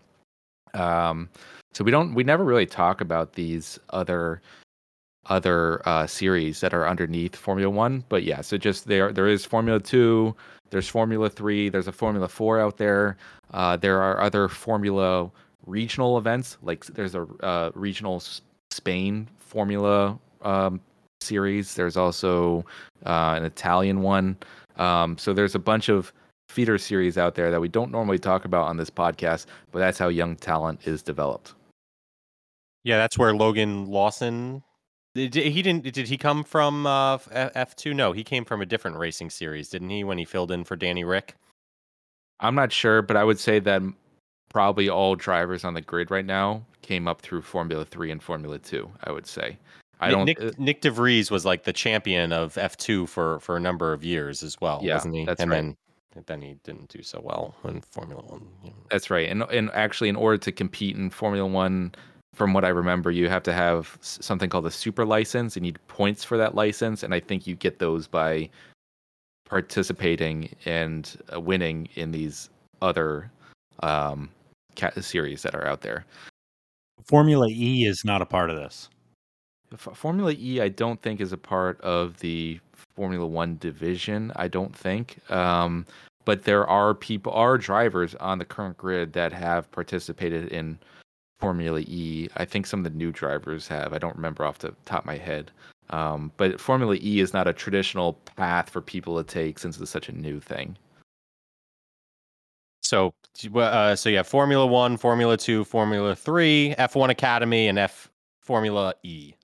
Um, 0.73 1.29
so 1.73 1.85
we 1.85 1.93
don't 1.93 2.15
we 2.15 2.25
never 2.25 2.43
really 2.43 2.67
talk 2.67 3.01
about 3.01 3.35
these 3.35 3.79
other 3.91 4.43
other 5.27 5.87
uh, 5.89 6.07
series 6.07 6.61
that 6.61 6.75
are 6.75 6.89
underneath 6.89 7.37
Formula 7.37 7.71
One, 7.71 8.05
but 8.09 8.25
yeah, 8.25 8.41
so 8.41 8.57
just 8.57 8.89
there 8.89 9.13
there 9.13 9.29
is 9.29 9.45
Formula 9.45 9.79
Two, 9.79 10.35
there's 10.71 10.89
Formula 10.89 11.31
Three, 11.31 11.69
there's 11.69 11.89
a 11.89 11.93
Formula 11.93 12.27
Four 12.27 12.59
out 12.59 12.79
there. 12.79 13.17
Uh, 13.53 13.77
there 13.77 14.03
are 14.03 14.21
other 14.21 14.49
Formula 14.49 15.31
regional 15.67 16.19
events, 16.19 16.59
like 16.63 16.85
there's 16.87 17.15
a 17.15 17.23
uh, 17.43 17.71
regional 17.75 18.23
Spain 18.71 19.29
Formula 19.39 20.19
um, 20.43 20.81
series. 21.21 21.75
There's 21.75 21.97
also 21.97 22.65
uh, 23.07 23.35
an 23.37 23.45
Italian 23.45 24.03
one. 24.03 24.37
Um, 24.77 25.17
so 25.17 25.33
there's 25.33 25.55
a 25.55 25.61
bunch 25.61 25.89
of 25.89 26.13
feeder 26.55 26.79
series 26.79 27.19
out 27.19 27.35
there 27.35 27.51
that 27.51 27.61
we 27.61 27.69
don't 27.69 27.91
normally 27.91 28.19
talk 28.19 28.45
about 28.45 28.69
on 28.69 28.77
this 28.77 28.89
podcast, 28.91 29.47
but 29.73 29.81
that's 29.81 29.99
how 29.99 30.09
young 30.09 30.37
talent 30.37 30.87
is 30.87 31.03
developed. 31.03 31.55
Yeah, 32.85 32.97
that's 32.97 33.19
where 33.19 33.35
Logan 33.35 33.87
Lawson. 33.87 34.63
Did, 35.15 35.35
he 35.35 35.63
didn't? 35.63 35.93
Did 35.93 36.09
he 36.09 36.17
come 36.17 36.45
from 36.45 36.87
uh, 36.87 37.19
F 37.33 37.75
two? 37.75 37.93
No, 37.93 38.13
he 38.13 38.23
came 38.23 38.45
from 38.45 38.61
a 38.63 38.67
different 38.67 38.97
racing 38.97 39.31
series, 39.31 39.69
didn't 39.69 39.91
he? 39.91 40.05
When 40.05 40.19
he 40.19 40.25
filled 40.25 40.51
in 40.53 40.65
for 40.65 40.77
Danny 40.77 41.05
Rick. 41.05 41.35
I'm 42.41 42.55
not 42.55 42.73
sure, 42.73 43.03
but 43.03 43.17
I 43.17 43.25
would 43.25 43.39
say 43.39 43.59
that 43.61 43.83
probably 44.49 44.89
all 44.89 45.17
drivers 45.17 45.65
on 45.65 45.75
the 45.75 45.81
grid 45.81 46.11
right 46.11 46.25
now 46.27 46.65
came 46.83 47.09
up 47.09 47.21
through 47.21 47.43
Formula 47.43 47.85
Three 47.85 48.11
and 48.11 48.23
Formula 48.23 48.59
Two. 48.59 48.91
I 49.05 49.13
would 49.13 49.27
say. 49.27 49.59
I 50.01 50.11
don't. 50.11 50.27
Nick 50.27 50.41
uh, 50.41 50.51
Nyck 50.59 50.81
de 50.81 50.91
Vries 50.91 51.31
was 51.31 51.45
like 51.45 51.65
the 51.65 51.73
champion 51.73 52.33
of 52.33 52.59
F 52.59 52.77
two 52.77 53.07
for 53.07 53.39
for 53.41 53.57
a 53.57 53.61
number 53.61 53.93
of 53.93 54.05
years 54.05 54.43
as 54.43 54.61
well, 54.61 54.81
Yeah, 54.83 54.95
wasn't 54.95 55.15
he? 55.15 55.25
that's 55.25 55.41
and 55.41 55.51
right. 55.51 55.57
then 55.59 55.77
then 56.27 56.41
he 56.43 56.57
didn't 56.65 56.89
do 56.89 57.03
so 57.03 57.21
well 57.23 57.55
in 57.65 57.81
Formula 57.81 58.23
One. 58.23 58.47
you 58.63 58.71
know. 58.71 58.77
That's 58.91 59.11
right. 59.11 59.29
And 59.29 59.43
and 59.45 59.71
actually, 59.73 60.09
in 60.09 60.17
order 60.17 60.39
to 60.39 60.53
compete 60.53 60.97
in 60.97 61.11
Formula 61.11 61.47
One, 61.47 61.95
from 62.35 62.53
what 62.53 62.65
I 62.65 62.69
remember, 62.69 63.11
you 63.11 63.29
have 63.29 63.43
to 63.45 63.53
have 63.53 63.97
something 64.01 64.51
called 64.51 64.67
a 64.67 64.71
super 64.71 65.05
license. 65.05 65.57
You 65.57 65.63
need 65.63 65.79
points 65.89 66.25
for 66.25 66.37
that 66.37 66.55
license, 66.55 67.03
and 67.03 67.15
I 67.15 67.21
think 67.21 67.47
you 67.47 67.55
get 67.55 67.79
those 67.79 68.07
by 68.07 68.51
participating 69.45 70.55
and 70.65 71.17
uh, 71.33 71.41
winning 71.41 71.89
in 71.95 72.11
these 72.11 72.51
other 72.83 73.31
um, 73.83 74.31
series 75.01 75.43
that 75.43 75.55
are 75.55 75.67
out 75.67 75.83
there. 75.83 76.05
Formula 77.05 77.49
E 77.49 77.85
is 77.85 78.05
not 78.05 78.23
a 78.23 78.27
part 78.27 78.51
of 78.51 78.57
this. 78.57 78.89
F- 79.75 79.97
Formula 79.97 80.35
E, 80.39 80.61
I 80.61 80.69
don't 80.69 81.01
think 81.03 81.21
is 81.21 81.33
a 81.33 81.39
part 81.39 81.81
of 81.83 82.19
the 82.21 82.61
Formula 82.97 83.27
One 83.27 83.59
division. 83.59 84.33
I 84.37 84.49
don't 84.49 84.75
think. 84.75 85.19
Um, 85.31 85.87
but 86.25 86.45
there 86.45 86.67
are 86.67 86.95
people, 86.95 87.33
are 87.33 87.59
drivers 87.59 88.15
on 88.17 88.39
the 88.39 88.45
current 88.45 88.79
grid 88.79 89.13
that 89.13 89.33
have 89.33 89.71
participated 89.73 90.49
in 90.49 90.79
Formula 91.41 91.81
E. 91.81 92.29
I 92.37 92.45
think 92.45 92.67
some 92.67 92.81
of 92.81 92.85
the 92.85 92.99
new 92.99 93.13
drivers 93.13 93.69
have. 93.69 93.93
I 93.93 93.99
don't 93.99 94.17
remember 94.17 94.45
off 94.45 94.59
the 94.59 94.75
top 94.87 95.01
of 95.01 95.07
my 95.07 95.19
head. 95.19 95.51
Um, 95.91 96.33
but 96.39 96.59
Formula 96.61 96.97
E 97.01 97.21
is 97.21 97.35
not 97.35 97.47
a 97.47 97.53
traditional 97.53 98.15
path 98.37 98.71
for 98.71 98.81
people 98.81 99.23
to 99.23 99.25
take 99.25 99.59
since 99.59 99.79
it's 99.79 99.91
such 99.91 100.09
a 100.09 100.13
new 100.13 100.41
thing. 100.41 100.77
So 102.81 103.13
uh, 103.55 103.97
so 103.97 104.09
yeah, 104.09 104.23
Formula 104.23 104.67
One, 104.67 104.97
Formula 104.97 105.37
Two, 105.37 105.65
Formula 105.65 106.15
Three, 106.15 106.75
F 106.79 106.95
one 106.95 107.11
Academy, 107.11 107.69
and 107.69 107.79
F 107.79 108.11
Formula 108.41 108.95
E. 109.03 109.35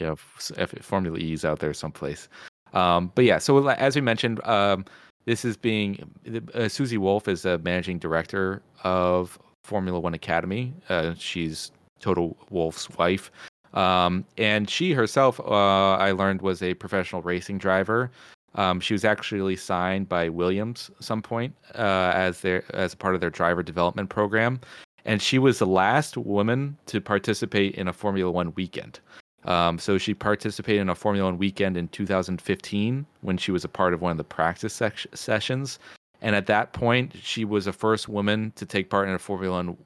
yeah, 0.00 0.12
f- 0.12 0.52
F- 0.56 0.82
Formula 0.82 1.18
E 1.18 1.32
is 1.32 1.44
out 1.44 1.58
there 1.58 1.74
someplace. 1.74 2.28
Um, 2.72 3.12
but 3.14 3.24
yeah, 3.24 3.38
so 3.38 3.66
as 3.68 3.94
we 3.94 4.00
mentioned, 4.00 4.44
um, 4.44 4.84
this 5.24 5.44
is 5.44 5.56
being 5.56 6.10
uh, 6.54 6.68
Susie 6.68 6.98
Wolff 6.98 7.28
is 7.28 7.44
a 7.44 7.58
managing 7.58 7.98
director 7.98 8.62
of 8.84 9.38
Formula 9.64 10.00
One 10.00 10.14
Academy. 10.14 10.72
Uh, 10.88 11.14
she's 11.18 11.70
Toto 12.00 12.36
Wolff's 12.50 12.88
wife, 12.96 13.30
um, 13.74 14.24
and 14.36 14.68
she 14.70 14.92
herself, 14.92 15.40
uh, 15.40 15.94
I 15.94 16.12
learned, 16.12 16.42
was 16.42 16.62
a 16.62 16.74
professional 16.74 17.22
racing 17.22 17.58
driver. 17.58 18.10
Um, 18.54 18.80
she 18.80 18.94
was 18.94 19.04
actually 19.04 19.56
signed 19.56 20.08
by 20.08 20.30
Williams 20.30 20.90
at 20.96 21.04
some 21.04 21.22
point 21.22 21.54
uh, 21.74 22.12
as 22.14 22.40
their 22.40 22.64
as 22.74 22.94
part 22.94 23.14
of 23.14 23.20
their 23.20 23.30
driver 23.30 23.62
development 23.62 24.08
program, 24.08 24.60
and 25.04 25.20
she 25.20 25.38
was 25.38 25.58
the 25.58 25.66
last 25.66 26.16
woman 26.16 26.76
to 26.86 27.00
participate 27.00 27.74
in 27.74 27.88
a 27.88 27.92
Formula 27.92 28.30
One 28.30 28.54
weekend. 28.54 29.00
Um, 29.44 29.78
so 29.78 29.98
she 29.98 30.14
participated 30.14 30.82
in 30.82 30.88
a 30.88 30.94
Formula 30.94 31.28
One 31.28 31.38
weekend 31.38 31.76
in 31.76 31.88
2015 31.88 33.06
when 33.20 33.36
she 33.36 33.52
was 33.52 33.64
a 33.64 33.68
part 33.68 33.94
of 33.94 34.02
one 34.02 34.10
of 34.10 34.18
the 34.18 34.24
practice 34.24 34.74
sec- 34.74 35.06
sessions, 35.14 35.78
and 36.20 36.34
at 36.34 36.46
that 36.46 36.72
point 36.72 37.14
she 37.22 37.44
was 37.44 37.66
the 37.66 37.72
first 37.72 38.08
woman 38.08 38.52
to 38.56 38.66
take 38.66 38.90
part 38.90 39.08
in 39.08 39.14
a 39.14 39.18
Formula 39.18 39.56
One 39.56 39.76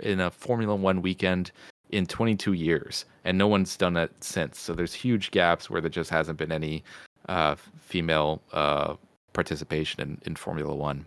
in 0.00 0.20
a 0.20 0.30
Formula 0.30 0.74
One 0.74 1.02
weekend 1.02 1.52
in 1.90 2.06
22 2.06 2.54
years, 2.54 3.04
and 3.24 3.38
no 3.38 3.46
one's 3.46 3.76
done 3.76 3.94
that 3.94 4.10
since. 4.22 4.58
So 4.58 4.74
there's 4.74 4.94
huge 4.94 5.30
gaps 5.30 5.70
where 5.70 5.80
there 5.80 5.90
just 5.90 6.10
hasn't 6.10 6.38
been 6.38 6.52
any 6.52 6.82
uh, 7.28 7.56
female 7.80 8.42
uh, 8.52 8.94
participation 9.32 10.00
in, 10.00 10.18
in 10.24 10.36
Formula 10.36 10.74
One. 10.74 11.06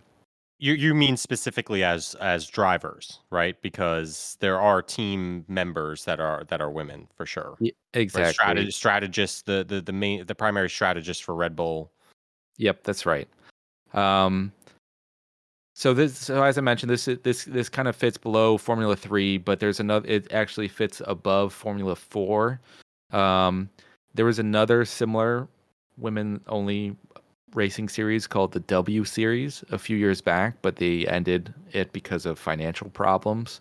You 0.62 0.74
you 0.74 0.94
mean 0.94 1.16
specifically 1.16 1.82
as 1.82 2.14
as 2.20 2.46
drivers, 2.46 3.20
right? 3.30 3.60
Because 3.62 4.36
there 4.40 4.60
are 4.60 4.82
team 4.82 5.46
members 5.48 6.04
that 6.04 6.20
are 6.20 6.44
that 6.48 6.60
are 6.60 6.70
women 6.70 7.08
for 7.16 7.24
sure. 7.24 7.56
Yeah, 7.60 7.72
exactly. 7.94 8.66
Strateg- 8.66 8.72
strategists, 8.74 9.42
the, 9.42 9.64
the 9.66 9.80
the 9.80 9.92
main 9.92 10.26
the 10.26 10.34
primary 10.34 10.68
strategist 10.68 11.24
for 11.24 11.34
Red 11.34 11.56
Bull. 11.56 11.90
Yep, 12.58 12.84
that's 12.84 13.06
right. 13.06 13.26
Um, 13.94 14.52
so 15.74 15.94
this, 15.94 16.18
so 16.18 16.42
as 16.42 16.58
I 16.58 16.60
mentioned, 16.60 16.90
this 16.90 17.06
this 17.22 17.44
this 17.44 17.70
kind 17.70 17.88
of 17.88 17.96
fits 17.96 18.18
below 18.18 18.58
Formula 18.58 18.94
Three, 18.94 19.38
but 19.38 19.60
there's 19.60 19.80
another. 19.80 20.06
It 20.06 20.30
actually 20.30 20.68
fits 20.68 21.00
above 21.06 21.54
Formula 21.54 21.96
Four. 21.96 22.60
Um, 23.12 23.70
there 24.12 24.26
was 24.26 24.38
another 24.38 24.84
similar 24.84 25.48
women-only 25.96 26.96
racing 27.54 27.88
series 27.88 28.26
called 28.26 28.52
the 28.52 28.60
W 28.60 29.04
Series 29.04 29.64
a 29.70 29.78
few 29.78 29.96
years 29.96 30.20
back, 30.20 30.56
but 30.62 30.76
they 30.76 31.06
ended 31.06 31.52
it 31.72 31.92
because 31.92 32.26
of 32.26 32.38
financial 32.38 32.90
problems. 32.90 33.60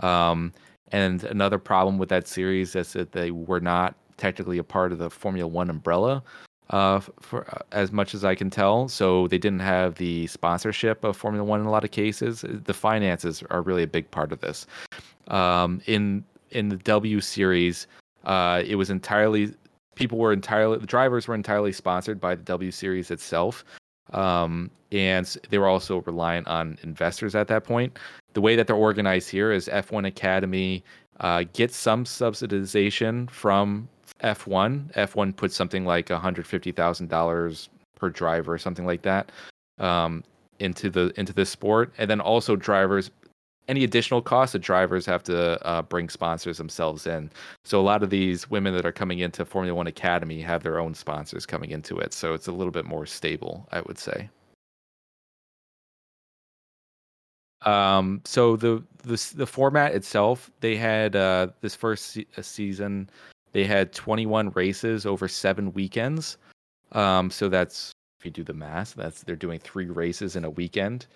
Um, 0.00 0.52
and 0.92 1.24
another 1.24 1.58
problem 1.58 1.98
with 1.98 2.08
that 2.08 2.26
series 2.26 2.74
is 2.74 2.92
that 2.94 3.12
they 3.12 3.30
were 3.30 3.60
not 3.60 3.94
technically 4.16 4.58
a 4.58 4.64
part 4.64 4.92
of 4.92 4.98
the 4.98 5.10
Formula 5.10 5.48
One 5.48 5.70
umbrella 5.70 6.22
uh, 6.70 7.00
for 7.20 7.48
uh, 7.50 7.62
as 7.72 7.92
much 7.92 8.14
as 8.14 8.24
I 8.24 8.34
can 8.34 8.50
tell. 8.50 8.88
So 8.88 9.28
they 9.28 9.38
didn't 9.38 9.60
have 9.60 9.96
the 9.96 10.26
sponsorship 10.26 11.04
of 11.04 11.16
Formula 11.16 11.44
One 11.44 11.60
in 11.60 11.66
a 11.66 11.70
lot 11.70 11.84
of 11.84 11.90
cases. 11.90 12.44
The 12.46 12.74
finances 12.74 13.42
are 13.50 13.62
really 13.62 13.82
a 13.82 13.88
big 13.88 14.10
part 14.10 14.32
of 14.32 14.40
this. 14.40 14.66
Um, 15.28 15.80
in 15.86 16.24
in 16.50 16.68
the 16.68 16.76
W 16.76 17.20
series, 17.20 17.86
uh, 18.24 18.62
it 18.66 18.74
was 18.74 18.90
entirely 18.90 19.54
people 19.94 20.18
were 20.18 20.32
entirely 20.32 20.78
the 20.78 20.86
drivers 20.86 21.28
were 21.28 21.34
entirely 21.34 21.72
sponsored 21.72 22.20
by 22.20 22.34
the 22.34 22.42
W 22.42 22.70
series 22.70 23.10
itself. 23.10 23.64
Um, 24.12 24.70
and 24.92 25.24
they 25.50 25.58
were 25.58 25.68
also 25.68 26.02
reliant 26.02 26.48
on 26.48 26.76
investors 26.82 27.34
at 27.34 27.46
that 27.48 27.62
point. 27.64 27.96
The 28.32 28.40
way 28.40 28.56
that 28.56 28.66
they're 28.66 28.76
organized 28.76 29.30
here 29.30 29.52
is 29.52 29.68
F1 29.68 30.06
Academy 30.06 30.82
uh, 31.20 31.44
gets 31.52 31.76
some 31.76 32.04
subsidization 32.04 33.30
from 33.30 33.88
F1. 34.22 34.92
F1 34.94 35.36
puts 35.36 35.54
something 35.54 35.84
like 35.84 36.08
$150,000 36.08 37.68
per 37.96 38.10
driver 38.10 38.52
or 38.52 38.58
something 38.58 38.86
like 38.86 39.02
that 39.02 39.30
um, 39.78 40.24
into 40.58 40.90
the 40.90 41.12
into 41.16 41.32
this 41.32 41.50
sport, 41.50 41.92
and 41.98 42.10
then 42.10 42.20
also 42.20 42.56
drivers. 42.56 43.10
Any 43.70 43.84
additional 43.84 44.20
costs, 44.20 44.52
the 44.52 44.58
drivers 44.58 45.06
have 45.06 45.22
to 45.24 45.64
uh, 45.64 45.82
bring 45.82 46.08
sponsors 46.08 46.58
themselves 46.58 47.06
in. 47.06 47.30
So 47.64 47.80
a 47.80 47.82
lot 47.82 48.02
of 48.02 48.10
these 48.10 48.50
women 48.50 48.74
that 48.74 48.84
are 48.84 48.90
coming 48.90 49.20
into 49.20 49.44
Formula 49.44 49.74
One 49.76 49.86
Academy 49.86 50.40
have 50.40 50.64
their 50.64 50.80
own 50.80 50.92
sponsors 50.92 51.46
coming 51.46 51.70
into 51.70 51.98
it. 51.98 52.12
So 52.12 52.34
it's 52.34 52.48
a 52.48 52.52
little 52.52 52.72
bit 52.72 52.84
more 52.84 53.06
stable, 53.06 53.68
I 53.70 53.82
would 53.82 53.96
say. 53.96 54.28
Um, 57.62 58.22
so 58.24 58.56
the 58.56 58.82
the 59.04 59.32
the 59.36 59.46
format 59.46 59.94
itself, 59.94 60.50
they 60.60 60.76
had 60.76 61.14
uh, 61.14 61.48
this 61.60 61.76
first 61.76 62.06
se- 62.06 62.26
season 62.42 63.08
they 63.52 63.64
had 63.64 63.92
21 63.92 64.50
races 64.50 65.06
over 65.06 65.28
seven 65.28 65.72
weekends. 65.72 66.38
Um, 66.92 67.30
so 67.30 67.48
that's 67.48 67.92
if 68.18 68.24
you 68.24 68.30
do 68.30 68.44
the 68.44 68.52
math, 68.52 68.94
that's 68.94 69.22
they're 69.22 69.36
doing 69.36 69.58
three 69.58 69.86
races 69.86 70.36
in 70.36 70.44
a 70.44 70.50
weekend. 70.50 71.06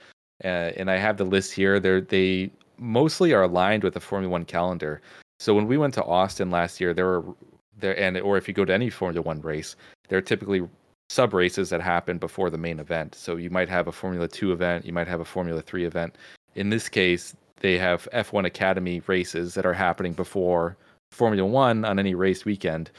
Uh, 0.45 0.72
and 0.76 0.90
I 0.90 0.97
have 0.97 1.16
the 1.16 1.24
list 1.24 1.53
here. 1.53 1.80
They 1.80 2.01
they 2.01 2.51
mostly 2.78 3.32
are 3.32 3.42
aligned 3.42 3.82
with 3.82 3.95
the 3.95 4.01
Formula 4.01 4.30
One 4.30 4.45
calendar. 4.45 5.01
So 5.38 5.55
when 5.55 5.66
we 5.66 5.78
went 5.78 5.95
to 5.95 6.05
Austin 6.05 6.51
last 6.51 6.80
year, 6.80 6.92
there 6.95 7.07
were 7.07 7.34
there 7.78 7.99
and 7.99 8.18
or 8.18 8.36
if 8.36 8.47
you 8.47 8.55
go 8.55 8.64
to 8.64 8.74
any 8.74 8.90
Formula 8.90 9.22
One 9.22 9.40
race, 9.40 9.76
there 10.09 10.18
are 10.18 10.22
typically 10.22 10.62
sub 11.09 11.34
races 11.34 11.70
that 11.70 11.80
happen 11.80 12.18
before 12.18 12.51
the 12.51 12.59
main 12.59 12.78
event. 12.78 13.14
So 13.14 13.36
you 13.36 13.51
might 13.51 13.68
have 13.68 13.88
a 13.88 13.92
Formula 13.92 14.28
Two 14.28 14.53
event, 14.53 14.84
you 14.84 14.92
might 14.92 15.09
have 15.09 15.20
a 15.20 15.24
Formula 15.24 15.62
Three 15.62 15.84
event. 15.84 16.16
In 16.55 16.70
this 16.70 16.88
case, 16.88 17.34
they 17.61 17.78
have 17.78 18.09
F1 18.12 18.47
Academy 18.47 19.03
races 19.07 19.55
that 19.55 19.66
are 19.66 19.72
happening 19.72 20.12
before 20.12 20.76
Formula 21.11 21.47
One 21.47 21.84
on 21.84 21.99
any 21.99 22.14
race 22.14 22.45
weekend. 22.45 22.90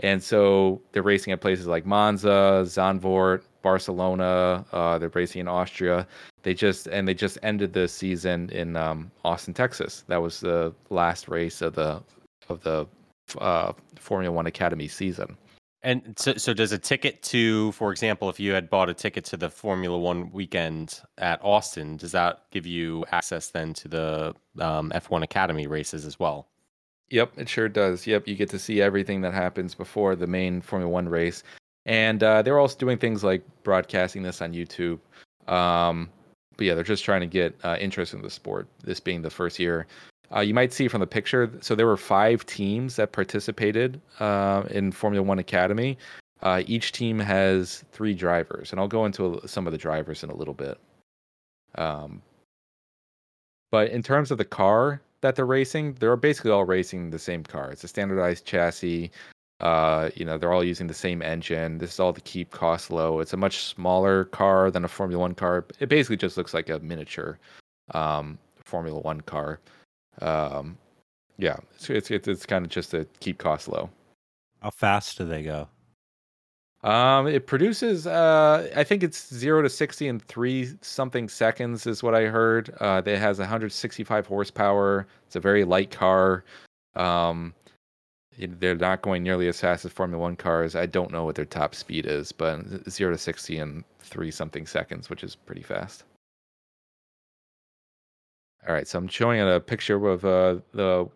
And 0.00 0.22
so 0.22 0.80
they're 0.92 1.02
racing 1.02 1.32
at 1.32 1.40
places 1.40 1.66
like 1.66 1.86
Monza, 1.86 2.62
Zandvoort, 2.64 3.42
Barcelona. 3.62 4.64
Uh, 4.72 4.98
they're 4.98 5.08
racing 5.08 5.40
in 5.40 5.48
Austria. 5.48 6.06
They 6.42 6.54
just 6.54 6.86
and 6.88 7.06
they 7.06 7.14
just 7.14 7.38
ended 7.42 7.72
the 7.72 7.88
season 7.88 8.50
in 8.50 8.76
um, 8.76 9.10
Austin, 9.24 9.54
Texas. 9.54 10.04
That 10.08 10.20
was 10.20 10.40
the 10.40 10.74
last 10.90 11.28
race 11.28 11.62
of 11.62 11.74
the 11.74 12.02
of 12.48 12.62
the 12.62 12.86
uh, 13.38 13.72
Formula 13.96 14.34
One 14.34 14.46
Academy 14.46 14.88
season. 14.88 15.36
And 15.84 16.14
so, 16.16 16.34
so 16.34 16.54
does 16.54 16.70
a 16.70 16.78
ticket 16.78 17.22
to, 17.24 17.72
for 17.72 17.90
example, 17.90 18.28
if 18.28 18.38
you 18.38 18.52
had 18.52 18.70
bought 18.70 18.88
a 18.88 18.94
ticket 18.94 19.24
to 19.26 19.36
the 19.36 19.50
Formula 19.50 19.98
One 19.98 20.30
weekend 20.30 21.00
at 21.18 21.40
Austin, 21.42 21.96
does 21.96 22.12
that 22.12 22.44
give 22.52 22.66
you 22.66 23.04
access 23.10 23.48
then 23.48 23.74
to 23.74 23.88
the 23.88 24.34
um, 24.60 24.92
F1 24.94 25.24
Academy 25.24 25.66
races 25.66 26.04
as 26.06 26.20
well? 26.20 26.46
Yep, 27.10 27.32
it 27.36 27.48
sure 27.48 27.68
does. 27.68 28.06
Yep, 28.06 28.28
you 28.28 28.36
get 28.36 28.48
to 28.50 28.58
see 28.60 28.80
everything 28.80 29.20
that 29.22 29.34
happens 29.34 29.74
before 29.74 30.14
the 30.14 30.26
main 30.26 30.60
Formula 30.60 30.90
One 30.90 31.08
race, 31.08 31.42
and 31.86 32.22
uh, 32.22 32.42
they're 32.42 32.58
also 32.58 32.76
doing 32.78 32.98
things 32.98 33.24
like 33.24 33.42
broadcasting 33.62 34.22
this 34.22 34.40
on 34.40 34.52
YouTube. 34.52 34.98
Um, 35.48 36.08
but 36.56 36.66
yeah, 36.66 36.74
they're 36.74 36.84
just 36.84 37.04
trying 37.04 37.20
to 37.20 37.26
get 37.26 37.54
uh, 37.64 37.76
interest 37.80 38.14
in 38.14 38.22
the 38.22 38.30
sport. 38.30 38.66
This 38.84 39.00
being 39.00 39.22
the 39.22 39.30
first 39.30 39.58
year, 39.58 39.86
uh, 40.34 40.40
you 40.40 40.54
might 40.54 40.72
see 40.72 40.88
from 40.88 41.00
the 41.00 41.06
picture. 41.06 41.50
So 41.60 41.74
there 41.74 41.86
were 41.86 41.96
five 41.96 42.46
teams 42.46 42.96
that 42.96 43.12
participated 43.12 44.00
uh, 44.20 44.64
in 44.70 44.92
Formula 44.92 45.22
One 45.22 45.38
Academy. 45.38 45.98
Uh, 46.42 46.62
each 46.66 46.92
team 46.92 47.18
has 47.18 47.84
three 47.92 48.14
drivers, 48.14 48.72
and 48.72 48.80
I'll 48.80 48.88
go 48.88 49.04
into 49.04 49.40
some 49.46 49.66
of 49.66 49.72
the 49.72 49.78
drivers 49.78 50.24
in 50.24 50.30
a 50.30 50.34
little 50.34 50.54
bit. 50.54 50.78
Um, 51.76 52.20
but 53.70 53.90
in 53.90 54.02
terms 54.02 54.30
of 54.30 54.38
the 54.38 54.44
car 54.44 55.00
that 55.20 55.36
they're 55.36 55.46
racing, 55.46 55.94
they're 55.94 56.16
basically 56.16 56.50
all 56.50 56.64
racing 56.64 57.10
the 57.10 57.18
same 57.18 57.44
car. 57.44 57.70
It's 57.70 57.84
a 57.84 57.88
standardized 57.88 58.44
chassis. 58.44 59.10
Uh, 59.62 60.10
you 60.16 60.24
know, 60.24 60.36
they're 60.36 60.52
all 60.52 60.64
using 60.64 60.88
the 60.88 60.94
same 60.94 61.22
engine. 61.22 61.78
This 61.78 61.94
is 61.94 62.00
all 62.00 62.12
to 62.12 62.20
keep 62.22 62.50
costs 62.50 62.90
low. 62.90 63.20
It's 63.20 63.32
a 63.32 63.36
much 63.36 63.58
smaller 63.64 64.24
car 64.26 64.70
than 64.72 64.84
a 64.84 64.88
Formula 64.88 65.20
One 65.20 65.34
car. 65.34 65.64
It 65.78 65.88
basically 65.88 66.16
just 66.16 66.36
looks 66.36 66.52
like 66.52 66.68
a 66.68 66.80
miniature 66.80 67.38
um, 67.94 68.38
Formula 68.64 68.98
One 68.98 69.20
car. 69.20 69.60
Um, 70.20 70.76
yeah, 71.38 71.56
it's 71.74 71.88
it's 71.88 72.10
it's, 72.10 72.28
it's 72.28 72.44
kind 72.44 72.64
of 72.64 72.70
just 72.70 72.90
to 72.90 73.06
keep 73.20 73.38
costs 73.38 73.68
low. 73.68 73.88
How 74.60 74.70
fast 74.70 75.18
do 75.18 75.24
they 75.24 75.44
go? 75.44 75.68
Um, 76.84 77.28
it 77.28 77.46
produces, 77.46 78.08
uh, 78.08 78.68
I 78.74 78.82
think 78.82 79.04
it's 79.04 79.32
zero 79.32 79.62
to 79.62 79.70
sixty 79.70 80.08
in 80.08 80.18
three 80.18 80.72
something 80.80 81.28
seconds, 81.28 81.86
is 81.86 82.02
what 82.02 82.16
I 82.16 82.24
heard. 82.24 82.74
Uh, 82.80 83.02
it 83.06 83.18
has 83.18 83.38
165 83.38 84.26
horsepower. 84.26 85.06
It's 85.26 85.36
a 85.36 85.40
very 85.40 85.64
light 85.64 85.92
car. 85.92 86.42
Um, 86.96 87.54
they're 88.38 88.74
not 88.74 89.02
going 89.02 89.22
nearly 89.22 89.48
as 89.48 89.60
fast 89.60 89.84
as 89.84 89.92
Formula 89.92 90.20
One 90.20 90.36
cars. 90.36 90.74
I 90.74 90.86
don't 90.86 91.12
know 91.12 91.24
what 91.24 91.34
their 91.34 91.44
top 91.44 91.74
speed 91.74 92.06
is, 92.06 92.32
but 92.32 92.60
zero 92.90 93.12
to 93.12 93.18
sixty 93.18 93.58
in 93.58 93.84
three 94.00 94.30
something 94.30 94.66
seconds, 94.66 95.10
which 95.10 95.24
is 95.24 95.34
pretty 95.34 95.62
fast. 95.62 96.04
All 98.66 98.74
right, 98.74 98.86
so 98.86 98.98
I'm 98.98 99.08
showing 99.08 99.40
a 99.40 99.60
picture 99.60 100.06
of 100.06 100.24
uh, 100.24 100.58
the 100.72 101.08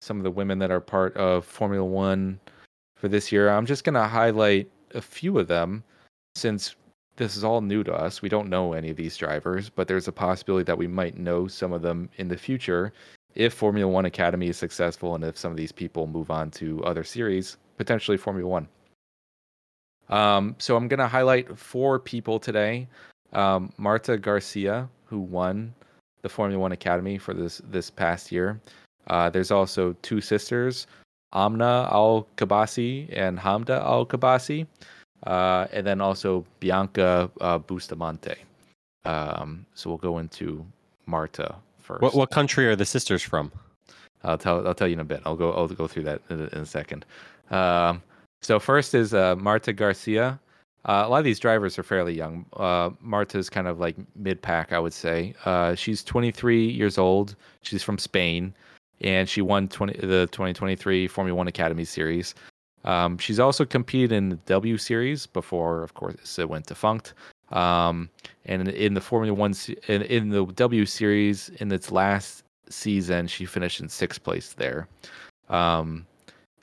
some 0.00 0.18
of 0.18 0.24
the 0.24 0.30
women 0.30 0.58
that 0.58 0.70
are 0.70 0.80
part 0.80 1.16
of 1.16 1.44
Formula 1.44 1.84
One 1.84 2.40
for 2.96 3.08
this 3.08 3.30
year. 3.30 3.48
I'm 3.50 3.66
just 3.66 3.84
gonna 3.84 4.08
highlight 4.08 4.70
a 4.94 5.02
few 5.02 5.38
of 5.38 5.48
them 5.48 5.84
since 6.34 6.74
this 7.16 7.36
is 7.36 7.44
all 7.44 7.60
new 7.60 7.82
to 7.84 7.94
us. 7.94 8.22
We 8.22 8.28
don't 8.28 8.48
know 8.48 8.72
any 8.72 8.90
of 8.90 8.96
these 8.96 9.16
drivers, 9.16 9.68
but 9.70 9.88
there's 9.88 10.08
a 10.08 10.12
possibility 10.12 10.64
that 10.64 10.78
we 10.78 10.86
might 10.86 11.16
know 11.16 11.48
some 11.48 11.72
of 11.72 11.82
them 11.82 12.08
in 12.16 12.28
the 12.28 12.36
future 12.36 12.92
if 13.36 13.54
Formula 13.54 13.90
One 13.90 14.06
Academy 14.06 14.48
is 14.48 14.56
successful 14.56 15.14
and 15.14 15.22
if 15.22 15.36
some 15.36 15.50
of 15.50 15.56
these 15.56 15.72
people 15.72 16.06
move 16.06 16.30
on 16.30 16.50
to 16.52 16.82
other 16.84 17.04
series, 17.04 17.56
potentially 17.76 18.16
Formula 18.16 18.48
One. 18.48 18.68
Um, 20.08 20.54
so 20.58 20.76
I'm 20.76 20.88
going 20.88 21.00
to 21.00 21.08
highlight 21.08 21.58
four 21.58 21.98
people 21.98 22.38
today. 22.38 22.88
Um, 23.32 23.72
Marta 23.76 24.16
Garcia, 24.16 24.88
who 25.04 25.20
won 25.20 25.74
the 26.22 26.28
Formula 26.28 26.60
One 26.60 26.72
Academy 26.72 27.18
for 27.18 27.34
this 27.34 27.60
this 27.70 27.90
past 27.90 28.32
year. 28.32 28.60
Uh, 29.08 29.30
there's 29.30 29.50
also 29.50 29.94
two 30.02 30.20
sisters, 30.20 30.86
Amna 31.32 31.88
Al 31.92 32.26
Qubaisi 32.36 33.08
and 33.16 33.38
Hamda 33.38 33.80
Al 33.82 34.06
Qubaisi, 34.06 34.66
uh, 35.26 35.66
and 35.72 35.86
then 35.86 36.00
also 36.00 36.44
Bianca 36.60 37.30
uh, 37.40 37.58
Bustamante. 37.58 38.34
Um, 39.04 39.66
so 39.74 39.90
we'll 39.90 39.98
go 39.98 40.18
into 40.18 40.66
Marta 41.06 41.54
first. 41.86 42.02
What 42.02 42.14
what 42.14 42.30
country 42.30 42.66
are 42.66 42.76
the 42.76 42.84
sisters 42.84 43.22
from? 43.22 43.50
I'll 44.24 44.38
tell 44.38 44.66
I'll 44.66 44.74
tell 44.74 44.88
you 44.88 44.94
in 44.94 45.00
a 45.00 45.04
bit. 45.04 45.20
I'll 45.24 45.36
go 45.36 45.52
I'll 45.52 45.68
go 45.68 45.86
through 45.86 46.04
that 46.04 46.20
in, 46.30 46.40
a- 46.40 46.48
in 46.56 46.58
a 46.58 46.66
second. 46.66 47.04
Um, 47.50 48.02
so 48.42 48.58
first 48.58 48.94
is 48.94 49.14
uh, 49.14 49.36
Marta 49.36 49.72
Garcia. 49.72 50.38
Uh, 50.88 51.02
a 51.04 51.08
lot 51.08 51.18
of 51.18 51.24
these 51.24 51.40
drivers 51.40 51.78
are 51.78 51.82
fairly 51.82 52.14
young. 52.14 52.46
Uh, 52.56 52.90
Marta's 53.00 53.50
kind 53.50 53.66
of 53.66 53.80
like 53.80 53.96
mid 54.14 54.40
pack, 54.40 54.72
I 54.72 54.78
would 54.78 54.92
say. 54.92 55.34
Uh, 55.44 55.74
she's 55.74 56.04
23 56.04 56.68
years 56.68 56.96
old. 56.96 57.34
She's 57.62 57.82
from 57.82 57.98
Spain, 57.98 58.54
and 59.00 59.28
she 59.28 59.42
won 59.42 59.66
20, 59.66 59.94
the 60.06 60.28
2023 60.30 61.08
Formula 61.08 61.36
One 61.36 61.48
Academy 61.48 61.84
Series. 61.84 62.36
Um, 62.84 63.18
she's 63.18 63.40
also 63.40 63.64
competed 63.64 64.12
in 64.12 64.28
the 64.28 64.36
W 64.46 64.76
Series 64.76 65.26
before, 65.26 65.82
of 65.82 65.94
course, 65.94 66.38
it 66.38 66.48
went 66.48 66.66
defunct. 66.66 67.14
Um, 67.50 68.08
and 68.44 68.68
in 68.68 68.94
the 68.94 69.00
Formula 69.00 69.34
One, 69.34 69.54
in, 69.88 70.02
in 70.02 70.30
the 70.30 70.44
W 70.46 70.86
Series, 70.86 71.48
in 71.60 71.70
its 71.72 71.90
last 71.90 72.42
season, 72.68 73.26
she 73.26 73.44
finished 73.44 73.80
in 73.80 73.88
sixth 73.88 74.22
place 74.22 74.54
there. 74.54 74.88
Um, 75.48 76.06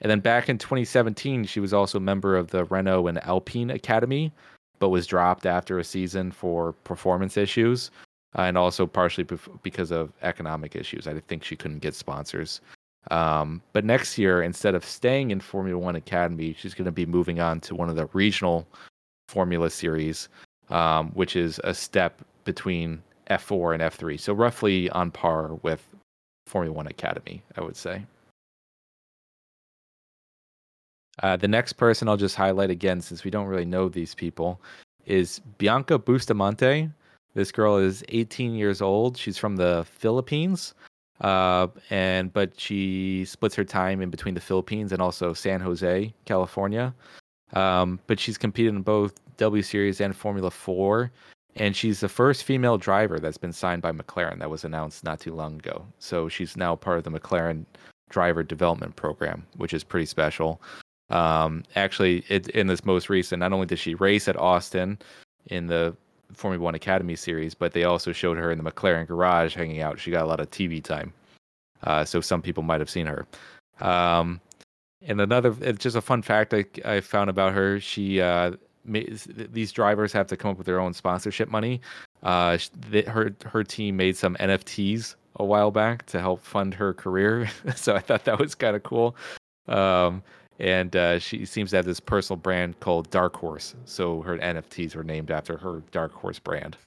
and 0.01 0.11
then 0.11 0.19
back 0.19 0.49
in 0.49 0.57
2017, 0.57 1.45
she 1.45 1.61
was 1.61 1.73
also 1.73 1.97
a 1.97 2.01
member 2.01 2.35
of 2.35 2.49
the 2.51 2.65
Renault 2.65 3.07
and 3.07 3.23
Alpine 3.25 3.69
Academy, 3.69 4.31
but 4.79 4.89
was 4.89 5.07
dropped 5.07 5.45
after 5.45 5.79
a 5.79 5.83
season 5.83 6.31
for 6.31 6.73
performance 6.83 7.37
issues 7.37 7.89
uh, 8.37 8.41
and 8.41 8.57
also 8.57 8.85
partially 8.85 9.25
because 9.61 9.91
of 9.91 10.11
economic 10.21 10.75
issues. 10.75 11.07
I 11.07 11.19
think 11.19 11.43
she 11.43 11.55
couldn't 11.55 11.79
get 11.79 11.95
sponsors. 11.95 12.61
Um, 13.11 13.61
but 13.73 13.85
next 13.85 14.17
year, 14.17 14.41
instead 14.41 14.75
of 14.75 14.85
staying 14.85 15.31
in 15.31 15.39
Formula 15.39 15.77
One 15.77 15.95
Academy, 15.95 16.55
she's 16.57 16.73
going 16.73 16.85
to 16.85 16.91
be 16.91 17.05
moving 17.05 17.39
on 17.39 17.59
to 17.61 17.75
one 17.75 17.89
of 17.89 17.95
the 17.95 18.07
regional 18.13 18.67
Formula 19.27 19.69
Series, 19.69 20.29
um, 20.69 21.09
which 21.11 21.35
is 21.35 21.59
a 21.63 21.73
step 21.73 22.21
between 22.45 23.01
F4 23.29 23.73
and 23.73 23.83
F3. 23.83 24.19
So 24.19 24.33
roughly 24.33 24.89
on 24.89 25.11
par 25.11 25.55
with 25.61 25.83
Formula 26.47 26.75
One 26.75 26.87
Academy, 26.87 27.43
I 27.57 27.61
would 27.61 27.77
say. 27.77 28.05
Uh, 31.21 31.37
the 31.37 31.47
next 31.47 31.73
person 31.73 32.07
I'll 32.07 32.17
just 32.17 32.35
highlight 32.35 32.71
again, 32.71 33.01
since 33.01 33.23
we 33.23 33.31
don't 33.31 33.45
really 33.45 33.65
know 33.65 33.87
these 33.87 34.15
people, 34.15 34.59
is 35.05 35.39
Bianca 35.57 35.99
Bustamante. 35.99 36.89
This 37.35 37.51
girl 37.51 37.77
is 37.77 38.03
18 38.09 38.55
years 38.55 38.81
old. 38.81 39.17
She's 39.17 39.37
from 39.37 39.55
the 39.55 39.85
Philippines, 39.85 40.73
uh, 41.21 41.67
and 41.89 42.33
but 42.33 42.59
she 42.59 43.25
splits 43.25 43.55
her 43.55 43.63
time 43.63 44.01
in 44.01 44.09
between 44.09 44.33
the 44.33 44.41
Philippines 44.41 44.91
and 44.91 45.01
also 45.01 45.33
San 45.33 45.59
Jose, 45.61 46.13
California. 46.25 46.93
Um, 47.53 47.99
but 48.07 48.19
she's 48.19 48.37
competed 48.37 48.73
in 48.73 48.81
both 48.81 49.13
W 49.37 49.63
Series 49.63 50.01
and 50.01 50.15
Formula 50.15 50.51
Four, 50.51 51.11
and 51.55 51.75
she's 51.75 51.99
the 51.99 52.09
first 52.09 52.43
female 52.43 52.77
driver 52.77 53.19
that's 53.19 53.37
been 53.37 53.53
signed 53.53 53.81
by 53.81 53.91
McLaren. 53.91 54.39
That 54.39 54.49
was 54.49 54.63
announced 54.63 55.03
not 55.03 55.19
too 55.19 55.33
long 55.33 55.55
ago. 55.55 55.85
So 55.99 56.29
she's 56.29 56.57
now 56.57 56.75
part 56.75 56.97
of 56.97 57.03
the 57.03 57.11
McLaren 57.11 57.65
driver 58.09 58.43
development 58.43 58.95
program, 58.95 59.45
which 59.57 59.73
is 59.73 59.83
pretty 59.83 60.05
special. 60.05 60.61
Um, 61.09 61.63
actually, 61.75 62.23
it, 62.27 62.47
in 62.49 62.67
this 62.67 62.85
most 62.85 63.09
recent, 63.09 63.39
not 63.39 63.53
only 63.53 63.65
did 63.65 63.79
she 63.79 63.95
race 63.95 64.27
at 64.27 64.37
Austin 64.37 64.97
in 65.47 65.67
the 65.67 65.95
Formula 66.33 66.63
One 66.63 66.75
Academy 66.75 67.15
series, 67.15 67.53
but 67.53 67.73
they 67.73 67.83
also 67.83 68.11
showed 68.11 68.37
her 68.37 68.51
in 68.51 68.57
the 68.57 68.71
McLaren 68.71 69.07
garage 69.07 69.55
hanging 69.55 69.81
out. 69.81 69.99
She 69.99 70.11
got 70.11 70.23
a 70.23 70.27
lot 70.27 70.39
of 70.39 70.49
TV 70.49 70.83
time, 70.83 71.13
uh, 71.83 72.03
so 72.05 72.21
some 72.21 72.41
people 72.41 72.63
might 72.63 72.79
have 72.79 72.89
seen 72.89 73.05
her. 73.05 73.27
Um, 73.79 74.39
and 75.01 75.19
another, 75.19 75.55
it's 75.61 75.83
just 75.83 75.95
a 75.95 76.01
fun 76.01 76.21
fact 76.21 76.53
I, 76.53 76.65
I 76.85 77.01
found 77.01 77.29
about 77.29 77.53
her. 77.53 77.79
She 77.79 78.21
uh, 78.21 78.53
these 78.85 79.71
drivers 79.71 80.11
have 80.13 80.27
to 80.27 80.37
come 80.37 80.51
up 80.51 80.57
with 80.57 80.67
their 80.67 80.79
own 80.79 80.93
sponsorship 80.93 81.49
money. 81.49 81.81
Uh, 82.21 82.57
her 83.07 83.35
her 83.45 83.63
team 83.63 83.97
made 83.97 84.15
some 84.17 84.35
NFTs 84.35 85.15
a 85.37 85.45
while 85.45 85.71
back 85.71 86.05
to 86.07 86.19
help 86.19 86.41
fund 86.41 86.73
her 86.73 86.93
career, 86.93 87.49
so 87.75 87.95
I 87.95 87.99
thought 87.99 88.25
that 88.25 88.39
was 88.39 88.55
kind 88.55 88.75
of 88.75 88.83
cool. 88.83 89.15
Um, 89.67 90.23
and 90.59 90.95
uh, 90.95 91.19
she 91.19 91.45
seems 91.45 91.71
to 91.71 91.77
have 91.77 91.85
this 91.85 91.99
personal 91.99 92.37
brand 92.37 92.79
called 92.79 93.09
Dark 93.09 93.35
Horse. 93.35 93.75
So 93.85 94.21
her 94.21 94.37
NFTs 94.37 94.95
are 94.95 95.03
named 95.03 95.31
after 95.31 95.57
her 95.57 95.81
Dark 95.91 96.13
Horse 96.13 96.39
brand. 96.39 96.77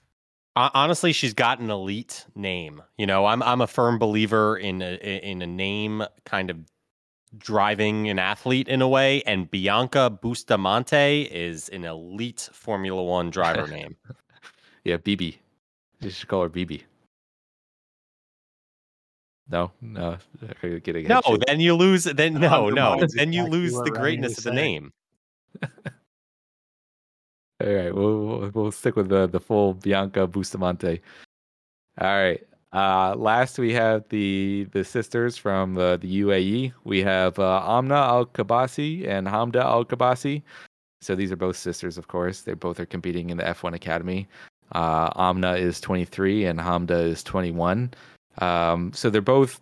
Honestly, 0.55 1.12
she's 1.12 1.34
got 1.34 1.59
an 1.59 1.68
elite 1.68 2.24
name. 2.34 2.82
You 2.97 3.07
know, 3.07 3.26
I'm 3.26 3.42
I'm 3.42 3.61
a 3.61 3.66
firm 3.66 3.99
believer 3.99 4.57
in 4.57 4.80
a, 4.80 4.94
in 4.97 5.42
a 5.42 5.47
name 5.47 6.03
kind 6.24 6.49
of 6.49 6.57
driving 7.39 8.09
an 8.09 8.18
athlete 8.18 8.68
in 8.68 8.82
a 8.82 8.89
way, 8.89 9.22
and 9.22 9.51
Bianca 9.51 10.11
Bustamante 10.11 11.22
is 11.22 11.68
an 11.70 11.84
elite 11.84 12.49
Formula 12.53 13.03
One 13.03 13.30
driver 13.30 13.66
name. 13.76 13.97
yeah, 14.84 14.97
BB. 14.97 15.37
You 16.01 16.11
should 16.11 16.28
call 16.28 16.43
her 16.43 16.51
BB. 16.51 16.82
No, 19.49 19.70
no, 19.80 20.18
no. 20.43 21.37
Then 21.47 21.61
you 21.61 21.74
lose. 21.74 22.05
Then 22.05 22.34
no, 22.34 22.68
no. 22.68 23.07
Then 23.14 23.32
you 23.32 23.45
lose 23.45 23.72
the 23.74 23.91
greatness 23.95 24.39
of 24.39 24.45
the 24.45 24.53
name. 24.53 24.93
All 27.59 27.72
right, 27.72 27.95
we'll, 27.95 28.26
we'll, 28.26 28.51
we'll 28.53 28.72
stick 28.72 28.97
with 28.97 29.09
the 29.09 29.26
the 29.26 29.41
full 29.41 29.74
Bianca 29.74 30.26
Bustamante. 30.26 31.01
All 32.01 32.07
right. 32.09 32.47
Uh, 32.73 33.14
last 33.17 33.59
we 33.59 33.73
have 33.73 34.09
the 34.09 34.67
the 34.73 34.85
sisters 34.85 35.37
from 35.37 35.79
uh, 35.79 35.97
the 35.97 36.23
UAE. 36.23 36.73
We 36.85 37.03
have 37.03 37.39
uh, 37.39 37.62
Amna 37.67 37.95
Al 37.95 38.27
Qubaisi 38.27 39.07
and 39.09 39.27
Hamda 39.27 39.62
Al 39.62 39.85
Qubaisi. 39.85 40.43
So 41.01 41.14
these 41.14 41.31
are 41.31 41.37
both 41.37 41.57
sisters, 41.57 41.99
of 41.99 42.09
course. 42.09 42.43
They 42.43 42.55
both 42.55 42.81
are 42.81 42.87
competing 42.87 43.31
in 43.31 43.37
the 43.37 43.45
F1 43.45 43.75
Academy. 43.75 44.27
Uh, 44.73 45.11
Amna 45.17 45.55
is 45.55 45.81
23 45.81 46.47
and 46.47 46.59
Hamda 46.59 47.07
is 47.07 47.23
21. 47.23 47.93
Um, 48.39 48.93
so 48.93 49.09
they're 49.09 49.21
both 49.21 49.61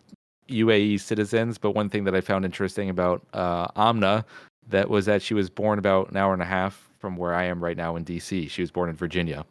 UAE 0.49 1.01
citizens, 1.01 1.59
but 1.59 1.73
one 1.73 1.91
thing 1.91 2.05
that 2.05 2.15
I 2.15 2.21
found 2.21 2.45
interesting 2.45 2.89
about 2.89 3.23
uh, 3.35 3.69
Amna 3.77 4.25
that 4.69 4.89
was 4.89 5.07
that 5.07 5.23
she 5.23 5.35
was 5.35 5.51
born 5.51 5.79
about 5.79 6.11
an 6.11 6.17
hour 6.17 6.33
and 6.33 6.43
a 6.43 6.47
half 6.47 6.89
from 6.99 7.17
where 7.17 7.35
I 7.35 7.45
am 7.45 7.63
right 7.63 7.77
now 7.77 7.97
in 7.97 8.05
DC. 8.05 8.49
She 8.49 8.63
was 8.63 8.71
born 8.71 8.89
in 8.89 8.97
Virginia, 8.97 9.45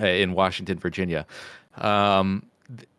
uh, 0.00 0.06
in 0.06 0.32
Washington, 0.32 0.78
Virginia. 0.78 1.26
Um, 1.78 2.44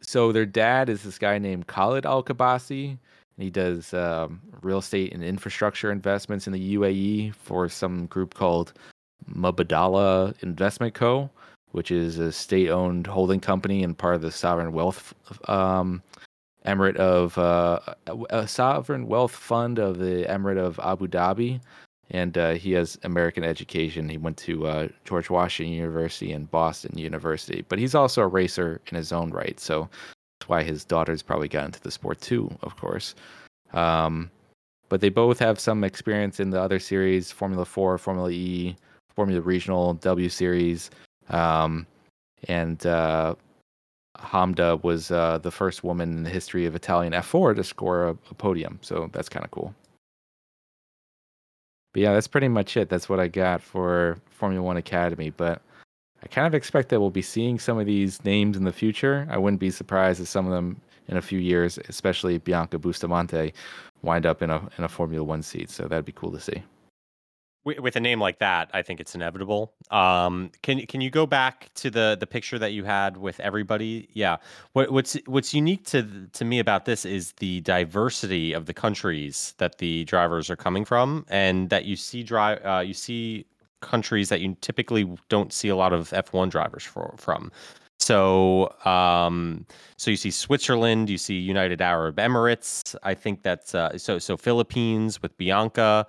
so 0.01 0.32
their 0.32 0.45
dad 0.45 0.89
is 0.89 1.03
this 1.03 1.18
guy 1.18 1.38
named 1.38 1.68
Khalid 1.68 2.05
Al 2.05 2.24
Qubaisi, 2.24 2.89
and 2.89 3.43
he 3.43 3.49
does 3.49 3.93
um, 3.93 4.41
real 4.61 4.80
estate 4.80 5.13
and 5.13 5.24
infrastructure 5.24 5.91
investments 5.91 6.47
in 6.47 6.53
the 6.53 6.76
UAE 6.76 7.36
for 7.36 7.68
some 7.70 8.05
group 8.07 8.34
called 8.34 8.74
Mubadala 9.30 10.41
Investment 10.43 10.93
Co 10.93 11.30
which 11.76 11.91
is 11.91 12.20
a 12.20 12.32
state-owned 12.32 13.05
holding 13.05 13.41
company 13.41 13.84
and 13.84 13.97
part 13.97 14.16
of 14.16 14.22
the 14.22 14.32
sovereign 14.32 14.72
wealth 14.72 15.13
um, 15.49 16.01
emirate 16.66 16.95
of 16.95 17.38
uh, 17.38 17.82
a 18.30 18.47
sovereign 18.47 19.07
wealth 19.07 19.34
fund 19.36 19.78
of 19.78 19.97
the 19.97 20.24
emirate 20.30 20.57
of 20.57 20.80
Abu 20.80 21.05
Dhabi. 21.05 21.59
And 22.11 22.37
uh, 22.37 22.51
he 22.51 22.71
has 22.73 22.99
American 23.03 23.43
education. 23.43 24.09
He 24.09 24.17
went 24.17 24.37
to 24.37 24.67
uh, 24.67 24.87
George 25.05 25.29
Washington 25.29 25.73
University 25.73 26.31
and 26.31 26.49
Boston 26.51 26.97
University, 26.97 27.65
but 27.67 27.79
he's 27.79 27.95
also 27.95 28.21
a 28.21 28.27
racer 28.27 28.79
in 28.87 28.95
his 28.95 29.11
own 29.11 29.31
right. 29.31 29.59
So 29.59 29.89
that's 30.39 30.49
why 30.49 30.63
his 30.63 30.85
daughters 30.85 31.23
probably 31.23 31.47
got 31.47 31.65
into 31.65 31.81
the 31.81 31.91
sport 31.91 32.21
too, 32.21 32.55
of 32.61 32.77
course. 32.77 33.15
Um, 33.73 34.29
but 34.89 35.01
they 35.01 35.09
both 35.09 35.39
have 35.39 35.59
some 35.59 35.83
experience 35.83 36.39
in 36.39 36.51
the 36.51 36.61
other 36.61 36.79
series 36.79 37.31
Formula 37.31 37.65
4, 37.65 37.97
Formula 37.97 38.29
E, 38.29 38.75
Formula 39.15 39.41
Regional, 39.41 39.95
W 39.95 40.29
Series. 40.29 40.91
Um, 41.29 41.87
and 42.47 42.85
uh, 42.85 43.33
Hamda 44.19 44.83
was 44.83 45.11
uh, 45.11 45.39
the 45.39 45.51
first 45.51 45.83
woman 45.83 46.17
in 46.17 46.23
the 46.23 46.29
history 46.29 46.65
of 46.65 46.75
Italian 46.75 47.13
F4 47.13 47.55
to 47.55 47.63
score 47.63 48.09
a, 48.09 48.11
a 48.11 48.33
podium. 48.35 48.79
So 48.81 49.09
that's 49.11 49.29
kind 49.29 49.43
of 49.43 49.51
cool. 49.51 49.73
But 51.95 52.01
yeah, 52.01 52.11
that's 52.11 52.27
pretty 52.27 52.49
much 52.49 52.75
it. 52.75 52.89
That's 52.89 53.07
what 53.07 53.21
I 53.21 53.29
got 53.29 53.61
for 53.61 54.17
Formula 54.29 54.61
One 54.61 54.75
Academy. 54.75 55.29
But 55.29 55.61
I 56.21 56.27
kind 56.27 56.45
of 56.45 56.53
expect 56.53 56.89
that 56.89 56.99
we'll 56.99 57.09
be 57.09 57.21
seeing 57.21 57.57
some 57.57 57.79
of 57.79 57.85
these 57.85 58.21
names 58.25 58.57
in 58.57 58.65
the 58.65 58.73
future. 58.73 59.25
I 59.31 59.37
wouldn't 59.37 59.61
be 59.61 59.71
surprised 59.71 60.19
if 60.19 60.27
some 60.27 60.45
of 60.45 60.51
them 60.51 60.81
in 61.07 61.15
a 61.15 61.21
few 61.21 61.39
years, 61.39 61.79
especially 61.87 62.37
Bianca 62.37 62.79
Bustamante, 62.79 63.53
wind 64.01 64.25
up 64.25 64.41
in 64.41 64.49
a 64.49 64.67
in 64.77 64.83
a 64.83 64.89
Formula 64.89 65.23
One 65.23 65.41
seat. 65.41 65.69
So 65.69 65.87
that'd 65.87 66.03
be 66.03 66.11
cool 66.11 66.33
to 66.33 66.39
see 66.41 66.61
with 67.66 67.95
a 67.95 67.99
name 67.99 68.20
like 68.20 68.39
that, 68.39 68.70
I 68.74 68.82
think 68.82 68.99
it's 68.99 69.16
inevitable. 69.16 69.74
Um, 69.89 70.51
can 70.61 70.86
can 70.86 71.01
you 71.01 71.09
go 71.09 71.26
back 71.26 71.70
to 71.76 71.89
the 71.89 72.16
the 72.20 72.28
picture 72.28 72.59
that 72.59 72.74
you 72.74 72.84
had 72.84 73.18
with 73.18 73.39
everybody? 73.39 74.07
Yeah. 74.13 74.38
What, 74.74 74.91
what's 74.91 75.18
what's 75.26 75.53
unique 75.53 75.86
to 75.88 76.28
to 76.34 76.45
me 76.45 76.59
about 76.59 76.86
this 76.86 77.05
is 77.05 77.34
the 77.34 77.61
diversity 77.61 78.53
of 78.53 78.68
the 78.68 78.74
countries 78.74 79.55
that 79.57 79.80
the 79.80 80.05
drivers 80.05 80.49
are 80.49 80.55
coming 80.55 80.86
from, 80.86 81.26
and 81.30 81.70
that 81.70 81.86
you 81.86 81.95
see 81.95 82.24
drive 82.24 82.63
uh, 82.63 82.80
you 82.80 82.93
see 82.93 83.45
countries 83.82 84.30
that 84.30 84.41
you 84.41 84.55
typically 84.61 85.09
don't 85.30 85.53
see 85.53 85.70
a 85.70 85.76
lot 85.76 85.93
of 85.93 86.09
F1 86.09 86.49
drivers 86.49 86.84
for, 86.84 87.13
from. 87.18 87.51
So, 87.99 88.74
um, 88.84 89.66
so 89.97 90.11
you 90.11 90.18
see 90.18 90.32
Switzerland, 90.32 91.09
you 91.09 91.18
see 91.18 91.36
United 91.36 91.82
Arab 91.82 92.18
Emirates. 92.18 92.95
I 93.03 93.13
think 93.13 93.41
that's 93.43 93.74
uh, 93.74 93.97
so. 93.97 94.20
So 94.20 94.36
Philippines 94.36 95.22
with 95.22 95.36
Bianca. 95.38 96.05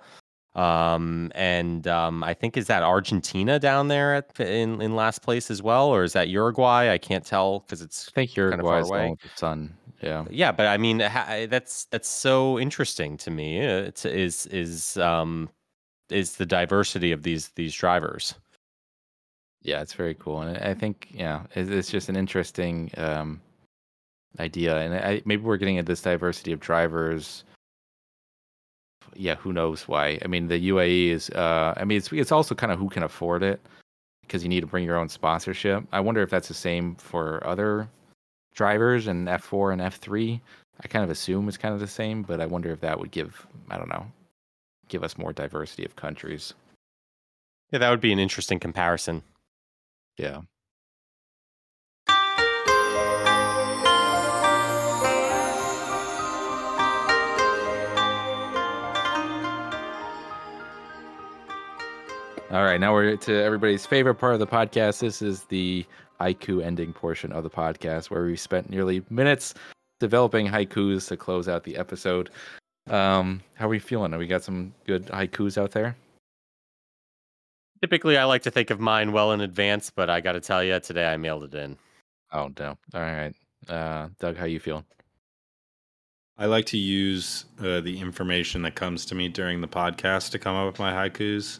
Um, 0.57 1.31
and 1.35 1.87
um, 1.87 2.23
I 2.23 2.33
think 2.33 2.57
is 2.57 2.65
that 2.65 2.81
Argentina 2.81 3.59
down 3.59 3.89
there 3.89 4.15
at, 4.15 4.39
in 4.39 4.81
in 4.81 4.95
last 4.95 5.21
place 5.21 5.51
as 5.51 5.61
well, 5.61 5.87
or 5.87 6.03
is 6.03 6.13
that 6.13 6.29
Uruguay? 6.29 6.91
I 6.91 6.97
can't 6.97 7.23
tell 7.23 7.59
because 7.59 7.83
it's 7.83 8.09
I 8.09 8.11
think 8.11 8.35
Uruguay 8.35 8.79
is 8.79 8.89
the 8.89 9.15
sun. 9.35 9.77
Yeah, 10.01 10.25
yeah, 10.31 10.51
but 10.51 10.65
I 10.65 10.77
mean 10.77 10.97
that's 10.97 11.85
that's 11.85 12.09
so 12.09 12.57
interesting 12.57 13.17
to 13.17 13.29
me. 13.29 13.63
Uh, 13.63 13.81
it's 13.81 14.03
is 14.03 14.47
is 14.47 14.97
um 14.97 15.47
is 16.09 16.37
the 16.37 16.45
diversity 16.45 17.11
of 17.11 17.21
these 17.21 17.49
these 17.49 17.75
drivers. 17.75 18.33
Yeah, 19.61 19.81
it's 19.81 19.93
very 19.93 20.15
cool, 20.15 20.41
and 20.41 20.57
I 20.57 20.73
think 20.73 21.09
yeah, 21.11 21.43
it's 21.53 21.91
just 21.91 22.09
an 22.09 22.15
interesting 22.15 22.89
um 22.97 23.41
idea, 24.39 24.77
and 24.77 24.95
I, 24.95 25.21
maybe 25.25 25.43
we're 25.43 25.57
getting 25.57 25.77
at 25.77 25.85
this 25.85 26.01
diversity 26.01 26.51
of 26.51 26.59
drivers 26.59 27.43
yeah, 29.15 29.35
who 29.35 29.53
knows 29.53 29.87
why? 29.87 30.19
I 30.23 30.27
mean, 30.27 30.47
the 30.47 30.69
UAE 30.69 31.09
is. 31.09 31.29
Uh, 31.29 31.73
I 31.77 31.83
mean, 31.85 31.97
it's 31.97 32.11
it's 32.11 32.31
also 32.31 32.55
kind 32.55 32.71
of 32.71 32.79
who 32.79 32.89
can 32.89 33.03
afford 33.03 33.43
it, 33.43 33.59
because 34.21 34.43
you 34.43 34.49
need 34.49 34.61
to 34.61 34.67
bring 34.67 34.83
your 34.83 34.97
own 34.97 35.09
sponsorship. 35.09 35.83
I 35.91 35.99
wonder 35.99 36.21
if 36.21 36.29
that's 36.29 36.49
the 36.49 36.53
same 36.53 36.95
for 36.95 37.45
other 37.47 37.87
drivers 38.53 39.07
and 39.07 39.27
F4 39.27 39.73
and 39.73 39.81
F3. 39.81 40.39
I 40.83 40.87
kind 40.87 41.03
of 41.03 41.09
assume 41.09 41.47
it's 41.47 41.57
kind 41.57 41.73
of 41.73 41.79
the 41.79 41.87
same, 41.87 42.23
but 42.23 42.41
I 42.41 42.45
wonder 42.45 42.71
if 42.71 42.81
that 42.81 42.99
would 42.99 43.11
give 43.11 43.47
I 43.69 43.77
don't 43.77 43.89
know, 43.89 44.05
give 44.89 45.03
us 45.03 45.17
more 45.17 45.33
diversity 45.33 45.85
of 45.85 45.95
countries. 45.95 46.53
Yeah, 47.71 47.79
that 47.79 47.89
would 47.89 48.01
be 48.01 48.13
an 48.13 48.19
interesting 48.19 48.59
comparison. 48.59 49.23
Yeah. 50.17 50.41
All 62.49 62.63
right, 62.63 62.79
now 62.79 62.93
we're 62.93 63.17
to 63.17 63.43
everybody's 63.43 63.85
favorite 63.85 64.15
part 64.15 64.33
of 64.33 64.39
the 64.39 64.47
podcast. 64.47 64.99
This 64.99 65.21
is 65.21 65.43
the 65.43 65.85
haiku 66.21 66.63
ending 66.63 66.93
portion 66.93 67.33
of 67.33 67.43
the 67.43 67.49
podcast 67.49 68.09
where 68.09 68.23
we 68.23 68.37
spent 68.37 68.69
nearly 68.69 69.03
minutes 69.09 69.53
developing 69.99 70.47
haikus 70.47 71.09
to 71.09 71.17
close 71.17 71.49
out 71.49 71.65
the 71.65 71.75
episode. 71.75 72.29
Um, 72.89 73.41
how 73.55 73.65
are 73.65 73.69
we 73.69 73.79
feeling? 73.79 74.11
Have 74.11 74.19
we 74.19 74.27
got 74.27 74.43
some 74.43 74.73
good 74.85 75.07
haikus 75.07 75.57
out 75.57 75.71
there? 75.71 75.97
Typically, 77.81 78.17
I 78.17 78.23
like 78.23 78.43
to 78.43 78.51
think 78.51 78.69
of 78.69 78.79
mine 78.79 79.11
well 79.11 79.33
in 79.33 79.41
advance, 79.41 79.89
but 79.89 80.09
I 80.09 80.21
got 80.21 80.31
to 80.31 80.39
tell 80.39 80.63
you, 80.63 80.79
today 80.79 81.11
I 81.11 81.17
mailed 81.17 81.43
it 81.43 81.53
in. 81.53 81.77
Oh 82.31 82.49
no! 82.57 82.77
All 82.93 83.01
right, 83.01 83.33
uh, 83.67 84.07
Doug, 84.21 84.37
how 84.37 84.45
you 84.45 84.61
feeling? 84.61 84.85
I 86.37 86.45
like 86.45 86.65
to 86.67 86.77
use 86.77 87.43
uh, 87.59 87.81
the 87.81 87.99
information 87.99 88.61
that 88.61 88.75
comes 88.75 89.05
to 89.07 89.15
me 89.15 89.27
during 89.27 89.59
the 89.59 89.67
podcast 89.67 90.31
to 90.31 90.39
come 90.39 90.55
up 90.55 90.67
with 90.67 90.79
my 90.79 90.93
haikus, 90.93 91.59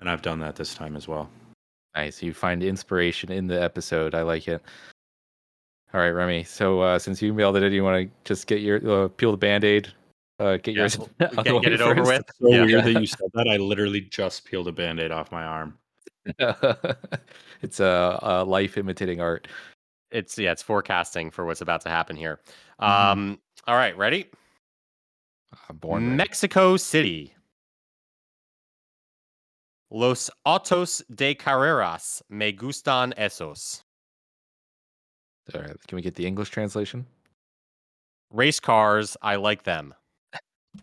and 0.00 0.08
I've 0.10 0.22
done 0.22 0.38
that 0.40 0.56
this 0.56 0.74
time 0.74 0.96
as 0.96 1.08
well. 1.08 1.28
Nice. 1.94 2.22
You 2.22 2.32
find 2.34 2.62
inspiration 2.62 3.32
in 3.32 3.46
the 3.46 3.60
episode. 3.60 4.14
I 4.14 4.22
like 4.22 4.46
it. 4.48 4.62
All 5.94 6.00
right, 6.00 6.10
Remy. 6.10 6.44
So 6.44 6.80
uh, 6.80 6.98
since 6.98 7.20
you 7.22 7.32
mailed 7.32 7.56
it 7.56 7.62
in, 7.62 7.72
you 7.72 7.82
want 7.82 8.06
to 8.08 8.10
just 8.24 8.46
get 8.46 8.60
your 8.60 9.04
uh, 9.04 9.08
peel 9.08 9.30
the 9.30 9.36
band 9.38 9.64
aid, 9.64 9.88
uh, 10.38 10.58
get 10.58 10.74
Yeah, 10.74 10.80
yours 10.82 10.98
we'll- 10.98 11.08
the 11.18 11.42
Get, 11.42 11.54
way 11.54 11.60
get 11.62 11.72
it 11.72 11.80
over 11.80 11.94
first. 12.04 12.08
with. 12.08 12.24
So 12.40 12.48
Yeah. 12.54 12.64
weird 12.66 12.84
that 12.84 12.92
you 13.00 13.06
said 13.06 13.28
that. 13.34 13.48
I 13.48 13.56
literally 13.56 14.02
just 14.02 14.44
peeled 14.44 14.68
a 14.68 14.72
band-aid 14.72 15.10
off 15.10 15.32
my 15.32 15.42
arm. 15.44 15.78
it's 17.62 17.80
a, 17.80 18.18
a 18.22 18.44
life 18.44 18.76
imitating 18.76 19.20
art. 19.20 19.48
It's 20.10 20.38
yeah, 20.38 20.52
it's 20.52 20.62
forecasting 20.62 21.30
for 21.30 21.44
what's 21.46 21.60
about 21.62 21.80
to 21.82 21.88
happen 21.88 22.16
here. 22.16 22.40
Mhm. 22.80 22.86
Um, 22.86 23.38
all 23.66 23.74
right, 23.76 23.96
ready? 23.96 24.26
Uh, 25.52 25.72
born 25.72 26.04
ready. 26.04 26.16
Mexico 26.16 26.76
City. 26.76 27.34
Los 29.90 30.30
autos 30.44 31.02
de 31.14 31.34
carreras 31.34 32.22
me 32.28 32.52
gustan 32.52 33.14
esos. 33.16 33.82
All 35.54 35.62
right, 35.62 35.76
can 35.86 35.96
we 35.96 36.02
get 36.02 36.14
the 36.14 36.26
English 36.26 36.50
translation? 36.50 37.06
Race 38.30 38.60
cars, 38.60 39.16
I 39.22 39.36
like 39.36 39.62
them. 39.62 39.94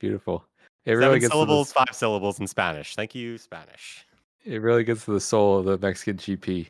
Beautiful. 0.00 0.44
It 0.84 0.90
Seven 0.90 0.98
really 0.98 1.20
gets 1.20 1.30
to 1.30 1.38
the, 1.38 1.44
syllables, 1.44 1.72
five 1.72 1.92
syllables 1.92 2.40
in 2.40 2.48
Spanish. 2.48 2.96
Thank 2.96 3.14
you, 3.14 3.38
Spanish. 3.38 4.04
it 4.44 4.60
really 4.60 4.82
gets 4.82 5.04
to 5.04 5.12
the 5.12 5.20
soul 5.20 5.58
of 5.58 5.64
the 5.66 5.78
Mexican 5.78 6.16
GP. 6.16 6.66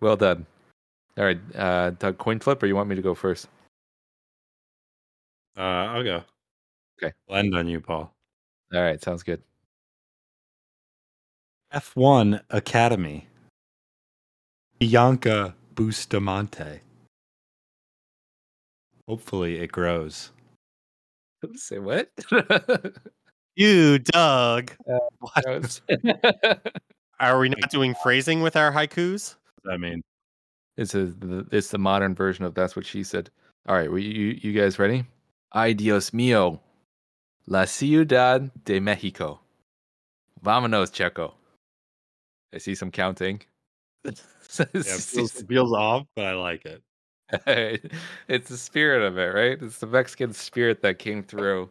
Well 0.00 0.16
done. 0.16 0.44
All 1.16 1.24
right, 1.24 1.38
uh, 1.54 1.90
Doug, 1.90 2.18
coin 2.18 2.40
flip, 2.40 2.60
or 2.62 2.66
you 2.66 2.74
want 2.74 2.88
me 2.88 2.96
to 2.96 3.02
go 3.02 3.14
first? 3.14 3.46
Uh, 5.56 5.60
I'll 5.60 6.02
go. 6.02 6.24
Okay. 7.02 7.12
Blend 7.28 7.54
on 7.54 7.68
you, 7.68 7.80
Paul. 7.80 8.12
All 8.74 8.82
right, 8.82 9.00
sounds 9.02 9.22
good. 9.22 9.42
F1 11.72 12.40
Academy. 12.50 13.26
Bianca 14.78 15.54
Bustamante. 15.74 16.80
Hopefully 19.06 19.58
it 19.60 19.72
grows. 19.72 20.30
Say 21.54 21.78
what? 21.78 22.10
You, 23.56 23.98
Doug. 23.98 24.72
Uh, 24.88 24.98
what? 25.18 25.80
Are 27.20 27.38
we 27.40 27.48
not 27.48 27.70
doing 27.70 27.94
phrasing 28.02 28.40
with 28.40 28.54
our 28.54 28.70
haikus? 28.70 29.34
I 29.68 29.76
mean, 29.76 30.00
It's 30.76 30.94
a 30.94 31.12
it's 31.50 31.70
the 31.70 31.78
modern 31.78 32.14
version 32.14 32.44
of 32.44 32.54
that's 32.54 32.76
what 32.76 32.86
she 32.86 33.02
said. 33.02 33.30
All 33.66 33.74
right, 33.74 33.90
well, 33.90 33.98
you 33.98 34.38
you 34.40 34.52
guys 34.52 34.78
ready? 34.78 35.04
Ay 35.52 35.72
Dios 35.72 36.10
mío, 36.10 36.60
la 37.48 37.64
ciudad 37.64 38.52
de 38.64 38.80
Mexico. 38.80 39.40
Vámonos, 40.44 40.90
Checo. 40.92 41.34
I 42.54 42.58
see 42.58 42.74
some 42.74 42.90
counting. 42.90 43.40
yeah, 44.04 44.12
it 44.74 44.84
feels, 44.84 45.32
feels 45.32 45.72
off, 45.72 46.06
but 46.14 46.26
I 46.26 46.32
like 46.34 46.64
it. 46.64 46.82
it's 48.28 48.48
the 48.48 48.56
spirit 48.56 49.02
of 49.02 49.18
it, 49.18 49.34
right? 49.34 49.60
It's 49.60 49.78
the 49.78 49.86
Mexican 49.86 50.32
spirit 50.32 50.80
that 50.82 50.98
came 50.98 51.22
through. 51.22 51.68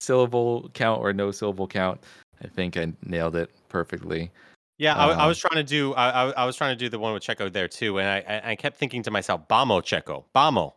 Syllable 0.00 0.70
count 0.74 1.00
or 1.00 1.12
no 1.12 1.30
syllable 1.30 1.66
count. 1.66 2.00
I 2.42 2.48
think 2.48 2.76
I 2.76 2.92
nailed 3.04 3.36
it 3.36 3.50
perfectly. 3.68 4.30
Yeah, 4.78 4.94
I, 4.94 5.08
I 5.08 5.22
Um, 5.22 5.28
was 5.28 5.38
trying 5.38 5.64
to 5.64 5.68
do. 5.68 5.92
I, 5.94 6.30
I, 6.30 6.44
was 6.44 6.54
trying 6.54 6.76
to 6.76 6.78
do 6.78 6.88
the 6.88 7.00
one 7.00 7.12
with 7.12 7.22
Checo 7.24 7.52
there 7.52 7.66
too, 7.66 7.98
and 7.98 8.08
I, 8.08 8.50
I, 8.52 8.54
kept 8.54 8.76
thinking 8.76 9.02
to 9.04 9.10
myself, 9.10 9.48
"Bamo 9.48 9.82
Checo, 9.82 10.22
Bamo." 10.32 10.74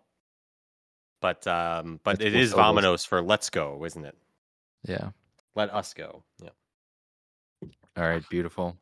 But 1.22 1.46
um, 1.46 2.00
but 2.04 2.18
That's 2.18 2.34
it 2.34 2.50
syllables. 2.50 2.84
"Vamonos" 2.84 3.08
for 3.08 3.22
"Let's 3.22 3.52
go," 3.52 3.86
isn't 3.86 4.04
it? 4.04 4.18
Yeah. 4.88 5.10
Let 5.56 5.74
us 5.74 5.94
go. 5.94 6.24
Yeah. 6.42 6.50
All 7.98 8.04
right, 8.04 8.24
beautiful. 8.30 8.78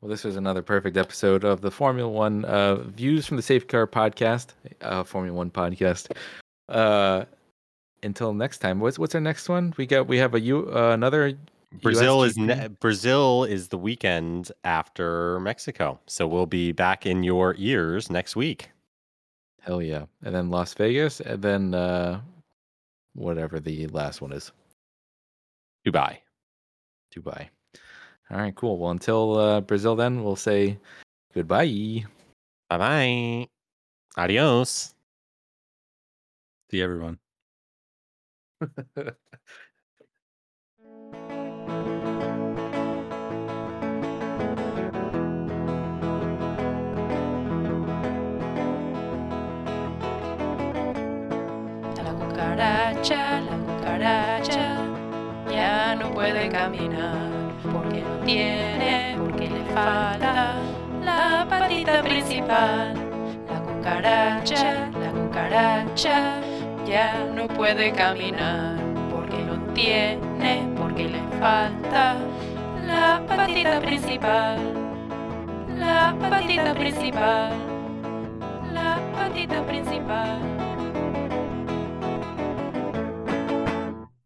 Well, 0.00 0.10
this 0.10 0.24
was 0.24 0.36
another 0.36 0.62
perfect 0.62 0.96
episode 0.96 1.42
of 1.44 1.62
the 1.62 1.70
Formula 1.70 2.08
One 2.08 2.44
uh, 2.44 2.76
Views 2.76 3.26
from 3.26 3.38
the 3.38 3.42
Safety 3.42 3.68
Car 3.68 3.86
podcast, 3.86 4.48
uh, 4.82 5.02
Formula 5.04 5.34
One 5.34 5.50
podcast. 5.50 6.12
Uh, 6.68 7.24
until 8.02 8.34
next 8.34 8.58
time, 8.58 8.78
what's 8.78 8.98
what's 8.98 9.14
our 9.14 9.20
next 9.20 9.48
one? 9.48 9.72
We 9.78 9.86
got 9.86 10.06
we 10.06 10.18
have 10.18 10.34
a 10.34 10.40
U 10.40 10.70
uh, 10.70 10.90
another 10.92 11.32
Brazil 11.82 12.22
is 12.22 12.36
USGP? 12.36 12.46
ne- 12.46 12.68
Brazil 12.68 13.44
is 13.44 13.68
the 13.68 13.78
weekend 13.78 14.52
after 14.64 15.40
Mexico, 15.40 15.98
so 16.06 16.26
we'll 16.26 16.46
be 16.46 16.72
back 16.72 17.06
in 17.06 17.22
your 17.22 17.54
ears 17.58 18.10
next 18.10 18.36
week. 18.36 18.70
hell 19.62 19.82
yeah, 19.82 20.04
and 20.22 20.34
then 20.34 20.50
Las 20.50 20.74
Vegas, 20.74 21.20
and 21.20 21.42
then 21.42 21.74
uh, 21.74 22.20
whatever 23.14 23.58
the 23.60 23.86
last 23.88 24.20
one 24.20 24.32
is, 24.32 24.52
Dubai. 25.86 26.18
Dubai. 27.14 27.48
All 28.30 28.38
right, 28.38 28.54
cool. 28.54 28.78
Well, 28.78 28.90
until 28.90 29.38
uh, 29.38 29.60
Brazil, 29.60 29.94
then 29.94 30.24
we'll 30.24 30.34
say 30.34 30.78
goodbye. 31.32 32.04
Bye 32.68 32.78
bye. 32.78 33.48
Adios. 34.16 34.94
See 36.70 36.82
everyone. 36.82 37.18
La 52.56 52.75
puede 56.26 56.48
caminar 56.48 57.30
porque 57.72 58.00
no 58.00 58.16
tiene, 58.24 59.16
porque 59.16 59.48
le 59.48 59.64
falta 59.72 60.54
la 61.04 61.46
patita 61.48 62.02
principal. 62.02 62.94
La 63.48 63.60
cucaracha, 63.60 64.90
la 64.90 65.10
cucaracha, 65.12 66.40
ya 66.84 67.24
no 67.32 67.46
puede 67.46 67.92
caminar 67.92 68.76
porque 69.12 69.38
no 69.44 69.72
tiene, 69.72 70.68
porque 70.76 71.04
le 71.04 71.22
falta 71.38 72.16
la 72.84 73.22
patita 73.28 73.80
principal. 73.80 74.58
La 75.78 76.12
patita 76.28 76.74
principal. 76.74 77.52
La 78.74 78.98
patita 79.14 79.62
principal. 79.64 80.40